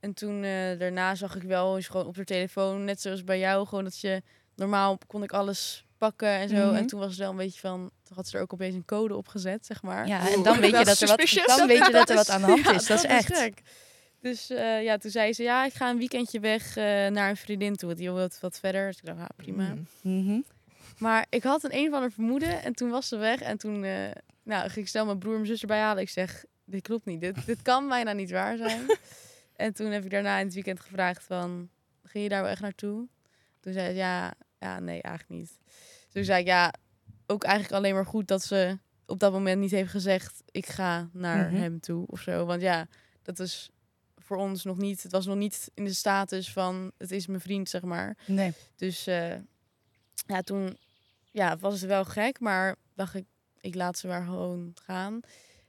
En 0.00 0.14
toen 0.14 0.44
eh, 0.44 0.78
daarna 0.78 1.14
zag 1.14 1.36
ik 1.36 1.42
wel 1.42 1.76
eens 1.76 1.86
gewoon 1.86 2.06
op 2.06 2.16
haar 2.16 2.24
telefoon, 2.24 2.84
net 2.84 3.00
zoals 3.00 3.24
bij 3.24 3.38
jou, 3.38 3.66
gewoon 3.66 3.84
dat 3.84 4.00
je 4.00 4.22
normaal 4.56 4.98
kon 5.06 5.22
ik 5.22 5.32
alles 5.32 5.84
pakken 5.98 6.28
en 6.28 6.48
zo. 6.48 6.66
Mhm. 6.66 6.74
En 6.74 6.86
toen 6.86 7.00
was 7.00 7.08
het 7.08 7.18
wel 7.18 7.30
een 7.30 7.36
beetje 7.36 7.60
van, 7.60 7.90
toen 8.08 8.16
had 8.16 8.28
ze 8.28 8.36
er 8.36 8.42
ook 8.42 8.52
opeens 8.52 8.74
een 8.74 8.84
code 8.84 9.16
op 9.16 9.28
gezet, 9.28 9.66
zeg 9.66 9.82
maar. 9.82 10.06
Ja, 10.06 10.30
en 10.30 10.42
dan 10.42 10.60
weet 10.60 10.78
je 10.78 10.84
Dat 10.84 11.00
er 11.00 11.08
wat, 11.08 11.56
dan 11.56 11.66
weet 11.66 11.86
je 11.86 11.92
dat 11.92 12.08
er 12.08 12.14
wat 12.14 12.30
aan 12.30 12.40
de 12.40 12.46
hand 12.46 12.70
is. 12.80 12.86
Dat 12.86 12.98
is 12.98 13.04
echt. 13.04 13.36
gek. 13.36 13.62
Dus 14.20 14.50
eh, 14.50 14.82
ja, 14.82 14.96
toen 14.96 15.10
zei 15.10 15.32
ze, 15.32 15.42
ja, 15.42 15.64
ik 15.64 15.72
ga 15.72 15.90
een 15.90 15.98
weekendje 15.98 16.40
weg 16.40 16.76
eh, 16.76 16.84
naar 16.84 17.30
een 17.30 17.36
vriendin 17.36 17.76
toe. 17.76 17.94
Die 17.94 18.12
wil 18.12 18.28
wat, 18.40 18.58
verder. 18.58 18.86
Dus 18.86 18.96
ik 18.96 19.04
dacht, 19.04 19.18
ja, 19.18 19.28
prima. 19.36 19.74
Mm. 19.74 20.22
Mhm. 20.22 20.40
Maar 20.98 21.26
ik 21.28 21.42
had 21.42 21.64
een 21.64 21.74
een 21.74 21.90
van 21.90 22.00
haar 22.00 22.10
vermoeden 22.10 22.62
en 22.62 22.72
toen 22.72 22.90
was 22.90 23.08
ze 23.08 23.16
weg. 23.16 23.40
En 23.40 23.58
toen 23.58 23.84
eh, 23.84 24.10
nou, 24.42 24.62
ging 24.62 24.84
ik 24.84 24.88
snel 24.88 25.04
mijn 25.04 25.18
broer 25.18 25.32
en 25.32 25.38
mijn 25.40 25.52
zus 25.52 25.60
erbij 25.60 25.80
halen. 25.80 26.02
Ik 26.02 26.08
zeg, 26.08 26.44
dit 26.64 26.82
klopt 26.82 27.04
niet. 27.04 27.20
Dit, 27.20 27.46
dit 27.46 27.62
kan 27.62 27.88
bijna 27.88 28.12
niet 28.12 28.30
waar 28.30 28.56
zijn. 28.56 28.80
en 29.56 29.74
toen 29.74 29.90
heb 29.90 30.04
ik 30.04 30.10
daarna 30.10 30.38
in 30.38 30.44
het 30.44 30.54
weekend 30.54 30.80
gevraagd 30.80 31.24
van, 31.24 31.68
ging 32.02 32.24
je 32.24 32.30
daar 32.30 32.42
wel 32.42 32.50
echt 32.50 32.60
naartoe? 32.60 33.08
Toen 33.60 33.72
zei 33.72 33.88
ze, 33.90 33.96
ja, 33.96 34.34
ja, 34.58 34.80
nee, 34.80 35.02
eigenlijk 35.02 35.40
niet. 35.40 35.58
Toen 36.12 36.24
zei 36.24 36.40
ik, 36.40 36.46
ja, 36.46 36.74
ook 37.30 37.44
eigenlijk 37.44 37.74
alleen 37.74 37.94
maar 37.94 38.06
goed 38.06 38.28
dat 38.28 38.42
ze 38.42 38.78
op 39.06 39.18
dat 39.18 39.32
moment 39.32 39.60
niet 39.60 39.70
heeft 39.70 39.90
gezegd, 39.90 40.42
ik 40.50 40.66
ga 40.66 41.08
naar 41.12 41.46
Mhm. 41.52 41.56
hem 41.60 41.80
toe 41.80 42.06
of 42.06 42.20
zo. 42.20 42.44
Want 42.44 42.60
ja, 42.62 42.86
dat 43.22 43.38
is 43.38 43.70
voor 44.16 44.36
ons 44.36 44.64
nog 44.64 44.76
niet, 44.76 45.02
het 45.02 45.12
was 45.12 45.26
nog 45.26 45.36
niet 45.36 45.70
in 45.74 45.84
de 45.84 45.92
status 45.94 46.52
van, 46.52 46.92
het 46.98 47.10
is 47.10 47.26
mijn 47.26 47.40
vriend, 47.40 47.68
zeg 47.68 47.82
maar. 47.82 48.16
Nee. 48.26 48.52
Dus 48.76 49.06
eh, 49.06 49.34
ja, 50.26 50.40
toen 50.42 50.76
ja, 51.30 51.56
was 51.56 51.72
het 51.80 51.88
wel 51.90 52.04
gek, 52.04 52.40
maar 52.40 52.76
dacht 52.94 53.14
ik, 53.14 53.24
ik 53.60 53.74
laat 53.74 53.98
ze 53.98 54.06
maar 54.06 54.24
gewoon 54.24 54.72
gaan. 54.82 55.12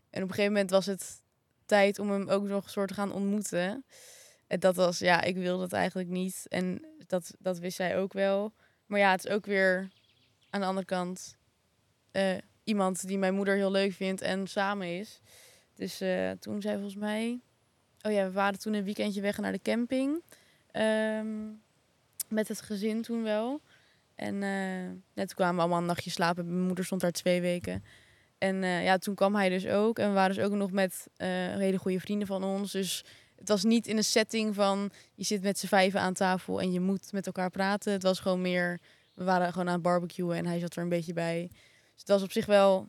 En 0.10 0.24
op 0.24 0.30
een 0.30 0.36
gegeven 0.36 0.52
moment 0.52 0.69
was 0.69 0.86
het 0.86 1.22
tijd 1.65 2.00
om 2.00 2.12
hem 2.12 2.30
ook 2.30 2.43
nog 2.43 2.63
een 2.63 2.69
soort 2.69 2.88
te 2.88 2.93
gaan 2.93 3.12
ontmoeten. 3.12 3.86
En 4.48 4.60
dat 4.60 4.76
was, 4.76 5.00
ja, 5.00 5.22
ik 5.22 5.36
wilde 5.36 5.63
het 5.63 5.74
eigenlijk 5.74 6.10
niet. 6.10 6.45
En 6.48 6.86
dat, 7.08 7.32
dat 7.39 7.60
wist 7.60 7.76
zij 7.76 7.98
ook 7.98 8.13
wel. 8.13 8.54
Maar 8.86 9.00
ja, 9.00 9.12
het 9.12 9.26
is 9.26 9.32
ook 9.32 9.45
weer 9.45 9.89
aan 10.50 10.60
de 10.62 10.65
andere 10.67 10.86
kant 10.86 11.36
eh, 12.12 12.38
iemand 12.63 13.08
die 13.08 13.17
mijn 13.17 13.36
moeder 13.36 13.56
heel 13.56 13.72
leuk 13.72 13.93
vindt 13.93 14.22
en 14.22 14.48
samen 14.48 14.98
is. 14.98 15.22
Dus 15.76 16.02
eh, 16.02 16.32
toen 16.32 16.62
zei 16.62 16.74
volgens 16.74 16.95
mij... 16.95 17.39
Oh 18.02 18.12
ja, 18.12 18.26
we 18.26 18.32
waren 18.32 18.60
toen 18.60 18.74
een 18.74 18.84
weekendje 18.84 19.22
weg 19.22 19.38
naar 19.38 19.52
de 19.52 19.62
camping. 19.62 20.24
Ehm, 20.72 21.48
met 22.28 22.48
het 22.48 22.62
gezin 22.62 23.02
toen 23.02 23.24
wel. 23.24 23.62
En 24.15 24.43
eh, 24.43 24.84
ja, 25.13 25.26
toen 25.26 25.36
kwamen 25.36 25.56
we 25.56 25.62
allemaal 25.62 25.80
een 25.80 25.86
nachtje 25.86 26.10
slapen. 26.10 26.45
Mijn 26.45 26.65
moeder 26.65 26.86
stond 26.86 27.02
daar 27.02 27.12
twee 27.12 27.41
weken. 27.41 27.84
En 28.38 28.63
eh, 28.63 28.84
ja, 28.84 28.98
toen 28.98 29.15
kwam 29.15 29.36
hij 29.36 29.50
dus 29.50 29.67
ook. 29.67 30.00
En 30.00 30.08
we 30.08 30.13
waren 30.13 30.36
dus 30.36 30.45
ook 30.45 30.52
nog 30.52 30.72
met 30.72 31.08
eh, 31.15 31.28
hele 31.56 31.78
goede 31.78 32.00
vrienden 32.00 32.28
van 32.28 32.43
ons. 32.43 32.72
Dus 32.72 33.06
het 33.36 33.48
was 33.48 33.63
niet 33.63 33.88
in 33.88 33.98
een 33.98 34.04
setting 34.04 34.56
van... 34.56 34.91
je 35.15 35.24
zit 35.24 35.41
met 35.41 35.60
z'n 35.60 35.67
vijven 35.67 36.00
aan 36.00 36.13
tafel 36.13 36.62
en 36.62 36.72
je 36.72 36.80
moet 36.80 37.12
met 37.12 37.26
elkaar 37.26 37.50
praten. 37.50 37.91
Het 37.91 38.04
was 38.04 38.19
gewoon 38.19 38.41
meer... 38.41 38.80
we 39.13 39.24
waren 39.24 39.52
gewoon 39.52 39.67
aan 39.67 39.74
het 39.74 39.82
barbecuen 39.82 40.38
en 40.38 40.45
hij 40.45 40.60
zat 40.60 40.76
er 40.76 40.84
een 40.84 40.89
beetje 40.89 41.13
bij. 41.13 41.50
Dus 41.99 42.07
het 42.07 42.07
was 42.07 42.23
op 42.23 42.31
zich 42.31 42.45
wel 42.45 42.88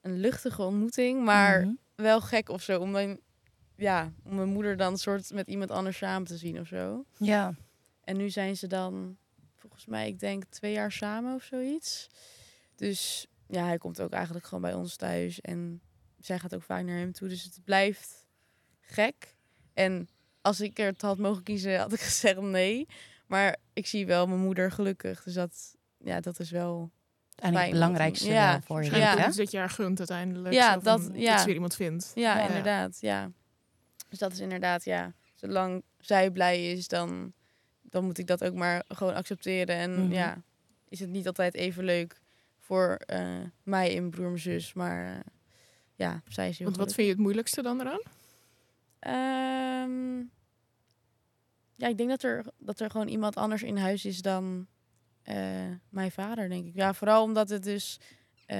een 0.00 0.20
luchtige 0.20 0.62
ontmoeting. 0.62 1.24
Maar 1.24 1.60
Mhm. 1.60 1.74
wel 1.94 2.20
gek 2.20 2.48
of 2.48 2.62
zo. 2.62 2.80
Om 2.80 2.90
mijn, 2.90 3.20
ja, 3.76 4.12
om 4.24 4.34
mijn 4.34 4.48
moeder 4.48 4.76
dan 4.76 4.92
een 4.92 4.98
soort 4.98 5.30
met 5.32 5.48
iemand 5.48 5.70
anders 5.70 5.96
samen 5.96 6.26
te 6.28 6.36
zien 6.36 6.60
of 6.60 6.66
zo. 6.66 7.04
Ja. 7.18 7.54
En 8.00 8.16
nu 8.16 8.30
zijn 8.30 8.56
ze 8.56 8.66
dan, 8.66 9.16
volgens 9.56 9.86
mij, 9.86 10.08
ik 10.08 10.18
denk 10.18 10.44
twee 10.44 10.72
jaar 10.72 10.92
samen 10.92 11.34
of 11.34 11.42
zoiets. 11.42 12.08
Dus 12.76 13.26
ja, 13.48 13.64
hij 13.64 13.78
komt 13.78 14.00
ook 14.00 14.12
eigenlijk 14.12 14.44
gewoon 14.46 14.62
bij 14.62 14.74
ons 14.74 14.96
thuis. 14.96 15.40
En 15.40 15.80
zij 16.20 16.38
gaat 16.38 16.54
ook 16.54 16.62
vaak 16.62 16.84
naar 16.84 16.98
hem 16.98 17.12
toe. 17.12 17.28
Dus 17.28 17.42
het 17.44 17.60
blijft 17.64 18.26
gek. 18.80 19.36
En 19.74 20.08
als 20.40 20.60
ik 20.60 20.78
er 20.78 20.86
het 20.86 21.02
had 21.02 21.18
mogen 21.18 21.42
kiezen, 21.42 21.78
had 21.78 21.92
ik 21.92 22.00
gezegd 22.10 22.40
nee. 22.40 22.86
Maar 23.26 23.56
ik 23.72 23.86
zie 23.86 24.06
wel 24.06 24.26
mijn 24.26 24.40
moeder 24.40 24.70
gelukkig. 24.72 25.22
Dus 25.22 25.34
dat, 25.34 25.76
ja, 25.98 26.20
dat 26.20 26.40
is 26.40 26.50
wel... 26.50 26.90
Eigenlijk 27.34 27.72
het 27.72 27.80
belangrijkste 27.80 28.28
Ja. 28.28 28.60
voor 28.60 28.84
je. 28.84 28.96
Ja. 28.96 29.26
Dus 29.26 29.36
dat 29.36 29.50
je 29.50 29.58
haar 29.58 29.70
gunt 29.70 29.98
uiteindelijk. 29.98 30.54
Ja, 30.54 30.76
dat- 30.76 31.10
ja. 31.12 31.30
Dat 31.30 31.38
ze 31.40 31.44
weer 31.46 31.54
iemand 31.54 31.74
vindt. 31.74 32.12
Ja, 32.14 32.38
Ja. 32.38 32.46
inderdaad. 32.46 32.98
Ja. 33.00 33.30
Dus 34.08 34.18
dat 34.18 34.32
is 34.32 34.38
inderdaad, 34.40 34.84
ja. 34.84 35.12
Zolang 35.34 35.82
zij 35.98 36.30
blij 36.30 36.70
is, 36.72 36.88
dan, 36.88 37.32
dan 37.82 38.04
moet 38.04 38.18
ik 38.18 38.26
dat 38.26 38.44
ook 38.44 38.54
maar 38.54 38.84
gewoon 38.88 39.14
accepteren. 39.14 39.76
En 39.76 40.02
Mhm. 40.04 40.12
ja, 40.12 40.42
is 40.88 41.00
het 41.00 41.08
niet 41.10 41.26
altijd 41.26 41.54
even 41.54 41.84
leuk 41.84 42.20
voor 42.58 42.94
eh, 43.06 43.36
mij 43.62 43.96
en 43.96 44.10
broer 44.10 44.24
en 44.24 44.30
mijn 44.30 44.42
zus. 44.42 44.72
Maar 44.72 45.12
eh, 45.14 45.20
ja, 45.94 46.22
zij 46.28 46.48
is 46.48 46.58
heel 46.58 46.66
Want 46.66 46.78
wat 46.78 46.94
vind 46.94 47.06
je 47.06 47.12
het 47.12 47.22
moeilijkste 47.22 47.62
dan 47.62 47.80
eraan? 47.80 48.00
Ehm, 48.98 50.18
ja, 51.76 51.88
ik 51.88 51.96
denk 51.96 52.08
dat 52.08 52.22
er, 52.22 52.44
dat 52.58 52.80
er 52.80 52.90
gewoon 52.90 53.08
iemand 53.08 53.36
anders 53.36 53.62
in 53.62 53.76
huis 53.76 54.04
is 54.04 54.22
dan 54.22 54.66
eh, 55.24 55.70
mijn 55.88 56.10
vader, 56.10 56.48
denk 56.48 56.66
ik. 56.66 56.74
Ja, 56.74 56.94
vooral 56.94 57.22
omdat 57.22 57.48
het 57.48 57.62
dus... 57.62 58.00
eh, 58.46 58.58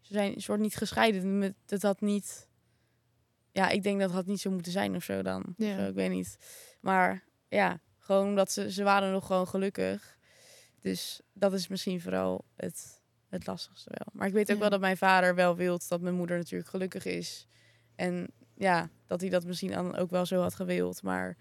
ze 0.00 0.12
zijn 0.12 0.34
een 0.34 0.40
soort 0.42 0.60
niet 0.60 0.76
gescheiden. 0.76 1.38
Met- 1.38 1.54
Het 1.66 1.82
had 1.82 2.00
niet... 2.00 2.48
Ja, 3.52 3.68
ik 3.68 3.82
denk 3.82 4.00
dat 4.00 4.10
had 4.10 4.26
niet 4.26 4.40
zo 4.40 4.50
moeten 4.50 4.72
zijn 4.72 4.94
of 4.96 5.04
zo 5.04 5.22
dan. 5.22 5.54
Ja. 5.56 5.76
Zo, 5.76 5.88
ik 5.88 5.94
weet 5.94 6.10
niet. 6.10 6.36
Maar 6.80 7.24
ja, 7.48 7.80
gewoon 7.98 8.28
omdat 8.28 8.52
ze... 8.52 8.72
Ze 8.72 8.82
waren 8.82 9.12
nog 9.12 9.26
gewoon 9.26 9.48
gelukkig. 9.48 10.18
Dus 10.80 11.20
dat 11.32 11.52
is 11.52 11.68
misschien 11.68 12.00
vooral 12.00 12.44
het, 12.56 13.02
het 13.28 13.46
lastigste 13.46 13.90
wel. 13.90 14.06
Maar 14.12 14.26
ik 14.26 14.32
weet 14.32 14.48
ook 14.50 14.54
Ja. 14.54 14.60
wel 14.60 14.70
dat 14.70 14.80
mijn 14.80 14.96
vader 14.96 15.34
wel 15.34 15.56
wil 15.56 15.80
dat 15.88 16.00
mijn 16.00 16.14
moeder 16.14 16.36
natuurlijk 16.36 16.70
gelukkig 16.70 17.04
is. 17.04 17.46
En 17.94 18.26
ja, 18.54 18.88
dat 19.06 19.20
hij 19.20 19.30
dat 19.30 19.44
misschien 19.44 19.70
dan 19.70 19.96
ook 19.96 20.10
wel 20.10 20.26
zo 20.26 20.40
had 20.40 20.54
gewild. 20.54 21.02
Maar 21.02 21.36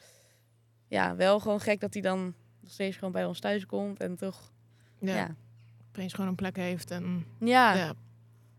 ja, 0.87 1.15
wel 1.15 1.39
gewoon 1.39 1.59
gek 1.61 1.79
dat 1.79 1.93
hij 1.93 2.01
dan 2.01 2.35
nog 2.63 2.71
steeds 2.71 2.97
gewoon 2.97 3.13
bij 3.13 3.25
ons 3.25 3.39
thuis 3.39 3.65
komt. 3.65 3.99
En 3.99 4.15
toch, 4.15 4.51
Ja. 4.99 5.15
ja. 5.15 5.35
Opeens 5.87 6.13
gewoon 6.13 6.29
een 6.29 6.35
plek 6.35 6.55
heeft 6.55 6.91
en 6.91 7.25
Ja, 7.39 7.73
ja. 7.73 7.93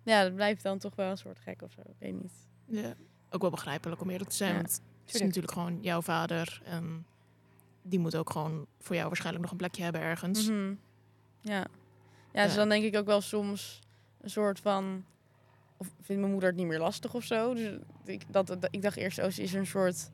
ja. 0.03 0.23
dat 0.23 0.35
blijft 0.35 0.63
dan 0.63 0.79
toch 0.79 0.95
wel 0.95 1.11
een 1.11 1.17
soort 1.17 1.39
gek 1.39 1.63
of 1.63 1.73
zo. 1.73 1.81
Ik 1.81 1.95
weet 1.99 2.23
niet. 2.23 2.33
ja. 2.67 2.95
Ook 3.31 3.41
wel 3.41 3.51
begrijpelijk 3.51 4.01
om 4.01 4.11
eerlijk 4.11 4.31
te 4.31 4.37
zijn. 4.37 4.51
Ja, 4.51 4.57
want 4.57 4.73
het 4.73 4.81
is 5.05 5.13
tuurlijk. 5.13 5.25
natuurlijk 5.35 5.53
gewoon 5.53 5.83
jouw 5.83 6.03
vader. 6.03 6.63
En 6.65 7.07
die 7.83 7.99
moet 7.99 8.17
ook 8.17 8.31
gewoon 8.31 8.67
voor 8.79 8.95
jou 8.95 9.07
waarschijnlijk 9.07 9.43
nog 9.43 9.53
een 9.53 9.59
plekje 9.59 9.83
hebben 9.83 10.01
ergens. 10.01 10.49
Mhm. 10.49 10.75
Ja. 11.41 11.67
ja, 12.33 12.45
dus 12.45 12.55
dan 12.55 12.69
denk 12.69 12.85
ik 12.85 12.97
ook 12.97 13.07
wel 13.07 13.21
soms 13.21 13.81
een 14.21 14.31
soort 14.31 14.61
van... 14.61 15.05
Of 15.77 15.87
vindt 16.01 16.21
mijn 16.21 16.33
moeder 16.33 16.49
het 16.49 16.59
niet 16.59 16.67
meer 16.67 16.79
lastig 16.79 17.15
of 17.15 17.25
zo? 17.25 17.55
Dus 17.55 17.79
ik, 18.05 18.23
dat, 18.33 18.47
dat- 18.47 18.69
ik 18.71 18.83
dacht 18.83 18.97
eerst, 18.97 19.19
oh, 19.19 19.31
ze 19.31 19.43
is 19.43 19.53
er 19.53 19.59
een 19.59 19.67
soort 19.67 20.11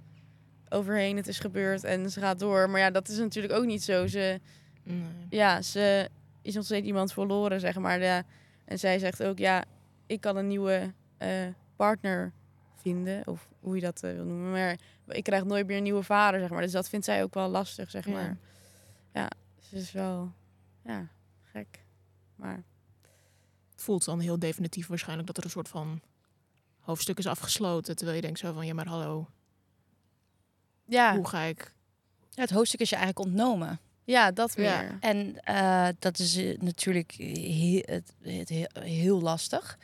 overheen, 0.71 1.17
het 1.17 1.27
is 1.29 1.39
gebeurd 1.39 1.85
en 1.85 2.11
ze 2.11 2.21
gaat 2.21 2.39
door. 2.39 2.71
Maar 2.71 2.81
ja, 2.81 2.91
dat 2.91 3.09
is 3.09 3.19
natuurlijk 3.19 3.55
ook 3.55 3.65
niet 3.65 3.83
zo. 3.83 4.07
Ze, 4.07 4.41
Nee. 4.83 5.03
ja, 5.31 5.63
ze 5.63 6.09
is 6.43 6.55
nog 6.55 6.65
steeds 6.65 6.87
iemand 6.87 7.13
verloren, 7.13 7.61
zeg 7.61 7.79
maar. 7.79 8.01
Ja. 8.01 8.23
En 8.65 8.79
zij 8.79 8.99
zegt 8.99 9.23
ook, 9.23 9.39
ja, 9.39 9.65
ik 10.07 10.21
kan 10.21 10.37
een 10.37 10.47
nieuwe 10.47 10.95
eh, 11.19 11.47
partner 11.77 12.33
vinden. 12.77 13.27
Of 13.27 13.49
hoe 13.61 13.75
je 13.75 13.81
dat 13.81 14.03
eh, 14.03 14.13
wil 14.13 14.25
noemen. 14.25 14.51
Maar 14.51 14.77
ik 15.07 15.23
krijg 15.25 15.45
nooit 15.45 15.67
meer 15.67 15.77
een 15.77 15.83
nieuwe 15.83 16.03
vader, 16.03 16.41
zeg 16.41 16.51
maar. 16.51 16.63
Dus 16.63 16.73
dat 16.73 16.89
vindt 16.89 17.05
zij 17.05 17.23
ook 17.23 17.35
wel 17.35 17.49
lastig, 17.49 17.91
zeg 17.91 18.07
Ja. 18.07 18.13
maar. 18.13 18.37
Ja, 19.15 19.31
ze 19.59 19.77
is 19.77 19.93
wel, 19.93 20.33
ja, 20.85 21.09
gek. 21.43 21.85
Maar 22.37 22.63
Het 23.71 23.83
voelt 23.83 24.05
dan 24.05 24.21
heel 24.21 24.39
definitief 24.39 24.87
waarschijnlijk 24.87 25.27
dat 25.27 25.37
er 25.37 25.45
een 25.45 25.51
soort 25.51 25.69
van 25.69 26.01
hoofdstuk 26.81 27.19
is 27.19 27.27
afgesloten. 27.27 27.97
Terwijl 27.97 28.17
je 28.17 28.23
denkt 28.23 28.39
zo 28.39 28.53
van, 28.53 28.67
ja 28.67 28.75
maar 28.75 28.87
hallo, 28.89 29.29
ja, 30.91 31.17
hoe 31.17 31.29
ga 31.29 31.43
ik... 31.43 31.75
Ja, 32.31 32.43
het 32.43 32.51
hoofdstuk 32.51 32.81
is 32.81 32.91
je 32.91 32.97
eigenlijk 32.97 33.27
ontnomen. 33.29 33.79
ja 34.05 34.31
dat 34.33 34.57
meer. 34.57 34.67
Ja. 34.67 34.97
En 35.01 35.37
eh, 35.45 35.89
dat 35.99 36.19
is 36.19 36.37
eh, 36.37 36.59
natuurlijk 36.59 37.13
heel, 37.13 37.83
het, 37.85 38.13
het 38.23 38.49
heel, 38.49 38.69
heel 38.81 39.21
lastig. 39.21 39.79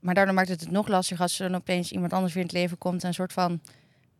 Maar 0.00 0.14
daardoor 0.14 0.34
maakt 0.34 0.48
het 0.48 0.60
het 0.60 0.70
nog 0.70 0.88
lastiger 0.88 1.22
als 1.22 1.38
er 1.40 1.48
dan 1.50 1.60
opeens 1.60 1.92
iemand 1.92 2.12
anders 2.12 2.32
weer 2.32 2.42
in 2.42 2.48
het 2.48 2.58
leven 2.58 2.78
komt. 2.78 3.02
En 3.02 3.08
een 3.08 3.14
soort 3.14 3.32
van 3.32 3.60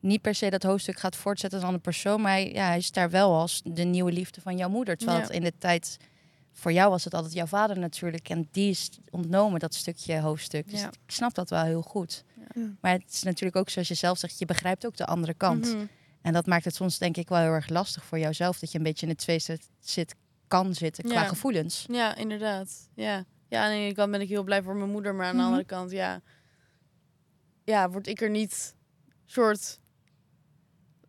niet 0.00 0.20
per 0.20 0.35
se 0.35 0.50
dat 0.50 0.62
hoofdstuk 0.62 0.98
gaat 0.98 1.16
voortzetten 1.16 1.59
als 1.59 1.68
een 1.68 1.74
andere 1.74 1.92
persoon. 1.92 2.20
Maar 2.20 2.33
hij, 2.33 2.52
ja, 2.52 2.66
hij 2.66 2.76
is 2.76 2.90
daar 2.90 3.11
wel 3.11 3.35
als 3.35 3.61
de 3.64 3.83
nieuwe 3.85 4.12
liefde 4.12 4.40
van 4.40 4.57
jouw 4.57 4.68
moeder. 4.68 4.96
Terwijl 4.96 5.18
Ja. 5.18 5.24
het 5.24 5.33
in 5.35 5.42
de 5.42 5.52
tijd 5.59 5.96
voor 6.52 6.72
jou 6.72 6.90
was 6.90 7.05
het 7.05 7.14
altijd 7.14 7.33
jouw 7.35 7.46
vader 7.46 7.79
natuurlijk. 7.79 8.29
En 8.29 8.48
die 8.50 8.70
is 8.70 8.90
ontnomen, 9.11 9.61
dat 9.61 9.74
stukje 9.74 10.20
hoofdstuk. 10.20 10.70
Dus 10.70 10.81
Ja. 10.81 10.87
ik 10.87 10.98
snap 11.12 11.35
dat 11.35 11.50
wel 11.50 11.64
heel 11.64 11.83
goed. 11.83 12.24
Ja. 12.55 12.62
Maar 12.81 12.92
het 12.92 13.12
is 13.12 13.22
natuurlijk 13.22 13.57
ook 13.57 13.70
zoals 13.70 13.88
je 13.88 13.94
zelf 13.94 14.18
zegt, 14.18 14.38
je 14.38 14.44
begrijpt 14.46 14.87
ook 14.87 14.96
de 14.96 15.07
andere 15.07 15.35
kant. 15.35 15.66
Mhm. 15.74 15.85
En 16.26 16.32
dat 16.32 16.46
maakt 16.46 16.64
het 16.64 16.74
soms 16.74 16.98
denk 16.98 17.16
ik 17.16 17.28
wel 17.28 17.38
heel 17.38 17.50
erg 17.52 17.68
lastig 17.68 18.04
voor 18.04 18.18
jouzelf. 18.18 18.58
Dat 18.58 18.72
je 18.72 18.78
een 18.78 18.84
beetje 18.84 19.06
in 19.06 19.12
het 19.12 19.20
twee 19.20 19.38
zit, 19.38 19.68
zit 19.80 20.14
kan 20.48 20.74
zitten 20.74 21.04
qua 21.04 21.22
Ja. 21.22 21.28
gevoelens. 21.28 21.84
Ja, 21.90 22.14
inderdaad. 22.16 22.88
Ja. 22.94 23.24
ja, 23.48 23.64
aan 23.64 23.70
de 23.70 23.76
ene 23.76 23.94
kant 23.94 24.10
ben 24.10 24.20
ik 24.20 24.28
heel 24.28 24.42
blij 24.44 24.62
voor 24.62 24.76
mijn 24.76 24.90
moeder, 24.90 25.14
maar 25.14 25.26
aan 25.26 25.32
de 25.32 25.36
Mhm. 25.38 25.46
andere 25.46 25.64
kant, 25.64 25.90
ja, 25.90 26.20
ja, 27.64 27.90
word 27.90 28.06
ik 28.06 28.20
er 28.20 28.30
niet 28.30 28.74
soort, 29.24 29.80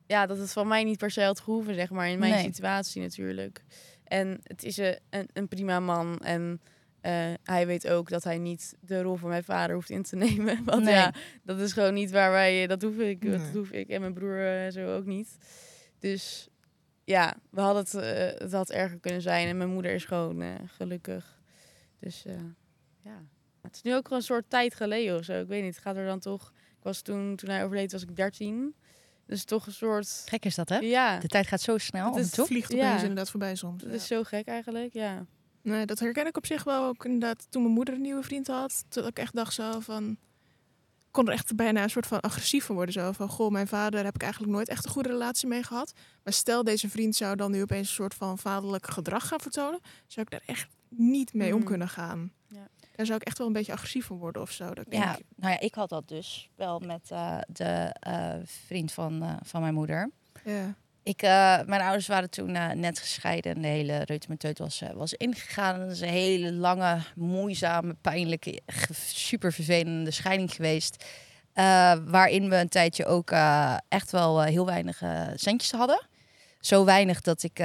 ja, 0.08 0.26
dat 0.26 0.38
het 0.38 0.52
van 0.52 0.68
mij 0.68 0.84
niet 0.84 0.98
per 0.98 1.12
se 1.12 1.22
had 1.24 1.40
gehoeven, 1.40 1.76
zeg 1.76 1.90
maar, 1.90 2.10
in 2.10 2.20
mijn 2.20 2.32
Nee. 2.34 2.44
situatie 2.44 3.02
natuurlijk. 3.02 3.64
En 4.04 4.40
het 4.44 4.64
is 4.64 4.78
een, 4.78 5.00
een, 5.10 5.30
een 5.34 5.48
prima 5.48 5.80
man 5.80 6.18
en 6.20 6.62
eh, 7.08 7.34
hij 7.44 7.68
weet 7.68 7.88
ook 7.88 8.10
dat 8.10 8.24
hij 8.24 8.38
niet 8.38 8.76
de 8.80 9.02
rol 9.02 9.16
van 9.16 9.30
mijn 9.30 9.44
vader 9.44 9.76
hoeft 9.76 9.90
in 9.90 10.04
te 10.04 10.16
nemen. 10.26 10.64
Want 10.66 10.84
Nee. 10.84 10.94
ja, 10.94 11.14
dat 11.44 11.60
is 11.60 11.72
gewoon 11.74 11.94
niet 11.94 12.12
waar 12.12 12.32
wij, 12.32 12.68
dat 12.68 12.82
hoef 12.82 12.98
ik, 12.98 13.32
dat 13.32 13.42
hoef 13.54 13.72
ik 13.72 13.90
en 13.90 14.02
mijn 14.02 14.14
broer 14.14 14.66
eh, 14.66 14.72
zo 14.72 14.96
ook 14.96 15.06
niet. 15.06 15.38
Dus 16.00 16.48
ja, 17.04 17.36
we 17.50 17.62
hadden 17.62 17.84
het, 17.84 17.94
eh, 17.94 18.40
het 18.42 18.52
had 18.52 18.70
erger 18.72 19.00
kunnen 19.00 19.22
zijn 19.22 19.48
en 19.48 19.58
mijn 19.58 19.70
moeder 19.70 19.92
is 19.92 20.06
gewoon 20.06 20.42
eh, 20.42 20.50
gelukkig. 20.66 21.40
Dus 22.00 22.26
eh, 22.26 22.34
ja, 23.04 23.22
het 23.62 23.76
is 23.76 23.82
nu 23.82 23.96
ook 23.96 24.10
wel 24.10 24.18
een 24.18 24.24
soort 24.24 24.50
tijd 24.50 24.76
geleden 24.76 25.18
of 25.18 25.24
zo. 25.24 25.42
Ik 25.42 25.48
weet 25.48 25.64
niet, 25.64 25.74
het 25.76 25.84
gaat 25.84 25.96
er 25.96 26.06
dan 26.06 26.20
toch... 26.20 26.52
Ik 26.78 26.84
was 26.84 27.02
toen, 27.02 27.36
toen 27.36 27.50
hij 27.50 27.64
overleed, 27.64 27.92
was 27.92 28.02
ik 28.04 28.16
13. 28.16 28.76
Dus 29.26 29.44
toch 29.44 29.66
een 29.66 29.72
soort... 29.74 30.24
Gek 30.26 30.46
is 30.46 30.56
dat, 30.56 30.70
hè? 30.70 30.78
Ja, 30.78 31.20
De 31.20 31.28
tijd 31.28 31.48
gaat 31.48 31.62
zo 31.62 31.78
snel. 31.78 32.16
Het 32.16 32.26
is 32.26 32.30
toe. 32.32 32.46
vliegt 32.46 32.72
Ja. 32.72 32.86
opeens 32.88 33.02
inderdaad 33.02 33.30
voorbij 33.30 33.56
soms. 33.56 33.82
dat 33.82 33.92
Ja. 33.92 33.96
is 33.98 34.08
zo 34.08 34.24
gek 34.24 34.48
eigenlijk, 34.48 34.94
ja. 34.94 35.26
Nee, 35.68 35.86
dat 35.86 36.00
herken 36.00 36.26
ik 36.28 36.38
op 36.38 36.46
zich 36.46 36.64
wel 36.64 36.86
ook 36.86 37.06
inderdaad. 37.06 37.48
Toen 37.50 37.62
mijn 37.62 37.74
moeder 37.74 37.94
een 37.94 38.02
nieuwe 38.02 38.24
vriend 38.24 38.48
had, 38.48 38.84
toen 38.90 39.06
ik 39.06 39.20
echt 39.20 39.36
dacht 39.36 39.54
zo 39.54 39.80
van... 39.80 40.10
Ik 41.06 41.24
kon 41.24 41.28
er 41.28 41.34
echt 41.34 41.56
bijna 41.56 41.84
een 41.84 41.90
soort 41.90 42.08
van 42.08 42.20
agressief 42.20 42.66
van 42.66 42.76
worden. 42.76 42.94
Zo 42.94 43.12
van, 43.12 43.30
goh, 43.30 43.52
mijn 43.52 43.68
vader 43.68 44.04
heb 44.06 44.16
ik 44.16 44.22
eigenlijk 44.22 44.52
nooit 44.54 44.68
echt 44.70 44.86
een 44.86 44.92
goede 44.92 45.10
relatie 45.10 45.48
mee 45.48 45.64
gehad. 45.64 45.94
Maar 46.24 46.34
stel, 46.34 46.64
deze 46.64 46.90
vriend 46.90 47.16
zou 47.16 47.36
dan 47.36 47.52
nu 47.52 47.62
opeens 47.62 47.88
een 47.88 47.94
soort 47.94 48.14
van 48.14 48.38
vaderlijk 48.38 48.88
gedrag 48.90 49.28
gaan 49.28 49.40
vertonen. 49.40 49.80
Zou 50.08 50.26
ik 50.26 50.32
daar 50.32 50.56
echt 50.56 50.68
niet 50.90 51.34
mee 51.34 51.52
om 51.54 51.60
Mhm. 51.60 51.68
kunnen 51.68 51.90
gaan. 51.90 52.32
Ja. 52.48 52.68
Daar 52.96 53.06
zou 53.06 53.18
ik 53.20 53.28
echt 53.28 53.38
wel 53.38 53.48
een 53.48 53.54
beetje 53.54 53.72
agressief 53.74 54.06
van 54.06 54.18
worden 54.18 54.42
of 54.42 54.52
zo. 54.52 54.74
Dat 54.74 54.86
ik 54.86 54.94
Ja, 54.94 55.06
denk, 55.14 55.26
nou 55.36 55.52
ja, 55.52 55.60
ik 55.60 55.76
had 55.76 55.90
dat 55.90 56.08
dus 56.08 56.50
wel 56.56 56.80
met 56.80 57.12
eh, 57.12 57.38
de 57.48 57.96
eh, 58.00 58.34
vriend 58.46 58.92
van, 58.92 59.24
eh, 59.24 59.34
van 59.44 59.62
mijn 59.62 59.74
moeder. 59.74 60.12
ja. 60.44 60.76
Ik, 61.08 61.22
eh, 61.22 61.60
mijn 61.66 61.82
ouders 61.82 62.08
waren 62.08 62.30
toen 62.30 62.56
eh, 62.56 62.70
net 62.70 63.00
gescheiden 63.00 63.56
en 63.56 63.62
de 63.62 63.68
hele 63.68 64.04
reutemeteut 64.04 64.60
was, 64.60 64.82
eh, 64.82 64.90
was 64.90 65.14
ingegaan. 65.14 65.80
Het 65.80 65.92
is 65.92 66.02
een 66.02 66.08
hele 66.08 66.54
lange, 66.54 67.00
moeizame, 67.16 67.96
pijnlijke, 68.02 68.62
super 69.14 69.54
vervelende 69.54 70.12
scheiding 70.12 70.54
geweest. 70.54 71.06
Waarin 72.06 72.50
we 72.50 72.56
een 72.56 72.70
tijdje 72.70 73.06
ook 73.06 73.32
echt 73.88 74.12
wel 74.12 74.42
heel 74.42 74.66
weinig 74.66 75.02
centjes 75.36 75.72
hadden. 75.72 76.08
Zo 76.60 76.86
weinig 76.86 77.22
dat 77.22 77.44
ik 77.44 77.60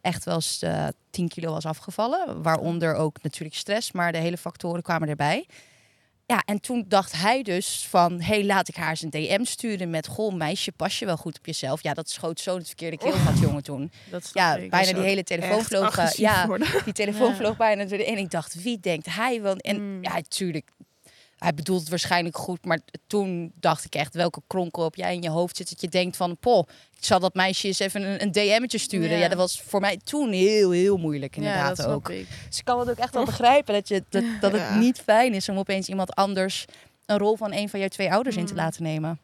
echt 0.00 0.24
wel 0.24 0.34
eens 0.34 0.62
eh 0.62 0.86
10 1.10 1.28
kilo 1.28 1.52
was 1.52 1.66
afgevallen. 1.66 2.42
Waaronder 2.42 2.94
ook 2.94 3.22
natuurlijk 3.22 3.56
stress, 3.56 3.92
maar 3.92 4.12
de 4.12 4.18
hele 4.18 4.36
factoren 4.36 4.82
kwamen 4.82 5.08
erbij. 5.08 5.46
Ja, 6.30 6.42
en 6.44 6.60
toen 6.60 6.84
dacht 6.88 7.12
hij 7.12 7.42
dus 7.42 7.86
van... 7.88 8.20
hey, 8.20 8.44
laat 8.44 8.68
ik 8.68 8.74
haar 8.76 8.88
eens 8.90 9.02
een 9.02 9.10
DM 9.10 9.44
sturen 9.44 9.90
met... 9.90 10.06
goh, 10.06 10.34
meisje, 10.34 10.72
pas 10.72 10.98
je 10.98 11.06
wel 11.06 11.16
goed 11.16 11.38
op 11.38 11.46
jezelf? 11.46 11.82
Ja, 11.82 11.94
dat 11.94 12.10
schoot 12.10 12.40
zo 12.40 12.56
het 12.56 12.66
verkeerde 12.66 12.98
keelgat, 12.98 13.38
jongen, 13.38 13.62
toen. 13.62 13.92
Dat 14.10 14.30
Ja, 14.32 14.56
ik. 14.56 14.70
bijna 14.70 14.92
die 14.92 15.02
hele 15.02 15.22
telefoon 15.24 15.64
vloog... 15.64 15.98
eh, 15.98 16.10
ja, 16.12 16.46
worden. 16.46 16.68
die 16.84 16.92
telefoon 16.92 17.28
Ja. 17.28 17.34
vloog 17.34 17.56
bijna 17.56 17.84
door 17.84 17.98
de... 17.98 18.04
En 18.04 18.18
ik 18.18 18.30
dacht, 18.30 18.62
wie 18.62 18.80
denkt 18.80 19.06
hij 19.06 19.42
wel? 19.42 19.56
En 19.56 19.76
Mm. 19.96 20.02
ja, 20.02 20.20
tuurlijk... 20.28 20.70
Hij 21.40 21.54
bedoelt 21.54 21.80
het 21.80 21.88
waarschijnlijk 21.88 22.36
goed, 22.36 22.64
maar 22.64 22.78
toen 23.06 23.52
dacht 23.54 23.84
ik 23.84 23.94
echt... 23.94 24.14
welke 24.14 24.42
kronkel 24.46 24.82
heb 24.84 24.94
jij 24.94 25.14
in 25.14 25.22
je 25.22 25.30
hoofd 25.30 25.56
zit 25.56 25.68
dat 25.70 25.80
je 25.80 25.88
denkt 25.88 26.16
van... 26.16 26.36
poh, 26.36 26.68
ik 26.96 27.04
zal 27.04 27.20
dat 27.20 27.34
meisje 27.34 27.66
eens 27.66 27.78
even 27.78 28.02
een, 28.02 28.22
een 28.22 28.32
DM'tje 28.32 28.78
sturen. 28.78 29.10
Ja. 29.10 29.16
Ja. 29.16 29.28
dat 29.28 29.38
was 29.38 29.60
voor 29.62 29.80
mij 29.80 29.96
toen 30.04 30.32
heel, 30.32 30.70
heel 30.70 30.96
moeilijk 30.96 31.34
ja, 31.34 31.40
inderdaad 31.42 31.86
ook. 31.86 32.08
ik. 32.10 32.26
Dus 32.48 32.58
ik 32.58 32.64
kan 32.64 32.78
het 32.78 32.90
ook 32.90 32.96
echt 32.96 33.14
wel 33.14 33.24
begrijpen 33.24 33.74
dat, 33.74 33.88
je, 33.88 34.04
dat, 34.08 34.24
dat 34.40 34.52
het 34.52 34.60
Ja. 34.60 34.78
niet 34.78 34.98
fijn 35.00 35.34
is 35.34 35.48
om 35.48 35.58
opeens 35.58 35.88
iemand 35.88 36.14
anders 36.14 36.64
een 37.06 37.18
rol 37.18 37.36
van 37.36 37.52
een 37.52 37.68
van 37.68 37.78
jouw 37.80 37.88
twee 37.88 38.12
ouders 38.12 38.36
in 38.36 38.46
te 38.46 38.52
Mm. 38.52 38.58
laten 38.58 38.82
nemen. 38.82 39.18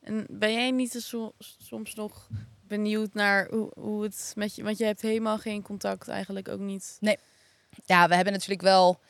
En 0.00 0.26
ben 0.28 0.52
jij 0.52 0.70
niet 0.70 0.94
eens 0.94 1.08
so- 1.08 1.32
soms 1.38 1.94
nog 1.94 2.28
benieuwd 2.66 3.14
naar 3.14 3.48
hoe, 3.50 3.70
hoe 3.74 4.02
het 4.02 4.32
met 4.36 4.54
je... 4.54 4.62
Want 4.62 4.78
je 4.78 4.84
hebt 4.84 5.00
helemaal 5.02 5.38
geen 5.38 5.62
contact 5.62 6.08
eigenlijk 6.08 6.48
ook 6.48 6.60
niet. 6.60 6.98
Ja, 7.84 8.08
we 8.08 8.14
hebben 8.14 8.32
natuurlijk 8.32 8.62
wel 8.62 9.00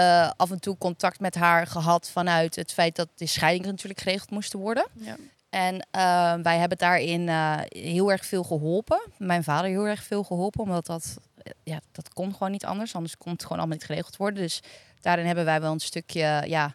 eh, 0.00 0.30
af 0.36 0.50
en 0.50 0.60
toe 0.60 0.78
contact 0.78 1.20
met 1.20 1.34
haar 1.34 1.66
gehad 1.66 2.10
vanuit 2.10 2.56
het 2.56 2.72
feit 2.72 2.96
dat 2.96 3.08
de 3.14 3.26
scheidingen 3.26 3.70
natuurlijk 3.70 4.00
geregeld 4.00 4.30
moesten 4.30 4.58
worden. 4.58 4.86
Ja. 4.92 5.16
En 5.50 5.86
eh, 5.90 6.34
wij 6.42 6.58
hebben 6.58 6.78
daarin 6.78 7.28
eh, 7.28 7.58
heel 7.68 8.10
erg 8.10 8.26
veel 8.26 8.42
geholpen. 8.42 9.00
Mijn 9.18 9.44
vader 9.44 9.70
heel 9.70 9.86
erg 9.86 10.02
veel 10.02 10.22
geholpen, 10.22 10.60
omdat 10.60 10.86
dat, 10.86 11.16
ja, 11.62 11.80
dat 11.92 12.12
kon 12.12 12.32
gewoon 12.32 12.50
niet 12.50 12.64
anders. 12.64 12.94
Anders 12.94 13.16
kon 13.16 13.32
het 13.32 13.42
gewoon 13.42 13.58
allemaal 13.58 13.76
niet 13.76 13.86
geregeld 13.86 14.16
worden. 14.16 14.42
Dus 14.42 14.60
daarin 15.00 15.26
hebben 15.26 15.44
wij 15.44 15.60
wel 15.60 15.72
een 15.72 15.80
stukje 15.80 16.42
ja, 16.46 16.74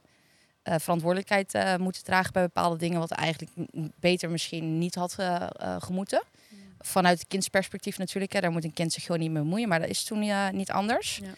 verantwoordelijkheid 0.64 1.80
moeten 1.80 2.04
dragen 2.04 2.34
bij 2.34 2.44
bepaalde 2.44 2.78
dingen, 2.78 3.00
wat 3.00 3.12
eigenlijk 3.12 3.52
beter 4.00 4.30
misschien 4.30 4.78
niet 4.78 4.96
had 4.96 5.16
gemoeten. 5.80 6.24
Vanuit 6.80 7.20
het 7.20 7.28
kindsperspectief 7.28 7.98
natuurlijk, 7.98 8.34
hè, 8.34 8.40
daar 8.40 8.52
moet 8.52 8.64
een 8.64 8.74
kind 8.74 8.94
zich 8.94 9.04
gewoon 9.04 9.22
niet 9.22 9.32
mee 9.32 9.44
bemoeien, 9.44 9.68
maar 9.68 9.80
dat 9.80 9.90
is 9.90 10.04
toen 10.04 10.24
ja, 10.24 10.52
niet 10.52 10.72
anders. 10.72 11.20
Ja. 11.24 11.34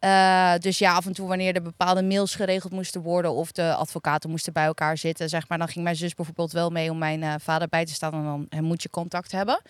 Eh, 0.00 0.54
dus 0.58 0.78
ja, 0.78 0.94
af 0.94 1.06
en 1.06 1.12
toe 1.12 1.28
wanneer 1.28 1.54
er 1.54 1.62
bepaalde 1.62 2.02
mails 2.02 2.34
geregeld 2.34 2.72
moesten 2.72 3.00
worden 3.00 3.32
of 3.32 3.52
de 3.52 3.74
advocaten 3.74 4.30
moesten 4.30 4.52
bij 4.52 4.64
elkaar 4.64 4.98
zitten, 4.98 5.28
zeg 5.28 5.48
maar, 5.48 5.58
dan 5.58 5.68
ging 5.68 5.84
mijn 5.84 5.96
zus 5.96 6.14
bijvoorbeeld 6.14 6.52
wel 6.52 6.70
mee 6.70 6.90
om 6.90 6.98
mijn 6.98 7.22
eh, 7.22 7.34
vader 7.38 7.68
bij 7.68 7.84
te 7.84 7.92
staan 7.92 8.12
en 8.12 8.24
dan 8.24 8.46
eh, 8.48 8.60
moet 8.60 8.82
je 8.82 8.90
contact 8.90 9.32
hebben. 9.32 9.62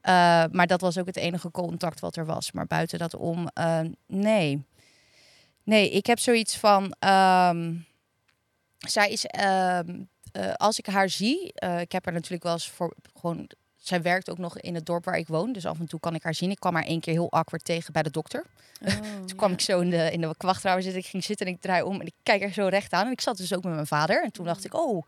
Eh, 0.00 0.44
maar 0.50 0.66
dat 0.66 0.80
was 0.80 0.98
ook 0.98 1.06
het 1.06 1.16
enige 1.16 1.50
contact 1.50 2.00
wat 2.00 2.16
er 2.16 2.26
was. 2.26 2.52
Maar 2.52 2.66
buiten 2.66 2.98
dat 2.98 3.14
om, 3.14 3.48
nee. 4.06 4.64
Nee, 5.64 5.90
ik 5.90 6.06
heb 6.06 6.18
zoiets 6.18 6.56
van, 6.56 6.94
ehm, 6.98 7.74
zij 8.78 9.10
is, 9.10 9.24
ehm, 9.26 10.02
eh, 10.32 10.52
als 10.52 10.78
ik 10.78 10.86
haar 10.86 11.08
zie, 11.08 11.52
ik 11.80 11.92
heb 11.92 12.04
haar 12.04 12.14
natuurlijk 12.14 12.42
wel 12.42 12.52
eens 12.52 12.68
voor 12.68 12.94
gewoon. 13.20 13.50
Zij 13.80 14.02
werkt 14.02 14.30
ook 14.30 14.38
nog 14.38 14.58
in 14.58 14.74
het 14.74 14.86
dorp 14.86 15.04
waar 15.04 15.18
ik 15.18 15.28
woon, 15.28 15.52
dus 15.52 15.66
af 15.66 15.78
en 15.78 15.86
toe 15.86 16.00
kan 16.00 16.14
ik 16.14 16.22
haar 16.22 16.34
zien. 16.34 16.50
Ik 16.50 16.60
kwam 16.60 16.74
haar 16.74 16.84
één 16.84 17.00
keer 17.00 17.12
heel 17.12 17.32
awkward 17.32 17.64
tegen 17.64 17.92
bij 17.92 18.02
de 18.02 18.10
dokter. 18.10 18.44
Oh, 18.82 18.92
Toen 19.26 19.36
kwam 19.36 19.52
ik 19.52 19.60
zo 19.60 19.80
in 19.80 19.90
de, 19.90 20.10
in 20.12 20.20
de 20.20 20.34
zitten. 20.58 20.96
Ik 20.96 21.06
ging 21.06 21.24
zitten 21.24 21.46
en 21.46 21.52
ik 21.52 21.60
draai 21.60 21.82
om 21.82 22.00
en 22.00 22.06
ik 22.06 22.14
kijk 22.22 22.42
er 22.42 22.52
zo 22.52 22.66
recht 22.66 22.92
aan. 22.92 23.06
En 23.06 23.12
ik 23.12 23.20
zat 23.20 23.36
dus 23.36 23.54
ook 23.54 23.64
met 23.64 23.74
mijn 23.74 23.86
vader. 23.86 24.22
En 24.22 24.32
toen 24.32 24.44
dacht 24.44 24.64
ik, 24.64 24.74
oh, 24.74 25.06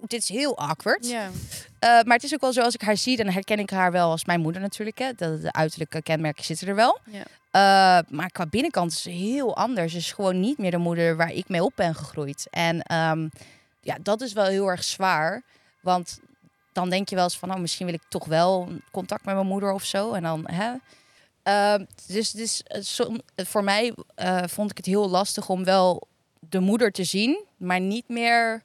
dit 0.00 0.22
is 0.22 0.28
heel 0.28 0.58
awkward. 0.58 1.08
Ja. 1.08 1.30
Eh, 1.78 1.88
maar 1.88 2.14
het 2.14 2.24
is 2.24 2.34
ook 2.34 2.40
wel 2.40 2.52
zo, 2.52 2.60
als 2.60 2.74
ik 2.74 2.80
haar 2.80 2.96
zie, 2.96 3.16
dan 3.16 3.28
herken 3.28 3.58
ik 3.58 3.70
haar 3.70 3.92
wel 3.92 4.10
als 4.10 4.24
mijn 4.24 4.40
moeder 4.40 4.60
natuurlijk. 4.60 4.98
Hè. 4.98 5.12
De, 5.16 5.38
de 5.40 5.52
uiterlijke 5.52 6.02
kenmerken 6.02 6.44
zitten 6.44 6.68
er 6.68 6.74
wel. 6.74 6.98
Ja. 7.04 7.22
Eh, 7.50 8.04
maar 8.08 8.30
qua 8.30 8.46
binnenkant 8.46 8.92
is 8.92 9.02
ze 9.02 9.10
heel 9.10 9.56
anders. 9.56 9.92
Ze 9.92 9.98
is 9.98 10.12
gewoon 10.12 10.40
niet 10.40 10.58
meer 10.58 10.70
de 10.70 10.76
moeder 10.76 11.16
waar 11.16 11.32
ik 11.32 11.48
mee 11.48 11.64
op 11.64 11.72
ben 11.74 11.94
gegroeid. 11.94 12.46
En 12.50 12.82
ehm, 12.82 13.28
ja, 13.80 13.96
dat 14.02 14.20
is 14.20 14.32
wel 14.32 14.44
heel 14.44 14.66
erg 14.66 14.84
zwaar. 14.84 15.42
Want 15.80 16.20
dan 16.76 16.90
denk 16.90 17.08
je 17.08 17.14
wel 17.14 17.24
eens 17.24 17.38
van, 17.38 17.52
oh, 17.54 17.60
misschien 17.60 17.86
wil 17.86 17.94
ik 17.94 18.02
toch 18.08 18.24
wel 18.24 18.68
contact 18.90 19.24
met 19.24 19.34
mijn 19.34 19.46
moeder 19.46 19.72
of 19.72 19.84
zo. 19.84 20.12
En 20.12 20.22
dan, 20.22 20.44
hè. 20.50 20.72
Ehm, 21.42 21.84
dus 22.06 22.30
dus 22.30 22.62
eh, 22.62 22.82
som- 22.82 23.20
voor 23.36 23.64
mij 23.64 23.94
eh, 24.14 24.42
vond 24.46 24.70
ik 24.70 24.76
het 24.76 24.86
heel 24.86 25.08
lastig 25.10 25.48
om 25.48 25.64
wel 25.64 26.08
de 26.40 26.60
moeder 26.60 26.90
te 26.92 27.04
zien, 27.04 27.44
maar 27.56 27.80
niet 27.80 28.08
meer 28.08 28.62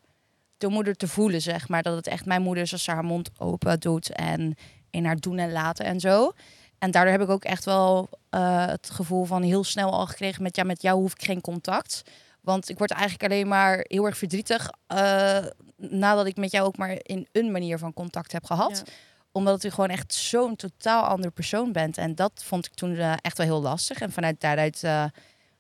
de 0.58 0.68
moeder 0.68 0.96
te 0.96 1.08
voelen, 1.08 1.42
zeg 1.42 1.68
maar. 1.70 1.84
Dat 1.84 1.96
het 1.96 2.08
echt 2.08 2.26
mijn 2.26 2.42
moeder 2.42 2.64
is 2.64 2.72
als 2.72 2.84
ze 2.84 2.92
haar 2.92 3.04
mond 3.04 3.30
open 3.38 3.80
doet 3.80 4.10
en 4.12 4.56
in 4.90 5.06
haar 5.06 5.18
doen 5.18 5.38
en 5.38 5.52
laten 5.52 5.86
en 5.86 6.00
zo. 6.00 6.32
En 6.80 6.92
daardoor 6.92 7.12
heb 7.12 7.22
ik 7.22 7.30
ook 7.30 7.44
echt 7.44 7.66
wel 7.66 8.10
eh, 8.30 8.66
het 8.68 8.90
gevoel 8.90 9.26
van 9.26 9.42
heel 9.42 9.64
snel 9.64 9.92
al 9.92 10.06
gekregen 10.08 10.44
met 10.44 10.56
ja, 10.56 10.64
met 10.64 10.82
jou 10.82 11.00
hoef 11.00 11.14
ik 11.14 11.24
geen 11.24 11.42
contact. 11.42 12.02
Want 12.42 12.70
ik 12.70 12.78
word 12.78 12.92
eigenlijk 12.92 13.32
alleen 13.32 13.48
maar 13.48 13.86
heel 13.88 14.06
erg 14.06 14.18
verdrietig 14.18 14.70
eh, 14.88 15.46
nadat 15.76 16.26
ik 16.26 16.38
met 16.38 16.52
jou 16.52 16.66
ook 16.66 16.78
maar 16.78 16.98
in 17.02 17.28
een 17.32 17.52
manier 17.52 17.78
van 17.78 17.94
contact 17.94 18.32
heb 18.32 18.46
gehad. 18.46 18.84
Ja. 18.86 18.92
Omdat 19.32 19.64
u 19.64 19.70
gewoon 19.70 19.90
echt 19.90 20.14
zo'n 20.14 20.56
totaal 20.56 21.04
andere 21.04 21.32
persoon 21.32 21.72
bent. 21.72 21.98
En 21.98 22.16
dat 22.16 22.32
vond 22.46 22.66
ik 22.66 22.74
toen 22.74 22.96
eh, 22.96 23.14
echt 23.22 23.38
wel 23.38 23.48
heel 23.48 23.62
lastig. 23.62 24.02
En 24.02 24.12
vanuit 24.12 24.42
daaruit 24.42 24.84
eh, 24.84 25.06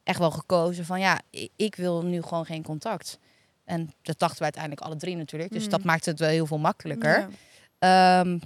echt 0.03 0.19
wel 0.19 0.31
gekozen 0.31 0.85
van 0.85 0.99
ja, 0.99 1.21
ik 1.55 1.75
wil 1.75 2.01
nu 2.03 2.21
gewoon 2.21 2.45
geen 2.45 2.63
contact. 2.63 3.19
En 3.65 3.93
dat 4.01 4.19
dachten 4.19 4.37
we 4.37 4.43
uiteindelijk 4.43 4.81
alle 4.81 4.95
drie 4.95 5.15
natuurlijk. 5.15 5.51
Dus 5.51 5.63
Mm. 5.63 5.69
dat 5.69 5.83
maakte 5.83 6.09
het 6.09 6.19
wel 6.19 6.29
heel 6.29 6.45
veel 6.45 6.57
makkelijker. 6.59 7.27
Ja. 7.79 8.19
Ehm, 8.21 8.39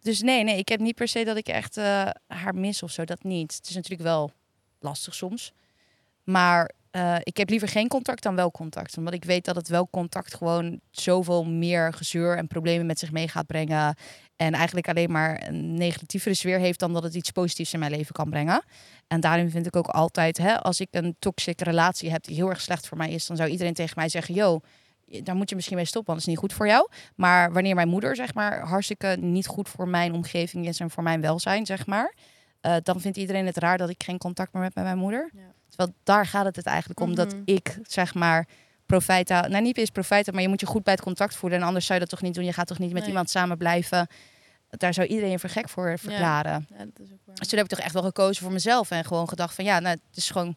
dus 0.00 0.20
nee, 0.22 0.44
nee, 0.44 0.58
ik 0.58 0.68
heb 0.68 0.80
niet 0.80 0.94
per 0.94 1.08
se 1.08 1.24
dat 1.24 1.36
ik 1.36 1.48
echt 1.48 1.76
haar 2.26 2.54
mis 2.54 2.82
of 2.82 2.90
zo. 2.90 3.04
Dat 3.04 3.22
niet. 3.22 3.54
Het 3.56 3.68
is 3.68 3.74
natuurlijk 3.74 4.02
wel 4.02 4.32
lastig 4.80 5.14
soms. 5.14 5.52
Maar 6.24 6.70
eh, 6.96 7.16
ik 7.22 7.36
heb 7.36 7.50
liever 7.50 7.68
geen 7.68 7.88
contact 7.88 8.22
dan 8.22 8.34
wel 8.34 8.50
contact. 8.50 8.96
Omdat 8.96 9.14
ik 9.14 9.24
weet 9.24 9.44
dat 9.44 9.56
het 9.56 9.68
wel 9.68 9.88
contact 9.90 10.34
gewoon 10.34 10.80
zoveel 10.90 11.44
meer 11.44 11.92
gezeur 11.92 12.36
en 12.36 12.46
problemen 12.46 12.86
met 12.86 12.98
zich 12.98 13.12
mee 13.12 13.28
gaat 13.28 13.46
brengen. 13.46 13.96
En 14.36 14.52
eigenlijk 14.52 14.88
alleen 14.88 15.10
maar 15.10 15.48
een 15.48 15.74
negatievere 15.74 16.34
sfeer 16.34 16.58
heeft 16.58 16.78
dan 16.78 16.92
dat 16.92 17.02
het 17.02 17.14
iets 17.14 17.30
positiefs 17.30 17.72
in 17.72 17.78
mijn 17.78 17.90
leven 17.90 18.14
kan 18.14 18.30
brengen. 18.30 18.64
En 19.06 19.20
daarin 19.20 19.50
vind 19.50 19.66
ik 19.66 19.76
ook 19.76 19.86
altijd, 19.86 20.38
hè, 20.38 20.60
als 20.60 20.80
ik 20.80 20.88
een 20.90 21.16
toxische 21.18 21.64
relatie 21.64 22.10
heb 22.10 22.24
die 22.24 22.36
heel 22.36 22.48
erg 22.48 22.60
slecht 22.60 22.86
voor 22.88 22.96
mij 22.96 23.10
is, 23.10 23.26
dan 23.26 23.36
zou 23.36 23.50
iedereen 23.50 23.74
tegen 23.74 23.94
mij 23.96 24.08
zeggen: 24.08 24.34
Yo, 24.34 24.60
daar 25.22 25.36
moet 25.36 25.48
je 25.48 25.54
misschien 25.54 25.76
mee 25.76 25.84
stoppen, 25.84 26.14
want 26.14 26.24
het 26.24 26.28
is 26.28 26.34
niet 26.34 26.50
goed 26.50 26.56
voor 26.56 26.66
jou. 26.66 26.88
Maar 27.16 27.52
wanneer 27.52 27.74
mijn 27.74 27.88
moeder, 27.88 28.16
zeg 28.16 28.34
maar, 28.34 28.60
hartstikke 28.60 29.16
niet 29.20 29.46
goed 29.46 29.68
voor 29.68 29.88
mijn 29.88 30.12
omgeving 30.12 30.66
is 30.66 30.80
en 30.80 30.90
voor 30.90 31.02
mijn 31.02 31.20
welzijn, 31.20 31.66
zeg 31.66 31.86
maar, 31.86 32.14
eh, 32.60 32.76
dan 32.82 33.00
vindt 33.00 33.16
iedereen 33.16 33.46
het 33.46 33.56
raar 33.56 33.78
dat 33.78 33.88
ik 33.88 34.02
geen 34.02 34.18
contact 34.18 34.52
meer 34.52 34.62
heb 34.62 34.74
met 34.74 34.84
mijn 34.84 34.98
moeder. 34.98 35.30
Ja. 35.34 35.54
Terwijl 35.68 35.92
daar 36.02 36.26
gaat 36.26 36.44
het 36.44 36.56
het 36.56 36.66
eigenlijk 36.66 37.00
om 37.00 37.14
dat 37.14 37.32
Mhm. 37.32 37.42
ik, 37.44 37.78
zeg 37.82 38.14
maar, 38.14 38.46
profijt. 38.86 39.28
Nou, 39.28 39.60
niet 39.60 39.78
eens 39.78 39.90
profijt, 39.90 40.32
maar 40.32 40.42
je 40.42 40.48
moet 40.48 40.60
je 40.60 40.66
goed 40.66 40.82
bij 40.84 40.92
het 40.92 41.02
contact 41.02 41.34
voelen. 41.36 41.58
En 41.60 41.66
anders 41.66 41.86
zou 41.86 41.98
je 41.98 42.04
dat 42.06 42.14
toch 42.18 42.22
niet 42.26 42.34
doen. 42.34 42.44
Je 42.44 42.52
gaat 42.52 42.66
toch 42.66 42.78
niet 42.78 42.90
met 42.92 42.98
Nee. 43.00 43.08
iemand 43.08 43.30
samen 43.30 43.56
blijven. 43.58 44.06
Daar 44.70 44.94
zou 44.94 45.06
iedereen 45.06 45.40
voor 45.40 45.48
gek 45.50 45.68
voor 45.68 45.98
verklaren. 45.98 46.66
Ja, 46.70 46.76
dat 46.78 46.98
is 46.98 47.12
ook 47.12 47.18
waar. 47.24 47.34
Dus 47.36 47.48
toen 47.48 47.58
heb 47.58 47.66
ik 47.70 47.74
toch 47.76 47.84
echt 47.84 47.94
wel 47.94 48.02
gekozen 48.02 48.42
voor 48.42 48.52
mezelf. 48.52 48.90
En 48.90 49.04
gewoon 49.04 49.28
gedacht 49.28 49.54
van 49.54 49.64
ja, 49.64 49.78
nou, 49.80 49.96
het 50.08 50.16
is 50.16 50.30
gewoon 50.30 50.56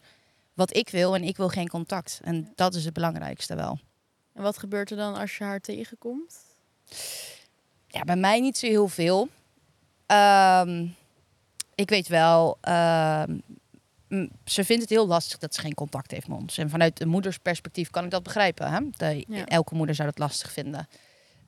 wat 0.53 0.75
ik 0.75 0.89
wil. 0.89 1.15
En 1.15 1.23
ik 1.23 1.37
wil 1.37 1.47
geen 1.49 1.67
contact. 1.67 2.19
En 2.23 2.35
Ja. 2.35 2.51
dat 2.55 2.75
is 2.75 2.85
het 2.85 2.93
belangrijkste 2.93 3.55
wel. 3.55 3.79
En 4.33 4.41
wat 4.43 4.57
gebeurt 4.57 4.91
er 4.91 4.97
dan 4.97 5.15
als 5.15 5.37
je 5.37 5.43
haar 5.43 5.59
tegenkomt? 5.59 6.35
Ja, 7.87 8.01
bij 8.03 8.15
mij 8.15 8.39
niet 8.39 8.57
zo 8.57 8.67
heel 8.67 8.87
veel. 8.87 9.29
Ehm, 10.05 10.87
ik 11.75 11.89
weet 11.89 12.07
wel, 12.07 12.57
ehm, 12.61 13.37
ze 14.45 14.63
vindt 14.63 14.81
het 14.81 14.89
heel 14.89 15.07
lastig 15.07 15.37
dat 15.37 15.55
ze 15.55 15.61
geen 15.61 15.73
contact 15.73 16.11
heeft 16.11 16.27
met 16.27 16.37
ons. 16.39 16.57
En 16.57 16.69
vanuit 16.69 16.97
de 16.97 17.05
moedersperspectief 17.05 17.89
kan 17.89 18.03
ik 18.03 18.11
dat 18.11 18.23
begrijpen. 18.23 18.71
Hè? 18.71 18.79
De, 18.97 19.25
Ja. 19.27 19.45
Elke 19.45 19.75
moeder 19.75 19.95
zou 19.95 20.07
dat 20.09 20.17
lastig 20.17 20.51
vinden. 20.51 20.87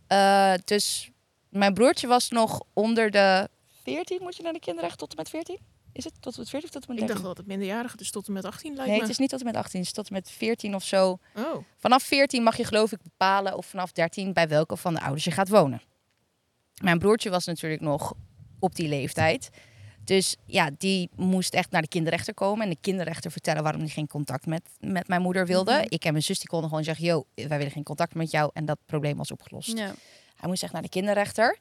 Eh, 0.07 0.53
dus 0.65 1.09
mijn 1.49 1.73
broertje 1.73 2.07
was 2.07 2.29
nog 2.29 2.61
onder 2.73 3.11
de 3.11 3.49
14. 3.83 4.17
Moet 4.21 4.35
je 4.35 4.43
naar 4.43 4.53
de 4.53 4.59
kinderrecht 4.59 4.97
tot 4.97 5.09
en 5.09 5.15
met 5.17 5.29
14? 5.29 5.57
Is 5.93 6.03
het 6.03 6.13
tot 6.19 6.33
en 6.33 6.39
met 6.39 6.49
14 6.49 6.69
of 6.69 6.73
tot 6.75 6.81
en 6.87 6.93
met 6.93 6.97
Ik 7.01 7.07
13? 7.07 7.07
dacht 7.23 7.27
dat 7.35 7.37
het 7.37 7.47
minderjarige 7.47 7.97
dus 7.97 8.11
tot 8.11 8.27
en 8.27 8.33
met 8.33 8.45
18 8.45 8.73
lijkt 8.73 8.85
Nee, 8.89 8.95
me. 8.95 9.01
het 9.01 9.11
is 9.11 9.17
niet 9.17 9.29
tot 9.29 9.39
en 9.39 9.45
met 9.45 9.55
18, 9.55 9.79
het 9.79 9.87
is 9.87 9.93
tot 9.95 10.07
en 10.07 10.13
met 10.13 10.29
14 10.29 10.75
of 10.75 10.83
zo. 10.83 11.19
Oh, 11.35 11.63
Vanaf 11.77 12.03
14 12.03 12.43
mag 12.43 12.57
je 12.57 12.63
geloof 12.63 12.91
ik 12.91 13.01
bepalen 13.03 13.57
of 13.57 13.65
vanaf 13.65 13.91
13 13.91 14.33
bij 14.33 14.47
welke 14.47 14.77
van 14.77 14.93
de 14.93 15.01
ouders 15.01 15.23
je 15.23 15.31
gaat 15.31 15.49
wonen. 15.49 15.81
Mijn 16.83 16.99
broertje 16.99 17.29
was 17.29 17.45
natuurlijk 17.45 17.81
nog 17.81 18.13
op 18.59 18.75
die 18.75 18.87
leeftijd. 18.87 19.49
Dus 20.11 20.35
ja, 20.45 20.69
die 20.77 21.09
moest 21.15 21.53
echt 21.53 21.71
naar 21.71 21.81
de 21.81 21.87
kinderrechter 21.87 22.33
komen. 22.33 22.63
En 22.63 22.69
de 22.69 22.77
kinderrechter 22.81 23.31
vertellen 23.31 23.63
waarom 23.63 23.81
hij 23.81 23.89
geen 23.89 24.07
contact 24.07 24.45
met, 24.45 24.61
met 24.79 25.07
mijn 25.07 25.21
moeder 25.21 25.45
wilde. 25.45 25.71
Mhm. 25.71 25.85
Ik 25.87 26.05
en 26.05 26.11
mijn 26.11 26.23
zus 26.23 26.39
die 26.39 26.47
konden 26.47 26.69
gewoon 26.69 26.83
zeggen... 26.83 27.05
Yo, 27.05 27.25
wij 27.35 27.57
willen 27.57 27.71
geen 27.71 27.83
contact 27.83 28.13
met 28.13 28.31
jou. 28.31 28.49
En 28.53 28.65
dat 28.65 28.77
probleem 28.85 29.17
was 29.17 29.31
opgelost. 29.31 29.77
Ja. 29.77 29.93
Hij 30.35 30.49
moest 30.49 30.63
echt 30.63 30.73
naar 30.73 30.81
de 30.81 30.89
kinderrechter. 30.89 31.57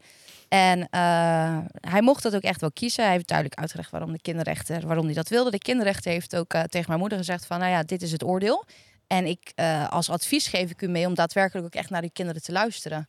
En 0.48 0.88
eh, 0.90 1.58
hij 1.80 2.02
mocht 2.02 2.22
dat 2.22 2.34
ook 2.34 2.42
echt 2.42 2.60
wel 2.60 2.72
kiezen. 2.72 3.04
Hij 3.04 3.12
heeft 3.12 3.28
duidelijk 3.28 3.60
uitgelegd 3.60 3.90
waarom 3.90 4.12
de 4.12 4.20
kinderrechter, 4.20 4.86
waarom 4.86 5.04
hij 5.04 5.14
dat 5.14 5.28
wilde. 5.28 5.50
De 5.50 5.58
kinderrechter 5.58 6.12
heeft 6.12 6.36
ook 6.36 6.54
eh, 6.54 6.62
tegen 6.62 6.86
mijn 6.88 7.00
moeder 7.00 7.18
gezegd 7.18 7.46
van, 7.46 7.58
nou 7.58 7.70
ja, 7.70 7.82
dit 7.82 8.02
is 8.02 8.12
het 8.12 8.24
oordeel. 8.24 8.64
En 9.06 9.26
ik, 9.26 9.52
eh, 9.54 9.88
als 9.88 10.10
advies 10.10 10.46
geef 10.46 10.70
ik 10.70 10.82
u 10.82 10.88
mee 10.88 11.06
om 11.06 11.14
daadwerkelijk 11.14 11.66
ook 11.66 11.80
echt 11.80 11.90
naar 11.90 12.00
die 12.00 12.12
kinderen 12.12 12.42
te 12.42 12.52
luisteren. 12.52 13.08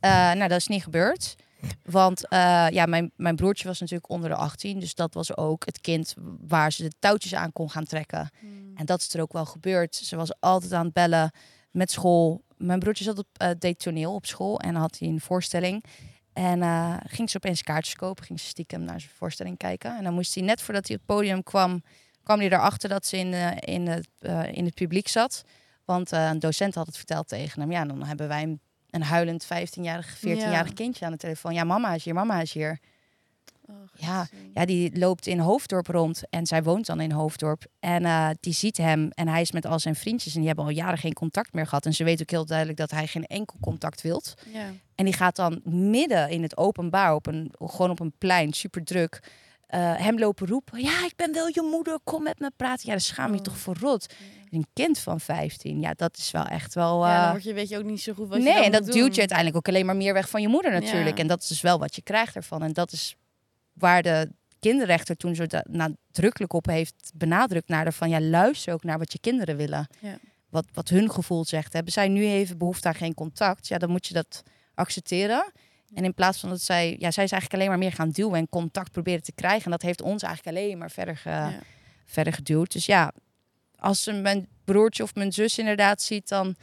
Nou, 0.00 0.48
dat 0.48 0.58
is 0.58 0.66
niet 0.66 0.82
gebeurd. 0.82 1.36
Want 1.84 2.28
eh, 2.28 2.66
ja, 2.70 2.86
mijn, 2.86 3.12
mijn 3.16 3.36
broertje 3.36 3.66
was 3.66 3.80
natuurlijk 3.80 4.10
onder 4.10 4.28
de 4.28 4.34
18. 4.34 4.78
Dus 4.80 4.94
dat 4.94 5.14
was 5.14 5.36
ook 5.36 5.64
het 5.64 5.80
kind 5.80 6.14
waar 6.40 6.72
ze 6.72 6.82
de 6.82 6.92
touwtjes 6.98 7.34
aan 7.34 7.52
kon 7.52 7.70
gaan 7.70 7.84
trekken. 7.84 8.30
Hmm. 8.40 8.72
En 8.76 8.86
dat 8.86 9.00
is 9.00 9.14
er 9.14 9.20
ook 9.20 9.32
wel 9.32 9.46
gebeurd. 9.46 9.94
Ze 9.94 10.16
was 10.16 10.40
altijd 10.40 10.72
aan 10.72 10.84
het 10.84 10.92
bellen 10.92 11.30
met 11.70 11.90
school. 11.90 12.44
Mijn 12.56 12.78
broertje 12.78 13.04
zat 13.04 13.18
op 13.18 13.26
uh, 13.42 13.48
deed 13.58 13.78
toneel 13.78 14.14
op 14.14 14.26
school 14.26 14.60
en 14.60 14.74
had 14.74 14.98
hij 14.98 15.08
een 15.08 15.20
voorstelling. 15.20 15.84
En 16.32 16.62
eh, 16.62 16.96
ging 17.06 17.30
ze 17.30 17.36
opeens 17.36 17.62
kaartjes 17.62 17.94
kopen, 17.94 18.24
ging 18.24 18.40
ze 18.40 18.46
stiekem 18.46 18.82
naar 18.82 19.00
zijn 19.00 19.12
voorstelling 19.14 19.56
kijken. 19.56 19.96
En 19.96 20.04
dan 20.04 20.14
moest 20.14 20.34
hij 20.34 20.44
net 20.44 20.62
voordat 20.62 20.86
hij 20.86 20.96
op 20.96 21.02
het 21.06 21.16
podium 21.16 21.42
kwam, 21.42 21.82
kwam 22.22 22.38
hij 22.38 22.48
erachter 22.48 22.88
dat 22.88 23.06
ze 23.06 23.16
in, 23.16 23.32
in, 23.58 23.86
het, 23.86 24.08
in 24.52 24.64
het 24.64 24.74
publiek 24.74 25.08
zat. 25.08 25.42
Want 25.84 26.10
een 26.10 26.38
docent 26.38 26.74
had 26.74 26.86
het 26.86 26.96
verteld 26.96 27.28
tegen 27.28 27.60
hem. 27.60 27.70
Ja, 27.70 27.84
dan 27.84 28.04
hebben 28.04 28.28
wij 28.28 28.42
een, 28.42 28.60
een 28.90 29.02
huilend 29.02 29.44
15-jarig, 29.44 30.16
14-jarig 30.18 30.68
Ja. 30.68 30.74
kindje 30.74 31.04
aan 31.04 31.12
de 31.12 31.18
telefoon. 31.18 31.54
Ja, 31.54 31.64
mama 31.64 31.94
is 31.94 32.04
hier, 32.04 32.14
mama 32.14 32.40
is 32.40 32.52
hier. 32.52 32.78
Oh, 33.66 33.76
Ja. 33.94 34.26
Ja, 34.54 34.64
die 34.64 34.98
loopt 34.98 35.26
in 35.26 35.38
Hoofddorp 35.38 35.86
rond 35.86 36.22
en 36.30 36.46
zij 36.46 36.62
woont 36.62 36.86
dan 36.86 37.00
in 37.00 37.10
Hoofddorp. 37.12 37.64
En 37.80 38.04
eh, 38.04 38.28
die 38.40 38.52
ziet 38.52 38.76
hem 38.76 39.10
en 39.10 39.28
hij 39.28 39.40
is 39.40 39.52
met 39.52 39.66
al 39.66 39.78
zijn 39.78 39.94
vriendjes 39.94 40.32
en 40.32 40.38
die 40.38 40.46
hebben 40.48 40.64
al 40.66 40.70
jaren 40.70 40.98
geen 40.98 41.12
contact 41.12 41.52
meer 41.52 41.66
gehad. 41.66 41.86
En 41.86 41.92
ze 41.92 42.04
weet 42.04 42.20
ook 42.20 42.30
heel 42.30 42.46
duidelijk 42.46 42.78
dat 42.78 42.90
hij 42.90 43.06
geen 43.06 43.26
enkel 43.26 43.56
contact 43.60 44.02
wilt. 44.02 44.34
Ja. 44.52 44.72
En 44.94 45.04
die 45.04 45.14
gaat 45.14 45.36
dan 45.36 45.60
midden 45.64 46.28
in 46.30 46.42
het 46.42 46.56
openbaar, 46.56 47.14
op 47.14 47.26
een, 47.26 47.52
gewoon 47.58 47.90
op 47.90 48.00
een 48.00 48.12
plein, 48.18 48.52
super 48.52 48.84
druk, 48.84 49.22
eh, 49.70 49.94
hem 49.96 50.18
lopen 50.18 50.46
roepen. 50.46 50.80
Ja, 50.80 51.04
ik 51.04 51.12
ben 51.16 51.32
wel 51.32 51.46
je 51.46 51.68
moeder, 51.70 51.98
kom 52.04 52.22
met 52.22 52.38
me 52.38 52.50
praten. 52.56 52.82
Ja, 52.86 52.90
daar 52.90 53.00
schaam 53.00 53.32
je 53.32 53.38
Oh. 53.38 53.44
toch 53.44 53.58
voor 53.58 53.76
rot. 53.80 54.14
Een 54.50 54.66
kind 54.72 54.98
van 54.98 55.20
15, 55.20 55.80
ja, 55.80 55.92
dat 55.96 56.16
is 56.16 56.30
wel 56.30 56.44
echt 56.44 56.74
wel... 56.74 57.06
ja, 57.06 57.16
dan 57.16 57.24
eh, 57.24 57.30
word 57.30 57.42
je, 57.42 57.52
weet 57.52 57.68
je 57.68 57.78
ook 57.78 57.84
niet 57.84 58.00
zo 58.00 58.12
goed 58.12 58.28
wat 58.28 58.38
je 58.38 58.44
nee, 58.44 58.54
dan 58.54 58.62
en 58.62 58.72
dat 58.72 58.84
duwt 58.84 59.14
je 59.14 59.18
uiteindelijk 59.18 59.56
ook 59.56 59.68
alleen 59.68 59.86
maar 59.86 59.96
meer 59.96 60.12
weg 60.12 60.28
van 60.28 60.42
je 60.42 60.48
moeder 60.48 60.72
natuurlijk. 60.72 61.16
Ja. 61.16 61.22
En 61.22 61.28
dat 61.28 61.42
is 61.42 61.48
dus 61.48 61.60
wel 61.60 61.78
wat 61.78 61.94
je 61.94 62.02
krijgt 62.02 62.36
ervan. 62.36 62.62
En 62.62 62.72
dat 62.72 62.92
is 62.92 63.16
waar 63.72 64.02
de 64.02 64.30
kinderrechter 64.60 65.16
toen 65.16 65.34
zo 65.34 65.44
nadrukkelijk 65.70 66.52
op 66.52 66.66
heeft 66.66 67.10
benadrukt 67.14 67.68
naar 67.68 67.84
de 67.84 67.92
van 67.92 68.08
ja, 68.08 68.20
luister 68.20 68.72
ook 68.72 68.84
naar 68.84 68.98
wat 68.98 69.12
je 69.12 69.18
kinderen 69.18 69.56
willen. 69.56 69.86
Ja. 70.00 70.18
Wat, 70.48 70.64
wat 70.72 70.88
hun 70.88 71.10
gevoel 71.10 71.44
zegt. 71.44 71.72
Hebben 71.72 71.92
zij 71.92 72.08
nu 72.08 72.26
even 72.26 72.58
behoefte 72.58 72.88
aan 72.88 72.94
geen 72.94 73.14
contact? 73.14 73.68
Ja, 73.68 73.78
dan 73.78 73.90
moet 73.90 74.06
je 74.06 74.14
dat 74.14 74.42
accepteren. 74.74 75.52
En 75.94 76.04
in 76.04 76.14
plaats 76.14 76.40
van 76.40 76.48
dat 76.48 76.60
zij, 76.60 76.88
ja, 76.98 77.10
zij 77.10 77.24
is 77.24 77.32
eigenlijk 77.32 77.54
alleen 77.54 77.68
maar 77.68 77.78
meer 77.78 77.92
gaan 77.92 78.10
duwen 78.10 78.34
en 78.34 78.48
contact 78.48 78.92
proberen 78.92 79.22
te 79.22 79.32
krijgen. 79.32 79.64
En 79.64 79.70
dat 79.70 79.82
heeft 79.82 80.02
ons 80.02 80.22
eigenlijk 80.22 80.56
alleen 80.56 80.78
maar 80.78 80.90
verder, 80.90 81.16
ge, 81.16 81.28
Ja. 81.30 81.58
verder 82.04 82.32
geduwd. 82.32 82.72
Dus 82.72 82.86
ja, 82.86 83.12
als 83.76 84.02
ze 84.02 84.12
mijn 84.12 84.48
broertje 84.64 85.02
of 85.02 85.14
mijn 85.14 85.32
zus 85.32 85.58
inderdaad 85.58 86.02
ziet, 86.02 86.28
dan, 86.28 86.56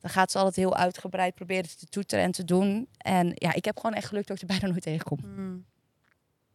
dan 0.00 0.10
gaat 0.10 0.30
ze 0.30 0.38
altijd 0.38 0.56
heel 0.56 0.76
uitgebreid 0.76 1.34
proberen 1.34 1.76
te 1.76 1.86
toeteren 1.86 2.24
en 2.24 2.30
te 2.32 2.44
doen. 2.44 2.88
En 2.96 3.30
ja, 3.34 3.52
ik 3.52 3.64
heb 3.64 3.76
gewoon 3.76 3.94
echt 3.96 4.06
geluk 4.08 4.26
dat 4.26 4.36
ik 4.36 4.42
er 4.42 4.48
bijna 4.48 4.66
nooit 4.68 4.82
tegenkom. 4.82 5.18
Hmm. 5.22 5.64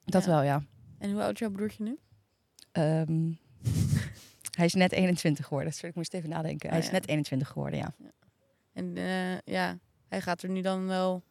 Dat 0.05 0.23
Ja. 0.23 0.29
wel, 0.29 0.41
ja. 0.41 0.63
En 0.97 1.11
hoe 1.11 1.21
oud 1.21 1.33
is 1.33 1.39
jouw 1.39 1.49
broertje 1.51 1.83
nu? 1.83 1.97
Ehm, 2.71 3.31
hij 4.57 4.65
is 4.65 4.73
net 4.73 4.91
21 4.91 5.45
geworden. 5.45 5.73
Sorry, 5.73 5.89
ik 5.89 5.95
moest 5.95 6.13
even 6.13 6.29
nadenken. 6.29 6.69
Hij 6.69 6.77
Oh, 6.77 6.83
is 6.83 6.89
ja. 6.91 6.95
net 6.97 7.07
21 7.07 7.47
geworden, 7.47 7.79
ja. 7.79 7.93
En 8.73 8.97
eh, 8.97 9.37
ja, 9.53 9.77
hij 10.07 10.21
gaat 10.21 10.41
er 10.41 10.49
nu 10.49 10.61
dan 10.61 10.85
wel 10.87 11.23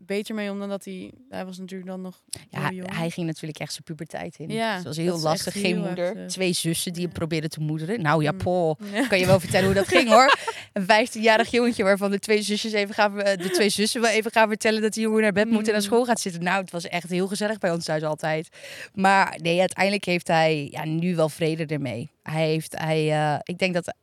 beter 0.00 0.34
mee 0.34 0.50
om 0.50 0.58
dan 0.58 0.68
dat 0.68 0.84
hij... 0.84 1.12
Hij 1.28 1.44
was 1.44 1.58
natuurlijk 1.58 1.90
dan 1.90 2.00
nog 2.00 2.22
Ja, 2.50 2.70
hij, 2.94 3.10
ging 3.10 3.26
natuurlijk 3.26 3.58
echt 3.58 3.72
zijn 3.72 3.84
puberteit 3.84 4.38
in. 4.38 4.48
Ja, 4.50 4.68
Dus 4.68 4.76
het 4.76 4.86
was 4.86 4.96
heel 4.96 5.18
lastig. 5.18 5.52
Geen 5.52 5.64
heel 5.64 5.86
moeder, 5.86 6.16
eh, 6.16 6.24
twee 6.24 6.52
zussen 6.52 6.92
die 6.92 7.02
hem 7.02 7.12
probeerden 7.12 7.50
te 7.50 7.60
moederen. 7.60 8.02
Nou 8.02 8.22
ja, 8.22 8.32
Mm. 8.32 8.76
Ja. 8.92 9.06
Kan 9.06 9.18
je 9.18 9.26
wel 9.26 9.40
vertellen 9.40 9.66
hoe 9.66 9.74
dat 9.74 9.88
ging 9.88 10.08
hoor. 10.08 10.36
Een 10.72 10.82
15-jarig 10.82 11.50
jongetje 11.50 11.82
waarvan 11.82 12.10
de 12.10 12.18
twee 12.18 12.42
zusjes 12.42 12.72
even 12.72 12.94
gaan, 12.94 13.20
eh, 13.20 13.36
de 13.42 13.50
twee 13.50 13.68
zussen 13.68 14.00
wel 14.00 14.10
even 14.10 14.30
gaan 14.30 14.48
vertellen 14.48 14.82
dat 14.82 14.92
die 14.92 15.02
jongen 15.02 15.22
naar 15.22 15.32
bed 15.32 15.50
moet 15.50 15.66
en 15.66 15.72
naar 15.72 15.74
Mm. 15.74 15.86
school 15.86 16.04
gaat 16.04 16.20
zitten. 16.20 16.42
Nou, 16.42 16.60
het 16.60 16.70
was 16.70 16.84
echt 16.88 17.10
heel 17.10 17.26
gezellig 17.28 17.58
bij 17.58 17.70
ons 17.70 17.84
thuis 17.84 18.02
altijd. 18.02 18.48
Maar 18.94 19.38
nee, 19.42 19.60
uiteindelijk 19.60 20.04
heeft 20.04 20.28
hij 20.28 20.68
ja, 20.70 20.84
nu 20.84 21.14
wel 21.16 21.28
vrede 21.28 21.66
ermee. 21.66 22.10
Hij 22.22 22.46
heeft, 22.46 22.78
hij, 22.78 23.10
eh, 23.12 23.38
ik 23.42 23.58
denk 23.58 23.74
dat 23.74 23.84
hij 23.86 23.94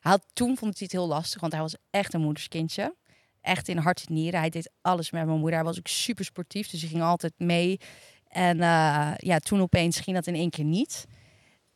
had, 0.00 0.22
toen 0.32 0.56
vond 0.56 0.78
hij 0.78 0.88
het 0.90 0.92
heel 0.92 1.06
lastig, 1.08 1.40
want 1.40 1.52
hij 1.52 1.62
was 1.62 1.76
echt 1.90 2.14
een 2.14 2.20
moederskindje. 2.20 2.94
Echt 3.42 3.68
in 3.68 3.76
hart 3.76 4.04
en 4.08 4.14
nieren. 4.14 4.40
Hij 4.40 4.50
deed 4.50 4.70
alles 4.80 5.10
met 5.10 5.26
mijn 5.26 5.38
moeder. 5.38 5.58
Hij 5.58 5.64
was 5.68 5.78
ook 5.78 5.88
super 5.88 6.24
sportief, 6.24 6.70
dus 6.70 6.80
hij 6.80 6.90
ging 6.90 7.02
altijd 7.02 7.32
mee. 7.36 7.80
En 8.28 8.60
eh, 8.60 9.12
ja, 9.16 9.38
toen 9.38 9.60
opeens 9.60 10.00
ging 10.00 10.16
dat 10.16 10.26
in 10.26 10.34
één 10.34 10.50
keer 10.50 10.64
niet. 10.64 11.06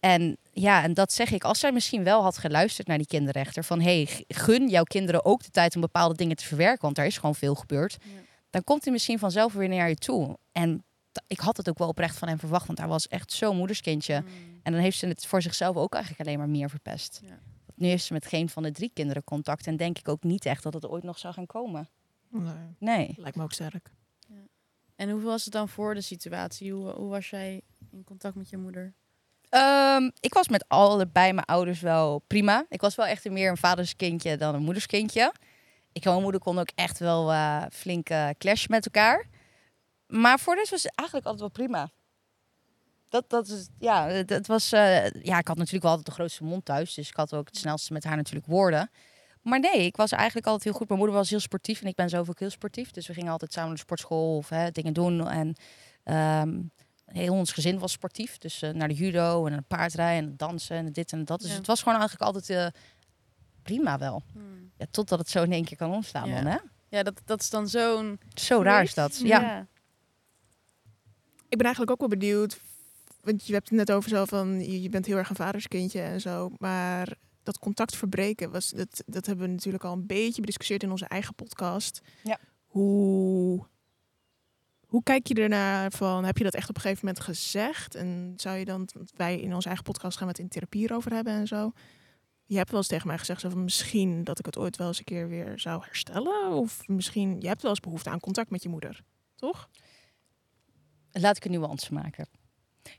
En 0.00 0.36
ja, 0.52 0.82
en 0.82 0.94
dat 0.94 1.12
zeg 1.12 1.30
ik. 1.30 1.44
Als 1.44 1.58
zij 1.58 1.72
misschien 1.72 2.04
wel 2.04 2.22
had 2.22 2.38
geluisterd 2.38 2.86
naar 2.86 2.98
die 2.98 3.06
kinderrechter. 3.06 3.64
Van 3.64 3.80
hey, 3.80 4.24
gun 4.28 4.68
jouw 4.68 4.82
kinderen 4.82 5.24
ook 5.24 5.42
de 5.42 5.50
tijd 5.50 5.74
om 5.74 5.80
bepaalde 5.80 6.14
dingen 6.14 6.36
te 6.36 6.44
verwerken. 6.44 6.82
Want 6.82 6.96
daar 6.96 7.06
is 7.06 7.18
gewoon 7.18 7.34
veel 7.34 7.54
gebeurd. 7.54 7.96
Ja. 8.00 8.20
Dan 8.50 8.64
komt 8.64 8.84
hij 8.84 8.92
misschien 8.92 9.18
vanzelf 9.18 9.52
weer 9.52 9.68
naar 9.68 9.88
je 9.88 9.94
toe. 9.94 10.38
En 10.52 10.84
ik 11.26 11.40
had 11.40 11.56
het 11.56 11.68
ook 11.68 11.78
wel 11.78 11.88
oprecht 11.88 12.18
van 12.18 12.28
hem 12.28 12.38
verwacht. 12.38 12.66
Want 12.66 12.78
hij 12.78 12.88
was 12.88 13.08
echt 13.08 13.32
zo'n 13.32 13.56
moederskindje. 13.56 14.20
Mm. 14.20 14.60
En 14.62 14.72
dan 14.72 14.80
heeft 14.80 14.98
ze 14.98 15.06
het 15.06 15.26
voor 15.26 15.42
zichzelf 15.42 15.76
ook 15.76 15.94
eigenlijk 15.94 16.26
alleen 16.26 16.38
maar 16.38 16.48
meer 16.48 16.70
verpest. 16.70 17.20
Ja. 17.24 17.38
Nu 17.77 17.89
heeft 17.89 18.05
ze 18.05 18.12
met 18.12 18.27
geen 18.27 18.49
van 18.49 18.62
de 18.62 18.72
drie 18.72 18.91
kinderen 18.95 19.24
contact. 19.24 19.66
En 19.66 19.77
denk 19.77 19.99
ik 19.99 20.09
ook 20.09 20.22
niet 20.22 20.45
echt 20.47 20.62
dat 20.62 20.74
het 20.74 20.87
ooit 20.87 21.03
nog 21.03 21.18
zou 21.18 21.35
gaan 21.35 21.47
komen. 21.47 21.89
Nee, 22.29 22.53
Nee. 22.79 23.14
lijkt 23.16 23.37
me 23.37 23.43
ook 23.43 23.53
sterk. 23.53 23.91
En 24.97 25.11
hoe 25.11 25.20
was 25.20 25.45
het 25.45 25.53
dan 25.53 25.68
voor 25.68 25.95
de 25.95 26.01
situatie? 26.01 26.72
Hoe, 26.72 26.91
hoe 26.91 27.09
was 27.09 27.31
jij 27.31 27.61
in 27.91 28.05
contact 28.05 28.35
met 28.35 28.51
je 28.51 28.57
moeder? 28.57 28.93
Ehm, 29.49 30.11
ik 30.20 30.35
was 30.35 30.49
met 30.49 30.64
allebei 30.68 31.33
mijn 31.33 31.47
ouders 31.47 31.81
wel 31.81 32.18
prima. 32.27 32.66
Ik 32.68 32.81
was 32.81 32.95
wel 32.95 33.07
echt 33.07 33.31
meer 33.31 33.51
een 33.51 33.57
vaderskindje 33.57 34.37
dan 34.37 34.55
een 34.55 34.62
moederskindje. 34.62 35.33
Ik 35.93 36.05
en 36.05 36.11
mijn 36.11 36.22
moeder 36.22 36.41
konden 36.41 36.62
ook 36.62 36.72
echt 36.74 36.99
wel 36.99 37.33
eh 37.33 37.62
flink 37.72 38.09
eh, 38.09 38.29
clashen 38.39 38.70
met 38.70 38.85
elkaar. 38.85 39.27
Maar 40.07 40.39
voor 40.41 40.53
de 40.55 40.59
rest 40.61 40.70
was 40.70 40.83
het 40.83 40.95
eigenlijk 40.95 41.29
altijd 41.29 41.55
wel 41.55 41.66
prima. 41.66 41.91
Dat, 43.20 43.30
dat 43.30 43.48
is, 43.48 43.68
ja, 43.78 44.06
het, 44.08 44.46
was, 44.46 44.72
eh, 44.72 45.10
ja, 45.10 45.38
ik 45.38 45.48
had 45.48 45.56
natuurlijk 45.56 45.82
wel 45.82 45.90
altijd 45.90 46.06
de 46.06 46.12
grootste 46.12 46.44
mond 46.44 46.64
thuis. 46.64 46.94
Dus 46.94 47.08
ik 47.08 47.16
had 47.16 47.34
ook 47.34 47.46
het 47.46 47.56
snelste 47.56 47.92
met 47.92 48.04
haar 48.04 48.16
natuurlijk 48.16 48.46
woorden. 48.46 48.90
Maar 49.42 49.60
nee, 49.60 49.84
ik 49.84 49.96
was 49.96 50.12
eigenlijk 50.12 50.46
altijd 50.46 50.64
heel 50.64 50.72
goed. 50.72 50.88
Mijn 50.88 51.00
moeder 51.00 51.18
was 51.18 51.30
heel 51.30 51.40
sportief 51.40 51.80
en 51.80 51.86
ik 51.86 51.94
ben 51.94 52.08
zelf 52.08 52.28
ook 52.28 52.38
heel 52.38 52.50
sportief. 52.50 52.90
Dus 52.90 53.06
we 53.06 53.14
gingen 53.14 53.32
altijd 53.32 53.52
samen 53.52 53.68
naar 53.68 53.76
de 53.78 53.82
sportschool 53.84 54.36
of 54.36 54.48
hè, 54.48 54.70
dingen 54.70 54.92
doen. 54.92 55.28
En 55.28 55.54
ehm, 56.04 56.60
heel 57.04 57.32
ons 57.34 57.52
gezin 57.52 57.78
was 57.78 57.92
sportief. 57.92 58.38
Dus 58.38 58.62
eh, 58.62 58.70
naar 58.70 58.88
de 58.88 58.94
judo 58.94 59.44
en 59.44 59.50
naar 59.50 59.60
de 59.60 59.66
paardrijden 59.76 60.28
en 60.30 60.36
dansen 60.36 60.76
en 60.76 60.92
dit 60.92 61.12
en 61.12 61.24
dat. 61.24 61.40
Dus 61.40 61.50
Ja. 61.50 61.56
het 61.56 61.66
was 61.66 61.82
gewoon 61.82 61.98
eigenlijk 61.98 62.34
altijd 62.34 62.50
eh, 62.50 62.80
prima 63.62 63.98
wel. 63.98 64.22
Hmm. 64.32 64.70
Ja, 64.76 64.86
totdat 64.90 65.18
het 65.18 65.30
zo 65.30 65.42
in 65.42 65.52
één 65.52 65.64
keer 65.64 65.76
kan 65.76 65.92
ontstaan 65.92 66.28
Ja. 66.28 66.34
dan, 66.42 66.46
hè? 66.52 66.58
Ja, 66.88 67.02
dat, 67.02 67.20
dat 67.24 67.40
is 67.40 67.50
dan 67.50 67.68
zo'n... 67.68 68.20
Zo 68.34 68.62
raar 68.62 68.82
is 68.82 68.94
dat. 68.94 69.18
Ja. 69.22 69.40
ja. 69.40 69.66
Ik 71.48 71.56
ben 71.56 71.66
eigenlijk 71.66 71.90
ook 71.90 72.08
wel 72.08 72.18
benieuwd, 72.18 72.60
want 73.27 73.47
je 73.47 73.53
hebt 73.53 73.68
het 73.68 73.79
net 73.79 73.93
over 73.93 74.11
zo 74.11 74.24
van, 74.24 74.81
je, 74.83 74.89
bent 74.89 75.07
heel 75.07 75.16
erg 75.16 75.29
een 75.29 75.37
vaderskindje 75.37 76.01
en 76.01 76.20
zo, 76.20 76.51
maar 76.59 77.16
dat 77.43 77.59
contact 77.59 77.97
verbreken, 77.97 78.51
was, 78.51 78.70
dat, 78.70 79.03
dat 79.07 79.27
hebben 79.27 79.47
we 79.47 79.53
natuurlijk 79.53 79.85
al 79.85 79.93
een 79.93 80.07
beetje 80.07 80.41
bediscussieerd 80.41 80.83
in 80.83 80.91
onze 80.91 81.07
eigen 81.07 81.35
podcast. 81.35 82.01
Ja. 82.22 82.39
Hoe, 82.66 83.66
hoe 84.87 85.03
kijk 85.03 85.27
je 85.27 85.35
ernaar 85.35 85.91
van, 85.91 86.24
heb 86.24 86.39
je 86.39 86.45
dat 86.45 86.55
echt 86.55 86.68
op 86.68 86.74
een 86.74 86.81
gegeven 86.81 87.07
moment 87.07 87.24
gezegd? 87.24 87.95
En 87.95 88.33
zou 88.37 88.57
je 88.57 88.64
dan, 88.64 88.89
want 88.95 89.12
wij 89.16 89.41
in 89.41 89.55
onze 89.55 89.66
eigen 89.66 89.85
podcast 89.85 90.16
gaan 90.16 90.27
we 90.27 90.33
het 90.33 90.43
in 90.43 90.49
therapie 90.49 90.95
over 90.95 91.12
hebben 91.12 91.33
en 91.33 91.47
zo. 91.47 91.72
Je 92.45 92.57
hebt 92.57 92.70
wel 92.70 92.79
eens 92.79 92.89
tegen 92.89 93.07
mij 93.07 93.18
gezegd 93.18 93.41
zo 93.41 93.49
van 93.49 93.64
misschien 93.64 94.24
dat 94.24 94.39
ik 94.39 94.47
het 94.47 94.59
ooit 94.59 94.77
wel 94.77 94.87
eens 94.87 94.99
een 94.99 95.05
keer 95.05 95.29
weer 95.29 95.59
zou 95.59 95.83
herstellen. 95.85 96.51
Of 96.51 96.89
misschien, 96.89 97.41
je 97.41 97.47
hebt 97.47 97.62
wel 97.62 97.70
eens 97.70 97.81
behoefte 97.81 98.11
aan 98.11 98.20
contact 98.20 98.51
met 98.51 98.62
je 98.62 98.68
moeder, 98.68 99.03
toch? 99.35 99.68
Laat 101.12 101.37
ik 101.37 101.45
een 101.45 101.51
nuance 101.51 101.93
maken. 101.93 102.29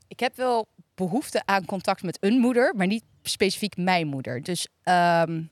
Ik 0.08 0.20
heb 0.20 0.36
wel 0.36 0.66
behoefte 0.94 1.42
aan 1.44 1.64
contact 1.64 2.02
met 2.02 2.18
een 2.20 2.38
moeder, 2.38 2.74
maar 2.76 2.86
niet 2.86 3.04
specifiek 3.22 3.76
mijn 3.76 4.06
moeder. 4.06 4.42
Dus 4.42 4.66
ehm, 4.82 5.42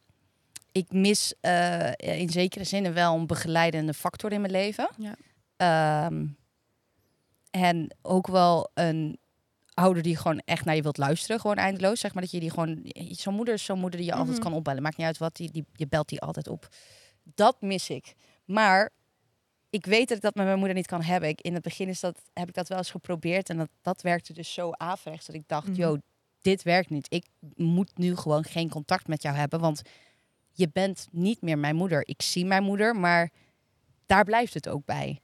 ik 0.72 0.92
mis 0.92 1.34
eh, 1.40 1.90
in 1.96 2.30
zekere 2.30 2.64
zin 2.64 2.92
wel 2.92 3.14
een 3.14 3.26
begeleidende 3.26 3.94
factor 3.94 4.32
in 4.32 4.40
mijn 4.40 4.52
leven. 4.52 4.88
Ja. 4.96 5.14
Ehm, 5.56 6.26
en 7.50 7.94
ook 8.02 8.26
wel 8.26 8.70
een 8.74 9.18
ouder 9.74 10.02
die 10.02 10.16
gewoon 10.16 10.42
echt 10.44 10.64
naar 10.64 10.76
je 10.76 10.82
wilt 10.82 10.96
luisteren, 10.98 11.40
gewoon 11.40 11.56
eindeloos. 11.56 12.00
Zeg 12.00 12.14
maar 12.14 12.22
dat 12.22 12.32
je 12.32 12.40
die 12.40 12.50
gewoon, 12.50 12.92
zo'n 13.10 13.34
moeder 13.34 13.54
is 13.54 13.64
zo'n 13.64 13.78
moeder 13.80 13.98
die 14.00 14.08
je 14.08 14.14
altijd 14.14 14.36
Mhm. 14.36 14.42
kan 14.46 14.52
opbellen. 14.54 14.82
Maakt 14.82 14.96
niet 14.96 15.06
uit 15.06 15.18
wat, 15.18 15.36
die, 15.36 15.50
die, 15.50 15.64
je 15.72 15.86
belt 15.86 16.08
die 16.08 16.20
altijd 16.20 16.48
op. 16.48 16.68
Dat 17.22 17.60
mis 17.60 17.90
ik. 17.90 18.14
Maar 18.44 18.90
ik 19.76 19.86
weet 19.86 20.08
dat 20.08 20.16
ik 20.16 20.22
dat 20.22 20.34
met 20.34 20.44
mijn 20.44 20.58
moeder 20.58 20.76
niet 20.76 20.86
kan 20.86 21.02
hebben. 21.02 21.28
Ik, 21.28 21.40
in 21.40 21.54
het 21.54 21.62
begin 21.62 21.88
is 21.88 22.00
dat, 22.00 22.22
heb 22.32 22.48
ik 22.48 22.54
dat 22.54 22.68
wel 22.68 22.78
eens 22.78 22.90
geprobeerd 22.90 23.48
en 23.48 23.56
dat, 23.56 23.68
dat 23.82 24.02
werkte 24.02 24.32
dus 24.32 24.52
zo 24.52 24.70
averechts 24.72 25.26
dat 25.26 25.34
ik 25.34 25.42
dacht, 25.46 25.76
yo, 25.76 25.96
dit 26.40 26.62
werkt 26.62 26.90
niet. 26.90 27.06
Ik 27.08 27.26
moet 27.54 27.98
nu 27.98 28.16
gewoon 28.16 28.44
geen 28.44 28.68
contact 28.68 29.08
met 29.08 29.22
jou 29.22 29.36
hebben, 29.36 29.60
want 29.60 29.82
je 30.52 30.68
bent 30.72 31.08
niet 31.10 31.42
meer 31.42 31.58
mijn 31.58 31.76
moeder. 31.76 32.08
Ik 32.08 32.22
zie 32.22 32.44
mijn 32.44 32.62
moeder, 32.62 32.96
maar 32.96 33.30
daar 34.06 34.24
blijft 34.24 34.54
het 34.54 34.68
ook 34.68 34.84
bij. 34.84 35.20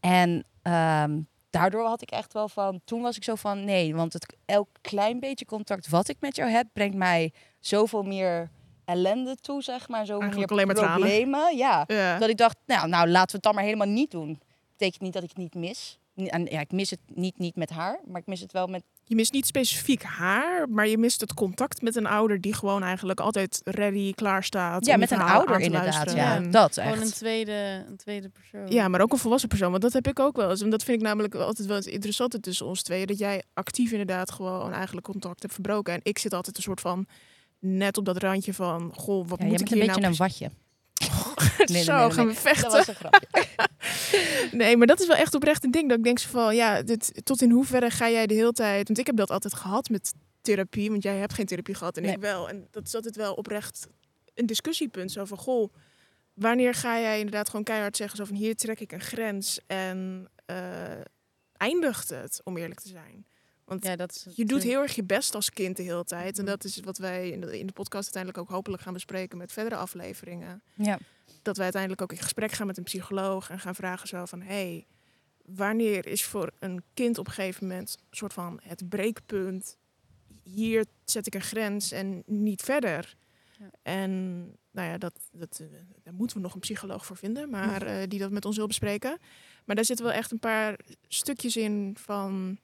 En 0.00 0.44
ehm, 0.62 1.20
daardoor 1.50 1.86
had 1.86 2.02
ik 2.02 2.10
echt 2.10 2.32
wel 2.32 2.48
van, 2.48 2.80
toen 2.84 3.02
was 3.02 3.16
ik 3.16 3.24
zo 3.24 3.34
van, 3.34 3.64
nee, 3.64 3.94
want 3.94 4.12
het, 4.12 4.36
elk 4.44 4.68
klein 4.80 5.20
beetje 5.20 5.44
contact 5.44 5.88
wat 5.88 6.08
ik 6.08 6.16
met 6.20 6.36
jou 6.36 6.50
heb, 6.50 6.66
brengt 6.72 6.96
mij 6.96 7.32
zoveel 7.60 8.02
meer 8.02 8.50
ellende 8.88 9.36
toe, 9.36 9.62
zeg 9.62 9.88
maar. 9.88 10.06
Zoveel 10.06 10.20
Eigenlijk 10.20 10.50
meer 10.52 10.60
alleen 10.60 10.76
maar 10.76 10.92
problemen. 10.96 11.56
Ja, 11.56 11.84
Ja. 11.86 12.18
dat 12.18 12.28
ik 12.28 12.36
dacht, 12.36 12.56
nou, 12.66 12.88
nou, 12.88 13.08
laten 13.08 13.26
we 13.30 13.32
het 13.34 13.42
dan 13.42 13.54
maar 13.54 13.64
helemaal 13.64 13.86
niet 13.86 14.10
doen. 14.10 14.40
Betekent 14.70 15.02
niet 15.02 15.12
dat 15.12 15.22
ik 15.22 15.28
het 15.28 15.38
niet 15.38 15.54
mis. 15.54 15.98
En 16.26 16.44
ja, 16.44 16.60
ik 16.60 16.72
mis 16.72 16.90
het 16.90 16.98
niet, 17.14 17.38
niet 17.38 17.56
met 17.56 17.70
haar, 17.70 18.00
maar 18.06 18.20
ik 18.20 18.26
mis 18.26 18.40
het 18.40 18.52
wel 18.52 18.66
met. 18.66 18.82
Je 19.04 19.14
mist 19.14 19.32
niet 19.32 19.46
specifiek 19.46 20.02
haar, 20.02 20.68
maar 20.68 20.88
je 20.88 20.98
mist 20.98 21.20
het 21.20 21.34
contact 21.34 21.82
met 21.82 21.96
een 21.96 22.06
ouder 22.06 22.40
die 22.40 22.54
gewoon 22.54 22.82
eigenlijk 22.82 23.20
altijd 23.20 23.60
ready, 23.64 24.12
klaar 24.12 24.44
staat. 24.44 24.86
Ja, 24.86 24.94
om 24.94 25.00
met 25.00 25.10
een 25.10 25.20
ouder 25.20 25.60
inderdaad. 25.60 26.12
Ja, 26.12 26.34
En- 26.34 26.50
dat 26.50 26.74
Gewoon 26.74 26.92
een 26.92 27.00
echt. 27.02 27.14
tweede, 27.16 27.84
een 27.88 27.96
tweede 27.96 28.28
persoon. 28.28 28.66
ja, 28.68 28.88
maar 28.88 29.00
ook 29.00 29.12
een 29.12 29.18
volwassen 29.18 29.48
persoon. 29.48 29.70
Want 29.70 29.82
dat 29.82 29.92
heb 29.92 30.06
ik 30.08 30.18
ook 30.20 30.36
wel 30.36 30.50
eens. 30.50 30.60
En 30.60 30.70
dat 30.70 30.82
vind 30.84 31.00
ik 31.00 31.06
namelijk 31.06 31.34
altijd 31.34 31.68
wel 31.68 31.76
het 31.76 31.86
interessante 31.86 32.40
tussen 32.40 32.66
ons 32.66 32.82
tweeën. 32.82 33.06
Dat 33.06 33.18
jij 33.18 33.42
actief 33.54 33.90
inderdaad 33.90 34.30
gewoon 34.30 34.72
eigenlijk 34.72 35.06
contact 35.06 35.42
hebt 35.42 35.54
verbroken. 35.54 35.94
En 35.94 36.00
ik 36.02 36.18
zit 36.18 36.34
altijd 36.34 36.56
een 36.56 36.62
soort 36.62 36.80
van 36.80 37.06
net 37.58 37.96
op 37.96 38.04
dat 38.04 38.16
randje 38.22 38.54
van, 38.54 38.92
goh, 38.94 39.28
wat 39.28 39.38
Ja, 39.38 39.44
moet 39.44 39.60
ik 39.60 39.68
bent 39.68 39.70
een 39.70 39.76
hier 39.76 39.86
beetje 39.86 40.00
nou 40.00 40.12
een 40.12 40.18
watje. 40.18 40.50
nee, 41.72 41.82
Zo, 41.82 41.92
nee, 41.92 42.00
nee, 42.06 42.10
gaan 42.10 42.26
we 42.26 42.32
Dat 42.32 42.42
vechten. 42.42 42.70
was 42.70 42.88
een 42.88 42.94
grapje. 42.94 43.26
Nee, 44.52 44.76
maar 44.76 44.86
dat 44.86 45.00
is 45.00 45.06
wel 45.06 45.16
echt 45.16 45.34
oprecht 45.34 45.64
een 45.64 45.70
ding. 45.70 45.88
Dat 45.88 45.98
ik 45.98 46.04
denk 46.04 46.18
zo 46.18 46.28
van, 46.28 46.54
ja, 46.56 46.82
dit, 46.82 47.20
tot 47.24 47.42
in 47.42 47.50
hoeverre 47.50 47.90
ga 47.90 48.10
jij 48.10 48.26
de 48.26 48.34
hele 48.34 48.52
tijd... 48.52 48.86
Want 48.86 48.98
ik 48.98 49.06
heb 49.06 49.16
dat 49.16 49.30
altijd 49.30 49.54
gehad 49.54 49.88
met 49.88 50.12
therapie. 50.40 50.90
Want 50.90 51.02
jij 51.02 51.16
hebt 51.16 51.32
geen 51.32 51.46
therapie 51.46 51.74
gehad 51.74 51.96
en 51.96 52.04
ik 52.04 52.18
wel. 52.18 52.48
En 52.48 52.68
dat 52.70 52.86
is 52.86 52.94
altijd 52.94 53.16
wel 53.16 53.34
oprecht 53.34 53.86
een 54.34 54.46
discussiepunt. 54.46 55.12
Zo 55.12 55.24
van, 55.24 55.38
goh, 55.38 55.72
wanneer 56.34 56.74
ga 56.74 57.00
jij 57.00 57.16
inderdaad 57.18 57.48
gewoon 57.48 57.64
keihard 57.64 57.96
zeggen... 57.96 58.16
zo 58.16 58.24
van, 58.24 58.36
hier 58.36 58.56
trek 58.56 58.80
ik 58.80 58.92
een 58.92 59.00
grens 59.00 59.60
en 59.66 60.28
eh, 60.46 60.56
eindigt 61.56 62.08
het, 62.08 62.40
om 62.44 62.56
eerlijk 62.56 62.80
te 62.80 62.88
zijn. 62.88 63.26
Want 63.68 63.84
Ja, 63.84 63.96
dat 63.96 64.10
is 64.26 64.36
je 64.36 64.44
doet 64.44 64.62
heel 64.62 64.80
erg 64.82 64.94
je 64.94 65.04
best 65.04 65.34
als 65.34 65.50
kind 65.50 65.76
de 65.76 65.82
hele 65.82 66.04
tijd. 66.04 66.38
En 66.38 66.44
Mhm. 66.44 66.52
dat 66.52 66.64
is 66.64 66.80
wat 66.80 66.98
wij 66.98 67.30
in 67.30 67.40
de, 67.40 67.58
in 67.58 67.66
de 67.66 67.72
podcast 67.72 68.02
uiteindelijk 68.14 68.42
ook 68.42 68.48
hopelijk 68.56 68.82
gaan 68.82 68.92
bespreken... 68.92 69.38
met 69.38 69.52
verdere 69.52 69.76
afleveringen 69.76 70.62
Ja. 70.74 70.98
dat 71.42 71.54
wij 71.56 71.64
uiteindelijk 71.64 72.02
ook 72.02 72.12
in 72.12 72.18
gesprek 72.22 72.52
gaan 72.52 72.66
met 72.66 72.76
een 72.78 72.84
psycholoog 72.84 73.50
en 73.50 73.58
gaan 73.58 73.74
vragen 73.74 74.08
zo 74.08 74.24
van 74.24 74.40
hey, 74.40 74.86
wanneer 75.44 76.06
is 76.06 76.24
voor 76.24 76.52
een 76.58 76.82
kind 76.94 77.18
op 77.18 77.26
een 77.26 77.32
gegeven 77.32 77.66
moment 77.66 77.96
een 78.10 78.16
soort 78.16 78.32
van 78.32 78.60
het 78.62 78.88
breekpunt? 78.88 79.76
Hier 80.42 80.84
zet 81.04 81.26
ik 81.26 81.34
een 81.34 81.40
grens 81.40 81.92
en 81.92 82.22
niet 82.26 82.62
verder. 82.62 83.16
Ja. 83.58 83.70
En 83.82 84.40
nou 84.70 84.88
ja, 84.88 84.98
dat, 84.98 85.14
dat, 85.32 85.58
eh, 85.62 85.66
daar 86.02 86.14
moeten 86.14 86.36
we 86.36 86.42
nog 86.42 86.54
een 86.54 86.60
psycholoog 86.60 87.06
voor 87.06 87.16
vinden, 87.16 87.50
maar 87.50 87.82
eh, 87.86 88.02
die 88.08 88.18
dat 88.18 88.30
met 88.30 88.44
ons 88.44 88.56
wil 88.56 88.66
bespreken. 88.66 89.18
Maar 89.64 89.76
daar 89.76 89.84
zitten 89.84 90.04
wel 90.06 90.14
echt 90.14 90.30
een 90.30 90.38
paar 90.38 90.78
stukjes 91.08 91.56
in 91.56 91.96
van 92.00 92.58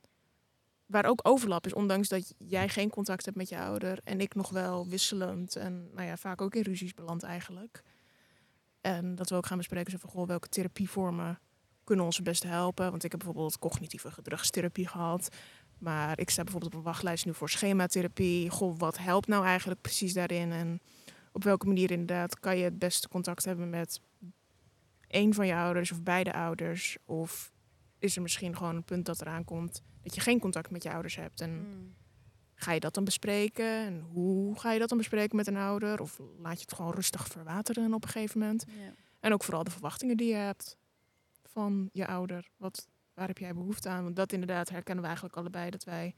waar 0.86 1.04
ook 1.04 1.20
overlap 1.22 1.66
is, 1.66 1.74
ondanks 1.74 2.08
dat 2.08 2.34
jij 2.38 2.68
geen 2.68 2.90
contact 2.90 3.24
hebt 3.24 3.36
met 3.36 3.48
je 3.48 3.58
ouder 3.58 3.98
en 4.04 4.20
ik 4.20 4.34
nog 4.34 4.50
wel 4.50 4.88
wisselend 4.88 5.56
en 5.56 5.90
nou 5.94 6.06
ja, 6.06 6.16
vaak 6.16 6.40
ook 6.40 6.54
in 6.54 6.62
ruzies 6.62 6.94
beland 6.94 7.22
eigenlijk. 7.22 7.82
En 8.80 9.14
dat 9.14 9.28
we 9.28 9.36
ook 9.36 9.46
gaan 9.46 9.58
bespreken 9.58 10.00
van 10.00 10.10
goh, 10.10 10.26
welke 10.26 10.48
therapievormen 10.48 11.38
kunnen 11.84 12.04
ons 12.04 12.16
het 12.16 12.24
beste 12.24 12.46
helpen. 12.46 12.90
Want 12.90 13.04
ik 13.04 13.10
heb 13.10 13.20
bijvoorbeeld 13.20 13.58
cognitieve 13.58 14.10
gedragstherapie 14.10 14.88
gehad. 14.88 15.28
Maar 15.78 16.18
ik 16.18 16.30
sta 16.30 16.42
bijvoorbeeld 16.42 16.72
op 16.72 16.78
een 16.78 16.84
wachtlijst 16.84 17.26
nu 17.26 17.34
voor 17.34 17.50
schematherapie. 17.50 18.50
Goh, 18.50 18.78
wat 18.78 18.98
helpt 18.98 19.28
nou 19.28 19.44
eigenlijk 19.44 19.80
precies 19.80 20.12
daarin? 20.12 20.52
En 20.52 20.80
op 21.32 21.44
welke 21.44 21.66
manier 21.66 21.90
inderdaad 21.90 22.40
kan 22.40 22.56
je 22.56 22.64
het 22.64 22.78
beste 22.78 23.08
contact 23.08 23.44
hebben 23.44 23.70
met 23.70 24.00
één 25.06 25.34
van 25.34 25.46
je 25.46 25.54
ouders 25.54 25.92
of 25.92 26.02
beide 26.02 26.32
ouders? 26.32 26.96
Of 27.04 27.52
is 27.98 28.16
er 28.16 28.22
misschien 28.22 28.56
gewoon 28.56 28.76
een 28.76 28.84
punt 28.84 29.06
dat 29.06 29.20
eraan 29.20 29.44
komt 29.44 29.82
dat 30.04 30.14
je 30.14 30.20
geen 30.20 30.40
contact 30.40 30.70
met 30.70 30.82
je 30.82 30.92
ouders 30.92 31.16
hebt? 31.16 31.40
En 31.40 31.50
Mm. 31.50 31.94
Ga 32.54 32.72
je 32.72 32.80
dat 32.80 32.94
dan 32.94 33.04
bespreken? 33.04 33.66
En 33.66 34.00
hoe 34.00 34.58
ga 34.58 34.72
je 34.72 34.78
dat 34.78 34.88
dan 34.88 34.98
bespreken 34.98 35.36
met 35.36 35.46
een 35.46 35.56
ouder? 35.56 36.00
Of 36.00 36.20
laat 36.38 36.54
je 36.54 36.60
het 36.60 36.74
gewoon 36.74 36.92
rustig 36.92 37.26
verwateren 37.26 37.94
op 37.94 38.02
een 38.04 38.10
gegeven 38.10 38.40
moment? 38.40 38.64
Ja. 38.68 38.92
En 39.20 39.32
ook 39.32 39.44
vooral 39.44 39.64
de 39.64 39.70
verwachtingen 39.70 40.16
die 40.16 40.28
je 40.28 40.34
hebt 40.34 40.76
van 41.42 41.88
je 41.92 42.06
ouder. 42.06 42.50
Wat, 42.56 42.88
waar 43.14 43.26
heb 43.26 43.38
jij 43.38 43.54
behoefte 43.54 43.88
aan? 43.88 44.02
Want 44.02 44.16
dat 44.16 44.32
inderdaad 44.32 44.68
herkennen 44.68 45.00
we 45.02 45.06
eigenlijk 45.06 45.36
allebei. 45.38 45.70
Dat 45.70 45.84
wij, 45.84 46.14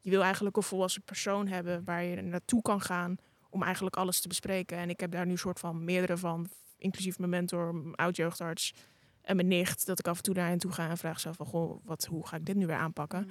je 0.00 0.10
wil 0.10 0.22
eigenlijk 0.22 0.56
een 0.56 0.62
volwassen 0.62 1.02
persoon 1.02 1.46
hebben 1.46 1.84
waar 1.84 2.04
je 2.04 2.22
naartoe 2.22 2.62
kan 2.62 2.80
gaan 2.80 3.16
om 3.50 3.62
eigenlijk 3.62 3.96
alles 3.96 4.20
te 4.20 4.28
bespreken. 4.28 4.78
En 4.78 4.90
ik 4.90 5.00
heb 5.00 5.10
daar 5.10 5.26
nu 5.26 5.36
soort 5.36 5.58
van 5.58 5.84
meerdere 5.84 6.16
van, 6.16 6.48
inclusief 6.76 7.18
mijn 7.18 7.30
mentor, 7.30 7.74
mijn 7.74 7.94
oud-jeugdarts 7.94 8.74
en 9.26 9.36
mijn 9.36 9.48
nicht. 9.48 9.86
Dat 9.86 9.98
ik 9.98 10.08
af 10.08 10.16
en 10.16 10.22
toe 10.22 10.34
naar 10.34 10.48
hen 10.48 10.58
toe 10.58 10.72
ga 10.72 10.88
en 10.88 10.96
vraag 10.96 11.20
zo 11.20 11.32
van, 11.32 11.46
goh, 11.46 11.80
wat, 11.84 12.04
hoe 12.04 12.26
ga 12.26 12.36
ik 12.36 12.46
dit 12.46 12.56
nu 12.56 12.66
weer 12.66 12.76
aanpakken? 12.76 13.22
Mm. 13.22 13.30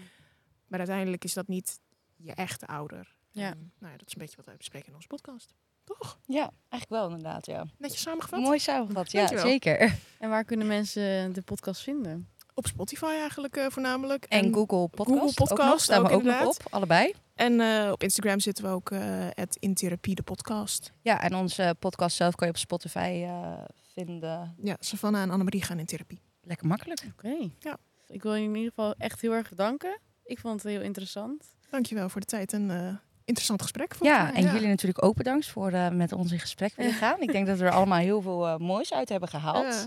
Maar 0.67 0.79
uiteindelijk 0.79 1.23
is 1.23 1.33
dat 1.33 1.47
niet 1.47 1.79
je 2.15 2.33
echte 2.33 2.65
ouder. 2.65 3.15
Ja. 3.31 3.49
En, 3.49 3.71
nou 3.79 3.91
ja, 3.91 3.97
dat 3.97 4.07
is 4.07 4.13
een 4.13 4.21
beetje 4.21 4.35
wat 4.35 4.45
wij 4.45 4.57
bespreken 4.57 4.87
in 4.87 4.95
onze 4.95 5.07
podcast. 5.07 5.53
Toch? 5.83 6.19
Ja, 6.25 6.51
eigenlijk 6.69 7.01
wel 7.01 7.09
inderdaad, 7.09 7.45
ja. 7.45 7.65
Netjes 7.77 8.01
samengevat. 8.01 8.39
Mooi 8.39 8.59
samengevat, 8.59 9.11
ja, 9.11 9.19
Dankjewel. 9.19 9.45
zeker. 9.45 9.95
En 10.19 10.29
waar 10.29 10.43
kunnen 10.43 10.67
mensen 10.67 11.33
de 11.33 11.41
podcast 11.41 11.81
vinden? 11.81 12.29
Op 12.53 12.67
Spotify 12.67 13.05
eigenlijk 13.05 13.57
eh, 13.57 13.65
voornamelijk. 13.69 14.25
En, 14.25 14.53
Google 14.53 14.87
Podcast. 14.87 15.19
Google 15.19 15.33
Podcast 15.33 15.51
ook 15.61 15.67
nog, 15.67 15.81
staan 15.81 16.03
we 16.03 16.09
ook 16.09 16.23
nog 16.23 16.45
op, 16.45 16.57
allebei. 16.69 17.13
En 17.35 17.59
eh, 17.59 17.91
op 17.91 18.03
Instagram 18.03 18.39
zitten 18.39 18.63
we 18.63 18.69
ook 18.69 18.91
eh 18.91 19.27
in 19.59 19.73
therapie 19.73 20.15
de 20.15 20.23
podcast. 20.23 20.93
Ja, 21.01 21.21
en 21.21 21.35
onze 21.35 21.75
podcast 21.79 22.15
zelf 22.15 22.35
kan 22.35 22.47
je 22.47 22.53
op 22.53 22.59
Spotify 22.59 23.21
eh, 23.23 23.53
vinden. 23.95 24.55
Ja, 24.63 24.75
Savannah 24.79 25.21
en 25.21 25.29
Annemarie 25.29 25.61
gaan 25.61 25.79
in 25.79 25.85
therapie. 25.85 26.21
Lekker 26.41 26.67
makkelijk. 26.67 27.05
Oké. 27.11 27.49
Ja. 27.59 27.77
Ik 28.07 28.23
wil 28.23 28.33
je 28.33 28.43
in 28.43 28.55
ieder 28.55 28.69
geval 28.69 28.95
echt 28.97 29.21
heel 29.21 29.31
erg 29.31 29.49
danken. 29.55 29.99
Ik 30.23 30.39
vond 30.39 30.63
het 30.63 30.71
heel 30.71 30.81
interessant. 30.81 31.43
Dankjewel 31.69 32.09
voor 32.09 32.21
de 32.21 32.27
tijd 32.27 32.53
en 32.53 32.71
eh, 32.71 32.95
interessant 33.25 33.61
gesprek. 33.61 33.95
Ja, 33.99 34.23
mij. 34.23 34.33
en 34.33 34.43
jullie 34.53 34.67
natuurlijk 34.67 35.03
ook 35.03 35.15
bedankt 35.15 35.47
voor 35.47 35.71
eh, 35.71 35.89
met 35.89 36.11
ons 36.11 36.31
in 36.31 36.39
gesprek 36.39 36.75
willen 36.75 36.93
gaan. 36.93 37.21
Ik 37.21 37.31
denk 37.31 37.47
dat 37.47 37.57
we 37.57 37.65
er 37.65 37.71
allemaal 37.71 37.99
heel 37.99 38.21
veel 38.21 38.47
eh, 38.47 38.57
moois 38.57 38.93
uit 38.93 39.09
hebben 39.09 39.29
gehaald. 39.29 39.73
Ja. 39.73 39.85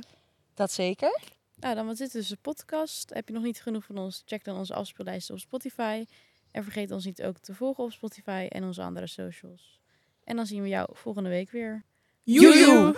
Dat 0.54 0.72
zeker. 0.72 1.20
Nou, 1.54 1.74
dan 1.74 1.86
was 1.86 1.98
dit 1.98 2.12
dus 2.12 2.28
de 2.28 2.36
podcast. 2.36 3.14
Heb 3.14 3.28
je 3.28 3.34
nog 3.34 3.42
niet 3.42 3.62
genoeg 3.62 3.84
van 3.84 3.98
ons? 3.98 4.22
Check 4.26 4.44
dan 4.44 4.56
onze 4.56 4.74
afspeellijsten 4.74 5.34
op 5.34 5.40
Spotify. 5.40 6.04
En 6.50 6.62
vergeet 6.62 6.90
ons 6.90 7.04
niet 7.04 7.22
ook 7.22 7.38
te 7.38 7.54
volgen 7.54 7.84
op 7.84 7.92
Spotify 7.92 8.46
en 8.48 8.64
onze 8.64 8.82
andere 8.82 9.06
socials. 9.06 9.80
En 10.24 10.36
dan 10.36 10.46
zien 10.46 10.62
we 10.62 10.68
jou 10.68 10.88
volgende 10.92 11.28
week 11.28 11.50
weer. 11.50 11.84
Joejoe. 12.28 12.94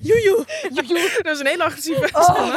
Joejoe. 0.00 0.44
Dat 1.22 1.34
is 1.34 1.40
een 1.40 1.46
hele 1.46 1.64
agressieve. 1.64 2.08
Oh. 2.12 2.56